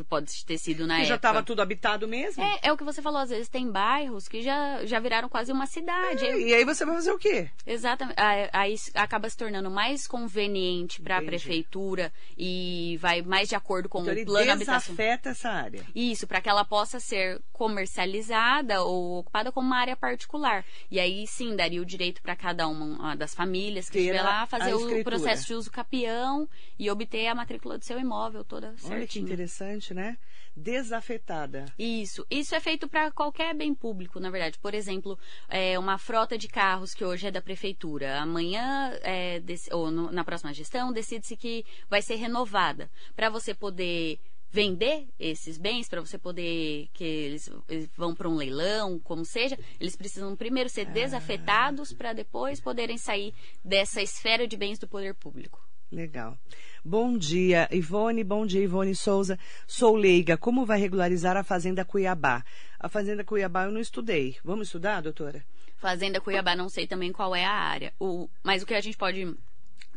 pode 0.09 0.45
ter 0.45 0.57
sido 0.57 0.85
na 0.85 0.95
e 0.95 0.97
época. 0.97 1.09
já 1.09 1.15
estava 1.15 1.43
tudo 1.43 1.61
habitado 1.61 2.07
mesmo? 2.07 2.43
É, 2.43 2.59
é 2.63 2.73
o 2.73 2.77
que 2.77 2.83
você 2.83 3.01
falou, 3.01 3.19
às 3.19 3.29
vezes 3.29 3.47
tem 3.47 3.69
bairros 3.69 4.27
que 4.27 4.41
já, 4.41 4.85
já 4.85 4.99
viraram 4.99 5.29
quase 5.29 5.51
uma 5.51 5.65
cidade. 5.65 6.25
É, 6.25 6.39
e 6.39 6.53
aí 6.53 6.65
você 6.65 6.85
vai 6.85 6.95
fazer 6.95 7.11
o 7.11 7.17
quê? 7.17 7.49
Exatamente. 7.65 8.15
Aí 8.51 8.75
acaba 8.95 9.29
se 9.29 9.37
tornando 9.37 9.69
mais 9.69 10.07
conveniente 10.07 11.01
para 11.01 11.17
a 11.17 11.21
prefeitura 11.21 12.11
e 12.37 12.97
vai 12.99 13.21
mais 13.21 13.47
de 13.49 13.55
acordo 13.55 13.87
com 13.87 14.01
então, 14.01 14.13
o 14.13 14.25
plano 14.25 14.51
habitacional. 14.51 14.93
afeta 14.93 15.29
essa 15.29 15.49
área. 15.49 15.85
Isso, 15.95 16.27
para 16.27 16.41
que 16.41 16.49
ela 16.49 16.65
possa 16.65 16.99
ser 16.99 17.41
comercializada 17.53 18.81
ou 18.83 19.19
ocupada 19.19 19.51
como 19.51 19.67
uma 19.67 19.77
área 19.77 19.95
particular. 19.95 20.65
E 20.89 20.99
aí 20.99 21.27
sim 21.27 21.55
daria 21.55 21.81
o 21.81 21.85
direito 21.85 22.21
para 22.21 22.35
cada 22.35 22.67
uma 22.67 23.15
das 23.15 23.33
famílias 23.33 23.89
que 23.89 23.99
estiver 23.99 24.21
lá 24.21 24.45
fazer 24.45 24.73
o 24.73 25.03
processo 25.03 25.47
de 25.47 25.53
uso 25.53 25.71
capião 25.71 26.49
e 26.77 26.89
obter 26.89 27.27
a 27.27 27.35
matrícula 27.35 27.77
do 27.77 27.85
seu 27.85 27.99
imóvel 27.99 28.43
toda 28.43 28.71
certinha. 28.77 28.95
Olha 28.95 29.07
que 29.07 29.19
interessante, 29.19 29.60
né? 29.93 30.17
Desafetada. 30.55 31.65
Isso. 31.77 32.25
Isso 32.29 32.53
é 32.53 32.59
feito 32.59 32.87
para 32.87 33.11
qualquer 33.11 33.55
bem 33.55 33.73
público, 33.73 34.19
na 34.19 34.29
verdade. 34.29 34.59
Por 34.59 34.73
exemplo, 34.73 35.17
é, 35.47 35.79
uma 35.79 35.97
frota 35.97 36.37
de 36.37 36.47
carros 36.47 36.93
que 36.93 37.05
hoje 37.05 37.27
é 37.27 37.31
da 37.31 37.41
prefeitura. 37.41 38.19
Amanhã, 38.19 38.91
é, 39.01 39.41
ou 39.71 39.89
no, 39.89 40.11
na 40.11 40.23
próxima 40.23 40.53
gestão, 40.53 40.91
decide-se 40.91 41.37
que 41.37 41.65
vai 41.89 42.01
ser 42.01 42.15
renovada. 42.15 42.89
Para 43.15 43.29
você 43.29 43.53
poder 43.53 44.19
vender 44.51 45.07
esses 45.17 45.57
bens, 45.57 45.87
para 45.87 46.01
você 46.01 46.17
poder 46.17 46.89
que 46.93 47.03
eles, 47.03 47.49
eles 47.69 47.89
vão 47.95 48.13
para 48.13 48.27
um 48.27 48.35
leilão, 48.35 48.99
como 48.99 49.23
seja, 49.23 49.57
eles 49.79 49.95
precisam 49.95 50.35
primeiro 50.35 50.69
ser 50.69 50.87
ah. 50.87 50.91
desafetados 50.91 51.93
para 51.93 52.11
depois 52.11 52.59
poderem 52.59 52.97
sair 52.97 53.33
dessa 53.63 54.01
esfera 54.01 54.45
de 54.45 54.57
bens 54.57 54.77
do 54.77 54.87
poder 54.87 55.15
público. 55.15 55.70
Legal. 55.91 56.37
Bom 56.85 57.17
dia, 57.17 57.67
Ivone. 57.69 58.23
Bom 58.23 58.45
dia, 58.45 58.61
Ivone 58.61 58.95
Souza. 58.95 59.37
Sou 59.67 59.95
leiga. 59.95 60.37
Como 60.37 60.65
vai 60.65 60.79
regularizar 60.79 61.35
a 61.35 61.43
Fazenda 61.43 61.83
Cuiabá? 61.83 62.45
A 62.79 62.87
Fazenda 62.87 63.25
Cuiabá 63.25 63.65
eu 63.65 63.71
não 63.71 63.81
estudei. 63.81 64.37
Vamos 64.43 64.67
estudar, 64.67 65.01
doutora? 65.01 65.43
Fazenda 65.77 66.21
Cuiabá, 66.21 66.55
não 66.55 66.69
sei 66.69 66.87
também 66.87 67.11
qual 67.11 67.35
é 67.35 67.43
a 67.43 67.51
área. 67.51 67.93
O, 67.99 68.29
mas 68.41 68.63
o 68.63 68.65
que 68.65 68.73
a 68.73 68.79
gente 68.79 68.97
pode 68.97 69.35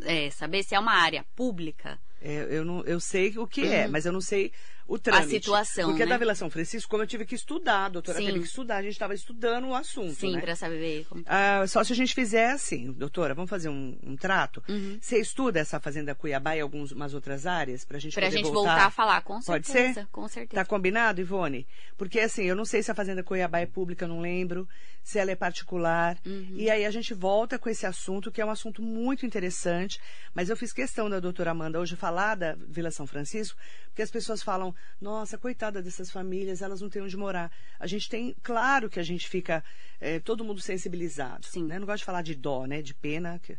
é, 0.02 0.30
saber 0.30 0.64
se 0.64 0.74
é 0.74 0.78
uma 0.78 0.94
área 0.94 1.24
pública. 1.36 1.98
É, 2.20 2.48
eu, 2.50 2.64
não, 2.64 2.82
eu 2.84 2.98
sei 2.98 3.38
o 3.38 3.46
que 3.46 3.60
é, 3.60 3.64
uhum. 3.64 3.72
é, 3.72 3.88
mas 3.88 4.04
eu 4.04 4.12
não 4.12 4.20
sei 4.20 4.50
o 4.86 4.98
trâmite. 4.98 5.26
A 5.26 5.40
situação, 5.40 5.88
Porque 5.90 6.04
né? 6.04 6.10
da 6.10 6.18
Vila 6.18 6.34
São 6.34 6.50
Francisco, 6.50 6.90
como 6.90 7.02
eu 7.02 7.06
tive 7.06 7.24
que 7.24 7.34
estudar, 7.34 7.86
a 7.86 7.88
doutora 7.88 8.18
Sim. 8.18 8.26
teve 8.26 8.40
que 8.40 8.46
estudar, 8.46 8.76
a 8.76 8.82
gente 8.82 8.92
estava 8.92 9.14
estudando 9.14 9.68
o 9.68 9.74
assunto, 9.74 10.14
Sim, 10.14 10.34
né? 10.34 10.40
para 10.40 10.54
saber 10.54 11.06
como... 11.08 11.22
Ah, 11.26 11.66
só 11.66 11.82
se 11.82 11.92
a 11.92 11.96
gente 11.96 12.14
fizer 12.14 12.50
assim, 12.50 12.92
doutora, 12.92 13.34
vamos 13.34 13.48
fazer 13.48 13.68
um, 13.68 13.98
um 14.02 14.16
trato. 14.16 14.62
Uhum. 14.68 14.98
Você 15.00 15.18
estuda 15.18 15.60
essa 15.60 15.80
Fazenda 15.80 16.14
Cuiabá 16.14 16.56
e 16.56 16.60
algumas 16.60 17.14
outras 17.14 17.46
áreas 17.46 17.84
para 17.84 17.96
a 17.96 18.00
gente 18.00 18.14
pra 18.14 18.26
poder 18.26 18.36
gente 18.36 18.44
voltar? 18.44 18.70
voltar 18.70 18.86
a 18.86 18.90
falar, 18.90 19.20
com 19.22 19.40
Pode 19.40 19.66
certeza. 19.66 20.00
ser? 20.00 20.08
Com 20.12 20.28
certeza. 20.28 20.62
Tá 20.62 20.64
combinado, 20.64 21.20
Ivone? 21.20 21.66
Porque 21.96 22.20
assim, 22.20 22.44
eu 22.44 22.56
não 22.56 22.64
sei 22.64 22.82
se 22.82 22.90
a 22.90 22.94
Fazenda 22.94 23.22
Cuiabá 23.22 23.60
é 23.60 23.66
pública, 23.66 24.04
eu 24.04 24.08
não 24.08 24.20
lembro, 24.20 24.68
se 25.02 25.18
ela 25.18 25.30
é 25.30 25.36
particular. 25.36 26.18
Uhum. 26.26 26.54
E 26.56 26.70
aí 26.70 26.84
a 26.84 26.90
gente 26.90 27.14
volta 27.14 27.58
com 27.58 27.68
esse 27.68 27.86
assunto, 27.86 28.30
que 28.32 28.40
é 28.40 28.44
um 28.44 28.50
assunto 28.50 28.82
muito 28.82 29.24
interessante, 29.24 30.00
mas 30.34 30.50
eu 30.50 30.56
fiz 30.56 30.72
questão 30.72 31.08
da 31.08 31.20
doutora 31.20 31.50
Amanda 31.52 31.78
hoje 31.78 31.96
falar 31.96 32.34
da 32.34 32.56
Vila 32.68 32.90
São 32.90 33.06
Francisco, 33.06 33.58
porque 33.86 34.02
as 34.02 34.10
pessoas 34.10 34.42
falam, 34.42 34.73
nossa, 35.00 35.38
coitada, 35.38 35.82
dessas 35.82 36.10
famílias, 36.10 36.62
elas 36.62 36.80
não 36.80 36.88
têm 36.88 37.02
onde 37.02 37.16
morar. 37.16 37.50
A 37.78 37.86
gente 37.86 38.08
tem, 38.08 38.34
claro 38.42 38.88
que 38.88 39.00
a 39.00 39.02
gente 39.02 39.28
fica 39.28 39.64
é, 40.00 40.18
todo 40.20 40.44
mundo 40.44 40.60
sensibilizado. 40.60 41.46
Sim. 41.46 41.64
Né? 41.64 41.76
Eu 41.76 41.80
não 41.80 41.86
gosto 41.86 42.00
de 42.00 42.04
falar 42.04 42.22
de 42.22 42.34
dó, 42.34 42.66
né? 42.66 42.82
De 42.82 42.94
pena. 42.94 43.38
Que, 43.38 43.52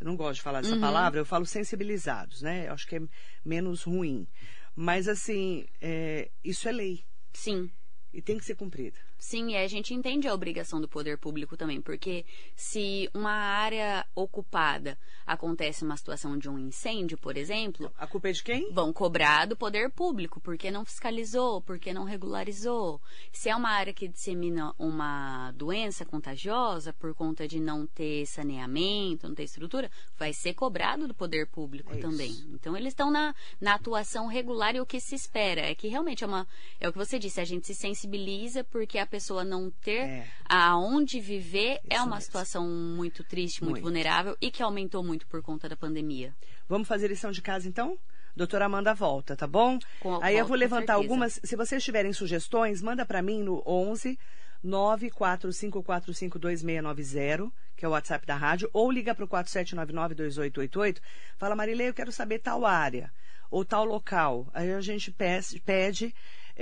eu 0.00 0.06
não 0.06 0.16
gosto 0.16 0.36
de 0.36 0.42
falar 0.42 0.60
dessa 0.62 0.74
uhum. 0.74 0.80
palavra, 0.80 1.20
eu 1.20 1.24
falo 1.24 1.46
sensibilizados, 1.46 2.42
né? 2.42 2.68
Eu 2.68 2.72
acho 2.72 2.86
que 2.86 2.96
é 2.96 3.02
menos 3.44 3.84
ruim. 3.84 4.26
Mas, 4.74 5.06
assim, 5.08 5.66
é, 5.80 6.30
isso 6.42 6.68
é 6.68 6.72
lei. 6.72 7.04
Sim. 7.32 7.70
E 8.12 8.20
tem 8.20 8.38
que 8.38 8.44
ser 8.44 8.54
cumprida. 8.54 8.98
Sim, 9.22 9.52
e 9.52 9.56
a 9.56 9.68
gente 9.68 9.94
entende 9.94 10.26
a 10.26 10.34
obrigação 10.34 10.80
do 10.80 10.88
poder 10.88 11.16
público 11.16 11.56
também, 11.56 11.80
porque 11.80 12.26
se 12.56 13.08
uma 13.14 13.30
área 13.30 14.04
ocupada 14.16 14.98
acontece 15.24 15.84
uma 15.84 15.96
situação 15.96 16.36
de 16.36 16.48
um 16.48 16.58
incêndio, 16.58 17.16
por 17.16 17.36
exemplo. 17.36 17.88
A 17.96 18.04
culpa 18.04 18.30
é 18.30 18.32
de 18.32 18.42
quem? 18.42 18.72
Vão 18.72 18.92
cobrar 18.92 19.46
do 19.46 19.56
poder 19.56 19.90
público, 19.90 20.40
porque 20.40 20.72
não 20.72 20.84
fiscalizou, 20.84 21.60
porque 21.62 21.92
não 21.94 22.02
regularizou. 22.02 23.00
Se 23.30 23.48
é 23.48 23.54
uma 23.54 23.70
área 23.70 23.92
que 23.92 24.08
dissemina 24.08 24.74
uma 24.76 25.52
doença 25.52 26.04
contagiosa 26.04 26.92
por 26.92 27.14
conta 27.14 27.46
de 27.46 27.60
não 27.60 27.86
ter 27.86 28.26
saneamento, 28.26 29.28
não 29.28 29.36
ter 29.36 29.44
estrutura, 29.44 29.88
vai 30.18 30.32
ser 30.32 30.54
cobrado 30.54 31.06
do 31.06 31.14
poder 31.14 31.46
público 31.46 31.94
É 31.94 31.98
também. 31.98 32.32
isso. 32.32 32.48
Então 32.52 32.76
eles 32.76 32.88
estão 32.88 33.08
na, 33.08 33.32
na 33.60 33.74
atuação 33.74 34.26
regular 34.26 34.74
e 34.74 34.80
o 34.80 34.86
que 34.86 34.98
se 34.98 35.14
espera 35.14 35.60
é 35.60 35.76
que 35.76 35.86
realmente 35.86 36.24
é 36.24 36.26
uma. 36.26 36.44
É 36.80 36.88
o 36.88 36.92
que 36.92 36.98
você 36.98 37.20
disse, 37.20 37.40
a 37.40 37.44
gente 37.44 37.68
se 37.68 37.74
sensibiliza 37.76 38.64
porque 38.64 38.98
a 38.98 39.11
pessoa 39.12 39.44
não 39.44 39.70
ter 39.70 40.00
É. 40.08 40.26
aonde 40.48 41.20
viver 41.20 41.78
é 41.88 41.94
Isso 41.96 42.04
uma 42.04 42.16
mesmo. 42.16 42.20
situação 42.22 42.66
muito 42.68 43.22
triste, 43.22 43.62
muito, 43.62 43.74
Muito. 43.74 43.84
vulnerável 43.84 44.36
e 44.40 44.50
que 44.50 44.62
aumentou 44.62 45.04
muito 45.04 45.26
por 45.26 45.42
conta 45.42 45.68
da 45.68 45.76
pandemia. 45.76 46.34
Vamos 46.68 46.88
fazer 46.88 47.08
lição 47.08 47.30
de 47.30 47.42
casa 47.42 47.68
então? 47.68 47.96
Doutora 48.34 48.64
Amanda 48.64 48.94
volta, 48.94 49.36
tá 49.36 49.46
bom? 49.46 49.78
Com- 50.00 50.18
Aí 50.22 50.36
eu 50.38 50.46
vou 50.46 50.56
levantar 50.56 50.94
algumas. 50.94 51.38
Se 51.44 51.54
vocês 51.54 51.84
tiverem 51.84 52.12
sugestões, 52.14 52.80
manda 52.80 53.04
para 53.04 53.20
mim 53.22 53.42
no 53.42 53.62
11 53.66 54.18
945452690, 54.64 57.50
que 57.76 57.84
é 57.84 57.88
o 57.88 57.92
WhatsApp 57.92 58.26
da 58.26 58.36
rádio, 58.36 58.68
ou 58.72 58.90
liga 58.90 59.14
para 59.14 59.24
o 59.24 59.28
47992888. 59.28 61.00
Fala, 61.36 61.54
Marilei, 61.56 61.88
eu 61.88 61.94
quero 61.94 62.12
saber 62.12 62.38
tal 62.38 62.64
área 62.64 63.12
ou 63.50 63.64
tal 63.64 63.84
local. 63.84 64.46
Aí 64.54 64.72
a 64.72 64.80
gente 64.80 65.10
pes- 65.10 65.56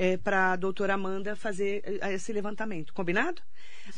pede 0.00 0.18
para 0.18 0.52
a 0.52 0.56
doutora 0.56 0.94
Amanda 0.94 1.36
fazer 1.36 1.82
eh, 1.84 2.14
esse 2.14 2.32
levantamento. 2.32 2.92
Combinado? 2.94 3.42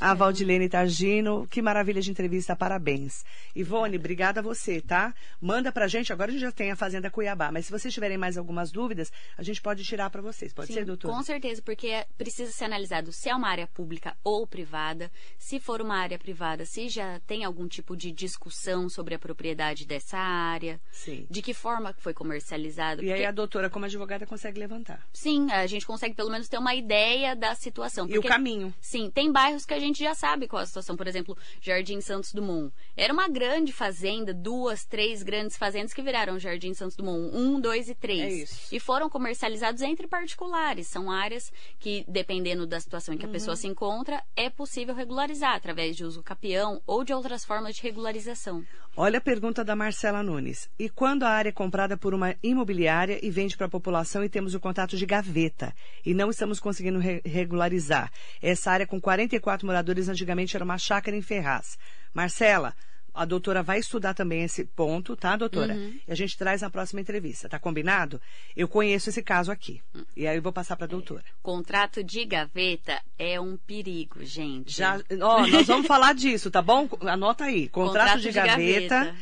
A 0.01 0.15
Valdilene 0.15 0.69
Targino, 0.69 1.47
que 1.49 1.61
maravilha 1.61 2.01
de 2.01 2.11
entrevista, 2.11 2.57
parabéns. 2.57 3.25
Ivone, 3.55 3.99
obrigada 3.99 4.41
a 4.41 4.43
você, 4.43 4.81
tá? 4.81 5.15
Manda 5.41 5.71
pra 5.71 5.87
gente, 5.87 6.13
agora 6.13 6.31
a 6.31 6.33
gente 6.33 6.41
já 6.41 6.51
tem 6.51 6.71
a 6.71 6.77
Fazenda 6.77 7.11
Cuiabá, 7.11 7.53
mas 7.53 7.67
se 7.67 7.71
vocês 7.73 7.93
tiverem 7.93 8.17
mais 8.17 8.39
algumas 8.39 8.73
dúvidas, 8.73 9.13
a 9.37 9.43
gente 9.43 9.61
pode 9.61 9.85
tirar 9.85 10.09
para 10.11 10.23
vocês. 10.23 10.53
Pode 10.53 10.69
Sim, 10.69 10.75
ser, 10.75 10.85
doutora? 10.87 11.15
Com 11.15 11.23
certeza, 11.23 11.61
porque 11.63 11.89
é- 11.89 12.07
precisa 12.17 12.51
ser 12.51 12.65
analisado 12.65 13.13
se 13.13 13.29
é 13.29 13.35
uma 13.35 13.49
área 13.49 13.67
pública 13.67 14.17
ou 14.25 14.47
privada. 14.47 15.11
Se 15.39 15.61
for 15.61 15.81
uma 15.83 15.97
área 15.99 16.19
privada, 16.19 16.65
se 16.65 16.89
já 16.89 17.21
tem 17.27 17.45
algum 17.45 17.69
tipo 17.69 17.95
de 17.97 18.11
discussão 18.13 18.89
sobre 18.89 19.15
a 19.15 19.19
propriedade 19.19 19.87
dessa 19.87 20.17
área, 20.19 20.81
Sim. 20.91 21.27
de 21.31 21.43
que 21.43 21.53
forma 21.53 21.95
foi 21.99 22.15
comercializado. 22.15 23.03
E 23.03 23.07
aí 23.09 23.19
porque- 23.19 23.27
a 23.27 23.33
doutora, 23.33 23.69
como 23.69 23.85
advogada, 23.85 24.27
consegue 24.27 24.59
levantar. 24.59 25.07
Sim, 25.13 25.51
a 25.51 25.67
gente 25.67 25.85
consegue 25.93 26.15
pelo 26.15 26.31
menos 26.31 26.49
ter 26.49 26.57
uma 26.59 26.75
ideia 26.75 27.37
da 27.37 27.55
situação. 27.55 28.07
E 28.09 28.19
o 28.19 28.23
caminho. 28.23 28.73
Sim, 28.81 29.11
tem 29.11 29.31
bairros 29.31 29.67
que 29.67 29.75
a 29.75 29.79
gente 29.79 29.99
já 30.03 30.15
sabe 30.15 30.49
qual 30.49 30.61
é 30.61 30.63
a 30.63 30.67
situação. 30.67 30.97
Por 30.97 31.07
exemplo, 31.07 31.37
Jardim 31.61 32.01
Santos 32.01 32.33
Dumont. 32.33 32.73
Era 32.97 33.13
uma 33.13 33.29
grande 33.29 33.73
fazenda, 33.73 34.33
duas, 34.33 34.85
três 34.87 35.23
grandes 35.23 35.57
fazendas 35.57 35.93
que 35.93 36.01
viraram 36.03 36.39
Jardim 36.39 36.73
Santos 36.73 36.97
Dumont. 36.97 37.37
Um, 37.37 37.61
dois 37.61 37.89
e 37.91 37.95
três. 37.95 38.21
É 38.23 38.31
isso. 38.43 38.75
E 38.75 38.81
foram 38.81 39.11
comercializados 39.11 39.83
entre 39.83 40.07
particulares. 40.07 40.87
São 40.87 41.11
áreas 41.11 41.53
que, 41.79 42.05
dependendo 42.09 42.67
da 42.67 42.81
situação 42.81 43.15
em 43.15 43.19
que 43.19 43.25
a 43.25 43.29
Uhum. 43.29 43.33
pessoa 43.33 43.55
se 43.57 43.67
encontra, 43.67 44.23
é 44.35 44.49
possível 44.51 44.95
regularizar 44.95 45.55
através 45.55 45.95
de 45.97 46.05
uso 46.05 46.23
capião 46.23 46.81
ou 46.87 47.05
de 47.05 47.13
outras 47.13 47.45
formas 47.45 47.77
de 47.77 47.83
regularização. 47.83 48.65
Olha 48.97 49.19
a 49.19 49.23
pergunta 49.23 49.65
da 49.65 49.75
Marcela 49.75 50.23
Nunes. 50.23 50.69
E 50.79 50.89
quando 50.89 51.23
a 51.23 51.31
área 51.31 51.49
é 51.49 51.53
comprada 51.53 51.97
por 51.97 52.13
uma 52.13 52.35
imobiliária 52.43 53.19
e 53.23 53.31
vende 53.31 53.57
para 53.57 53.67
a 53.67 53.71
população 53.71 54.23
e 54.23 54.29
temos 54.29 54.55
o 54.55 54.61
contato 54.61 54.97
de 54.97 55.07
gaveta 55.07 55.72
e 56.05 56.15
não 56.15 56.31
estamos 56.31 56.59
conseguindo 56.61 56.99
re- 56.99 57.23
regularizar? 57.25 58.11
Essa 58.41 58.71
área 58.73 58.87
com 58.87 59.01
44 59.01 59.67
moradores 59.67 60.09
antigamente 60.09 60.57
era 60.57 60.65
uma 60.65 60.79
chácara 60.79 61.17
em 61.17 61.23
Ferraz. 61.23 61.79
Marcela, 62.15 62.75
a 63.15 63.27
doutora 63.27 63.63
vai 63.63 63.79
estudar 63.79 64.15
também 64.15 64.43
esse 64.43 64.65
ponto, 64.65 65.15
tá, 65.15 65.37
doutora? 65.37 65.75
E 65.75 66.11
a 66.11 66.15
gente 66.15 66.37
traz 66.39 66.63
na 66.63 66.71
próxima 66.71 66.99
entrevista, 67.01 67.47
tá 67.47 67.59
combinado? 67.59 68.19
Eu 68.57 68.67
conheço 68.67 69.11
esse 69.11 69.23
caso 69.23 69.53
aqui. 69.53 69.83
E 70.17 70.27
aí 70.27 70.37
eu 70.37 70.43
vou 70.43 70.53
passar 70.53 70.77
para 70.77 70.87
a 70.87 70.89
doutora. 70.89 71.23
Contrato 71.43 72.03
de 72.03 72.25
gaveta 72.25 73.03
é 73.19 73.39
um 73.39 73.57
perigo, 73.59 74.25
gente. 74.25 74.75
Já, 74.75 74.99
ó, 75.21 75.47
nós 75.47 75.67
vamos 75.67 75.87
falar 75.87 76.15
disso, 76.15 76.51
tá 76.51 76.63
bom? 76.63 76.89
Anota 77.03 77.45
aí. 77.45 77.69
Contrato, 77.69 77.93
Contrato 77.99 78.21
de, 78.21 78.29
de 78.29 78.33
gaveta. 78.33 79.05
gaveta. 79.05 79.17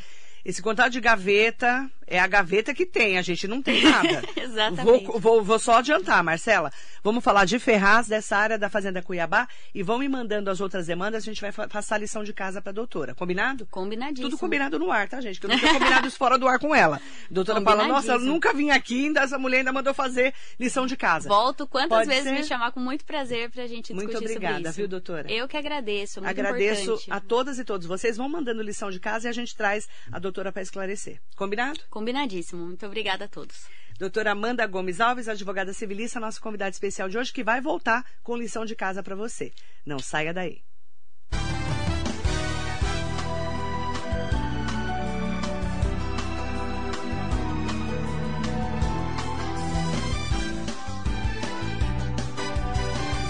Esse 0.44 0.62
contrato 0.62 0.92
de 0.92 1.00
gaveta 1.00 1.90
é 2.06 2.18
a 2.18 2.26
gaveta 2.26 2.74
que 2.74 2.84
tem, 2.84 3.18
a 3.18 3.22
gente 3.22 3.46
não 3.46 3.62
tem 3.62 3.82
nada. 3.82 4.22
Exatamente. 4.36 5.04
Vou, 5.06 5.20
vou, 5.20 5.44
vou 5.44 5.58
só 5.60 5.78
adiantar, 5.78 6.24
Marcela. 6.24 6.72
Vamos 7.04 7.22
falar 7.22 7.44
de 7.44 7.58
Ferraz, 7.58 8.08
dessa 8.08 8.36
área 8.36 8.58
da 8.58 8.68
Fazenda 8.68 9.00
Cuiabá, 9.00 9.46
e 9.72 9.82
vão 9.82 9.98
me 9.98 10.08
mandando 10.08 10.50
as 10.50 10.60
outras 10.60 10.86
demandas, 10.88 11.22
a 11.22 11.24
gente 11.24 11.40
vai 11.40 11.52
fa- 11.52 11.68
passar 11.68 11.94
a 11.94 11.98
lição 11.98 12.24
de 12.24 12.32
casa 12.32 12.60
para 12.60 12.70
a 12.70 12.74
doutora. 12.74 13.14
Combinado? 13.14 13.64
Combinadíssimo. 13.70 14.28
Tudo 14.28 14.38
combinado 14.40 14.76
no 14.78 14.90
ar, 14.90 15.08
tá, 15.08 15.20
gente? 15.20 15.38
Que 15.38 15.46
eu 15.46 15.50
não 15.50 15.58
tinha 15.58 15.72
combinado 15.72 16.08
isso 16.08 16.16
fora 16.18 16.36
do 16.36 16.48
ar 16.48 16.58
com 16.58 16.74
ela. 16.74 16.96
A 16.96 17.00
doutora 17.32 17.60
fala, 17.60 17.86
nossa, 17.86 18.12
eu 18.14 18.18
nunca 18.18 18.52
vim 18.52 18.70
aqui, 18.70 19.06
ainda 19.06 19.20
essa 19.20 19.38
mulher 19.38 19.58
ainda 19.58 19.72
mandou 19.72 19.94
fazer 19.94 20.34
lição 20.58 20.86
de 20.86 20.96
casa. 20.96 21.28
Volto 21.28 21.64
quantas 21.66 21.90
Pode 21.90 22.08
vezes 22.08 22.24
ser? 22.24 22.32
me 22.32 22.44
chamar 22.44 22.72
com 22.72 22.80
muito 22.80 23.04
prazer 23.04 23.50
pra 23.50 23.66
gente 23.68 23.92
Muito 23.94 24.08
discutir 24.08 24.24
obrigada, 24.32 24.54
sobre 24.56 24.68
isso. 24.70 24.76
viu, 24.78 24.88
doutora? 24.88 25.30
Eu 25.30 25.46
que 25.46 25.56
agradeço, 25.56 26.20
muito 26.20 26.30
Agradeço 26.30 26.82
importante. 26.82 27.12
a 27.12 27.20
todas 27.20 27.58
e 27.58 27.64
todos. 27.64 27.86
Vocês 27.86 28.16
vão 28.16 28.28
mandando 28.28 28.62
lição 28.62 28.90
de 28.90 28.98
casa 28.98 29.28
e 29.28 29.30
a 29.30 29.32
gente 29.32 29.54
traz 29.56 29.86
a 30.10 30.18
doutora 30.18 30.29
para 30.32 30.62
esclarecer. 30.62 31.20
Combinado? 31.36 31.80
Combinadíssimo. 31.90 32.64
Muito 32.64 32.86
obrigada 32.86 33.24
a 33.24 33.28
todos. 33.28 33.66
Doutora 34.00 34.30
Amanda 34.32 34.66
Gomes 34.66 34.98
Alves, 34.98 35.28
advogada 35.28 35.74
civilista, 35.74 36.18
nossa 36.18 36.40
convidada 36.40 36.70
especial 36.70 37.06
de 37.08 37.18
hoje, 37.18 37.32
que 37.32 37.44
vai 37.44 37.60
voltar 37.60 38.02
com 38.22 38.34
lição 38.34 38.64
de 38.64 38.74
casa 38.74 39.02
para 39.02 39.14
você. 39.14 39.52
Não 39.84 39.98
saia 39.98 40.32
daí. 40.32 40.62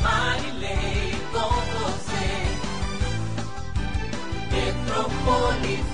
Marilei 0.01 1.13
com 1.33 1.51
você. 1.79 2.31
Metrópole 4.53 5.89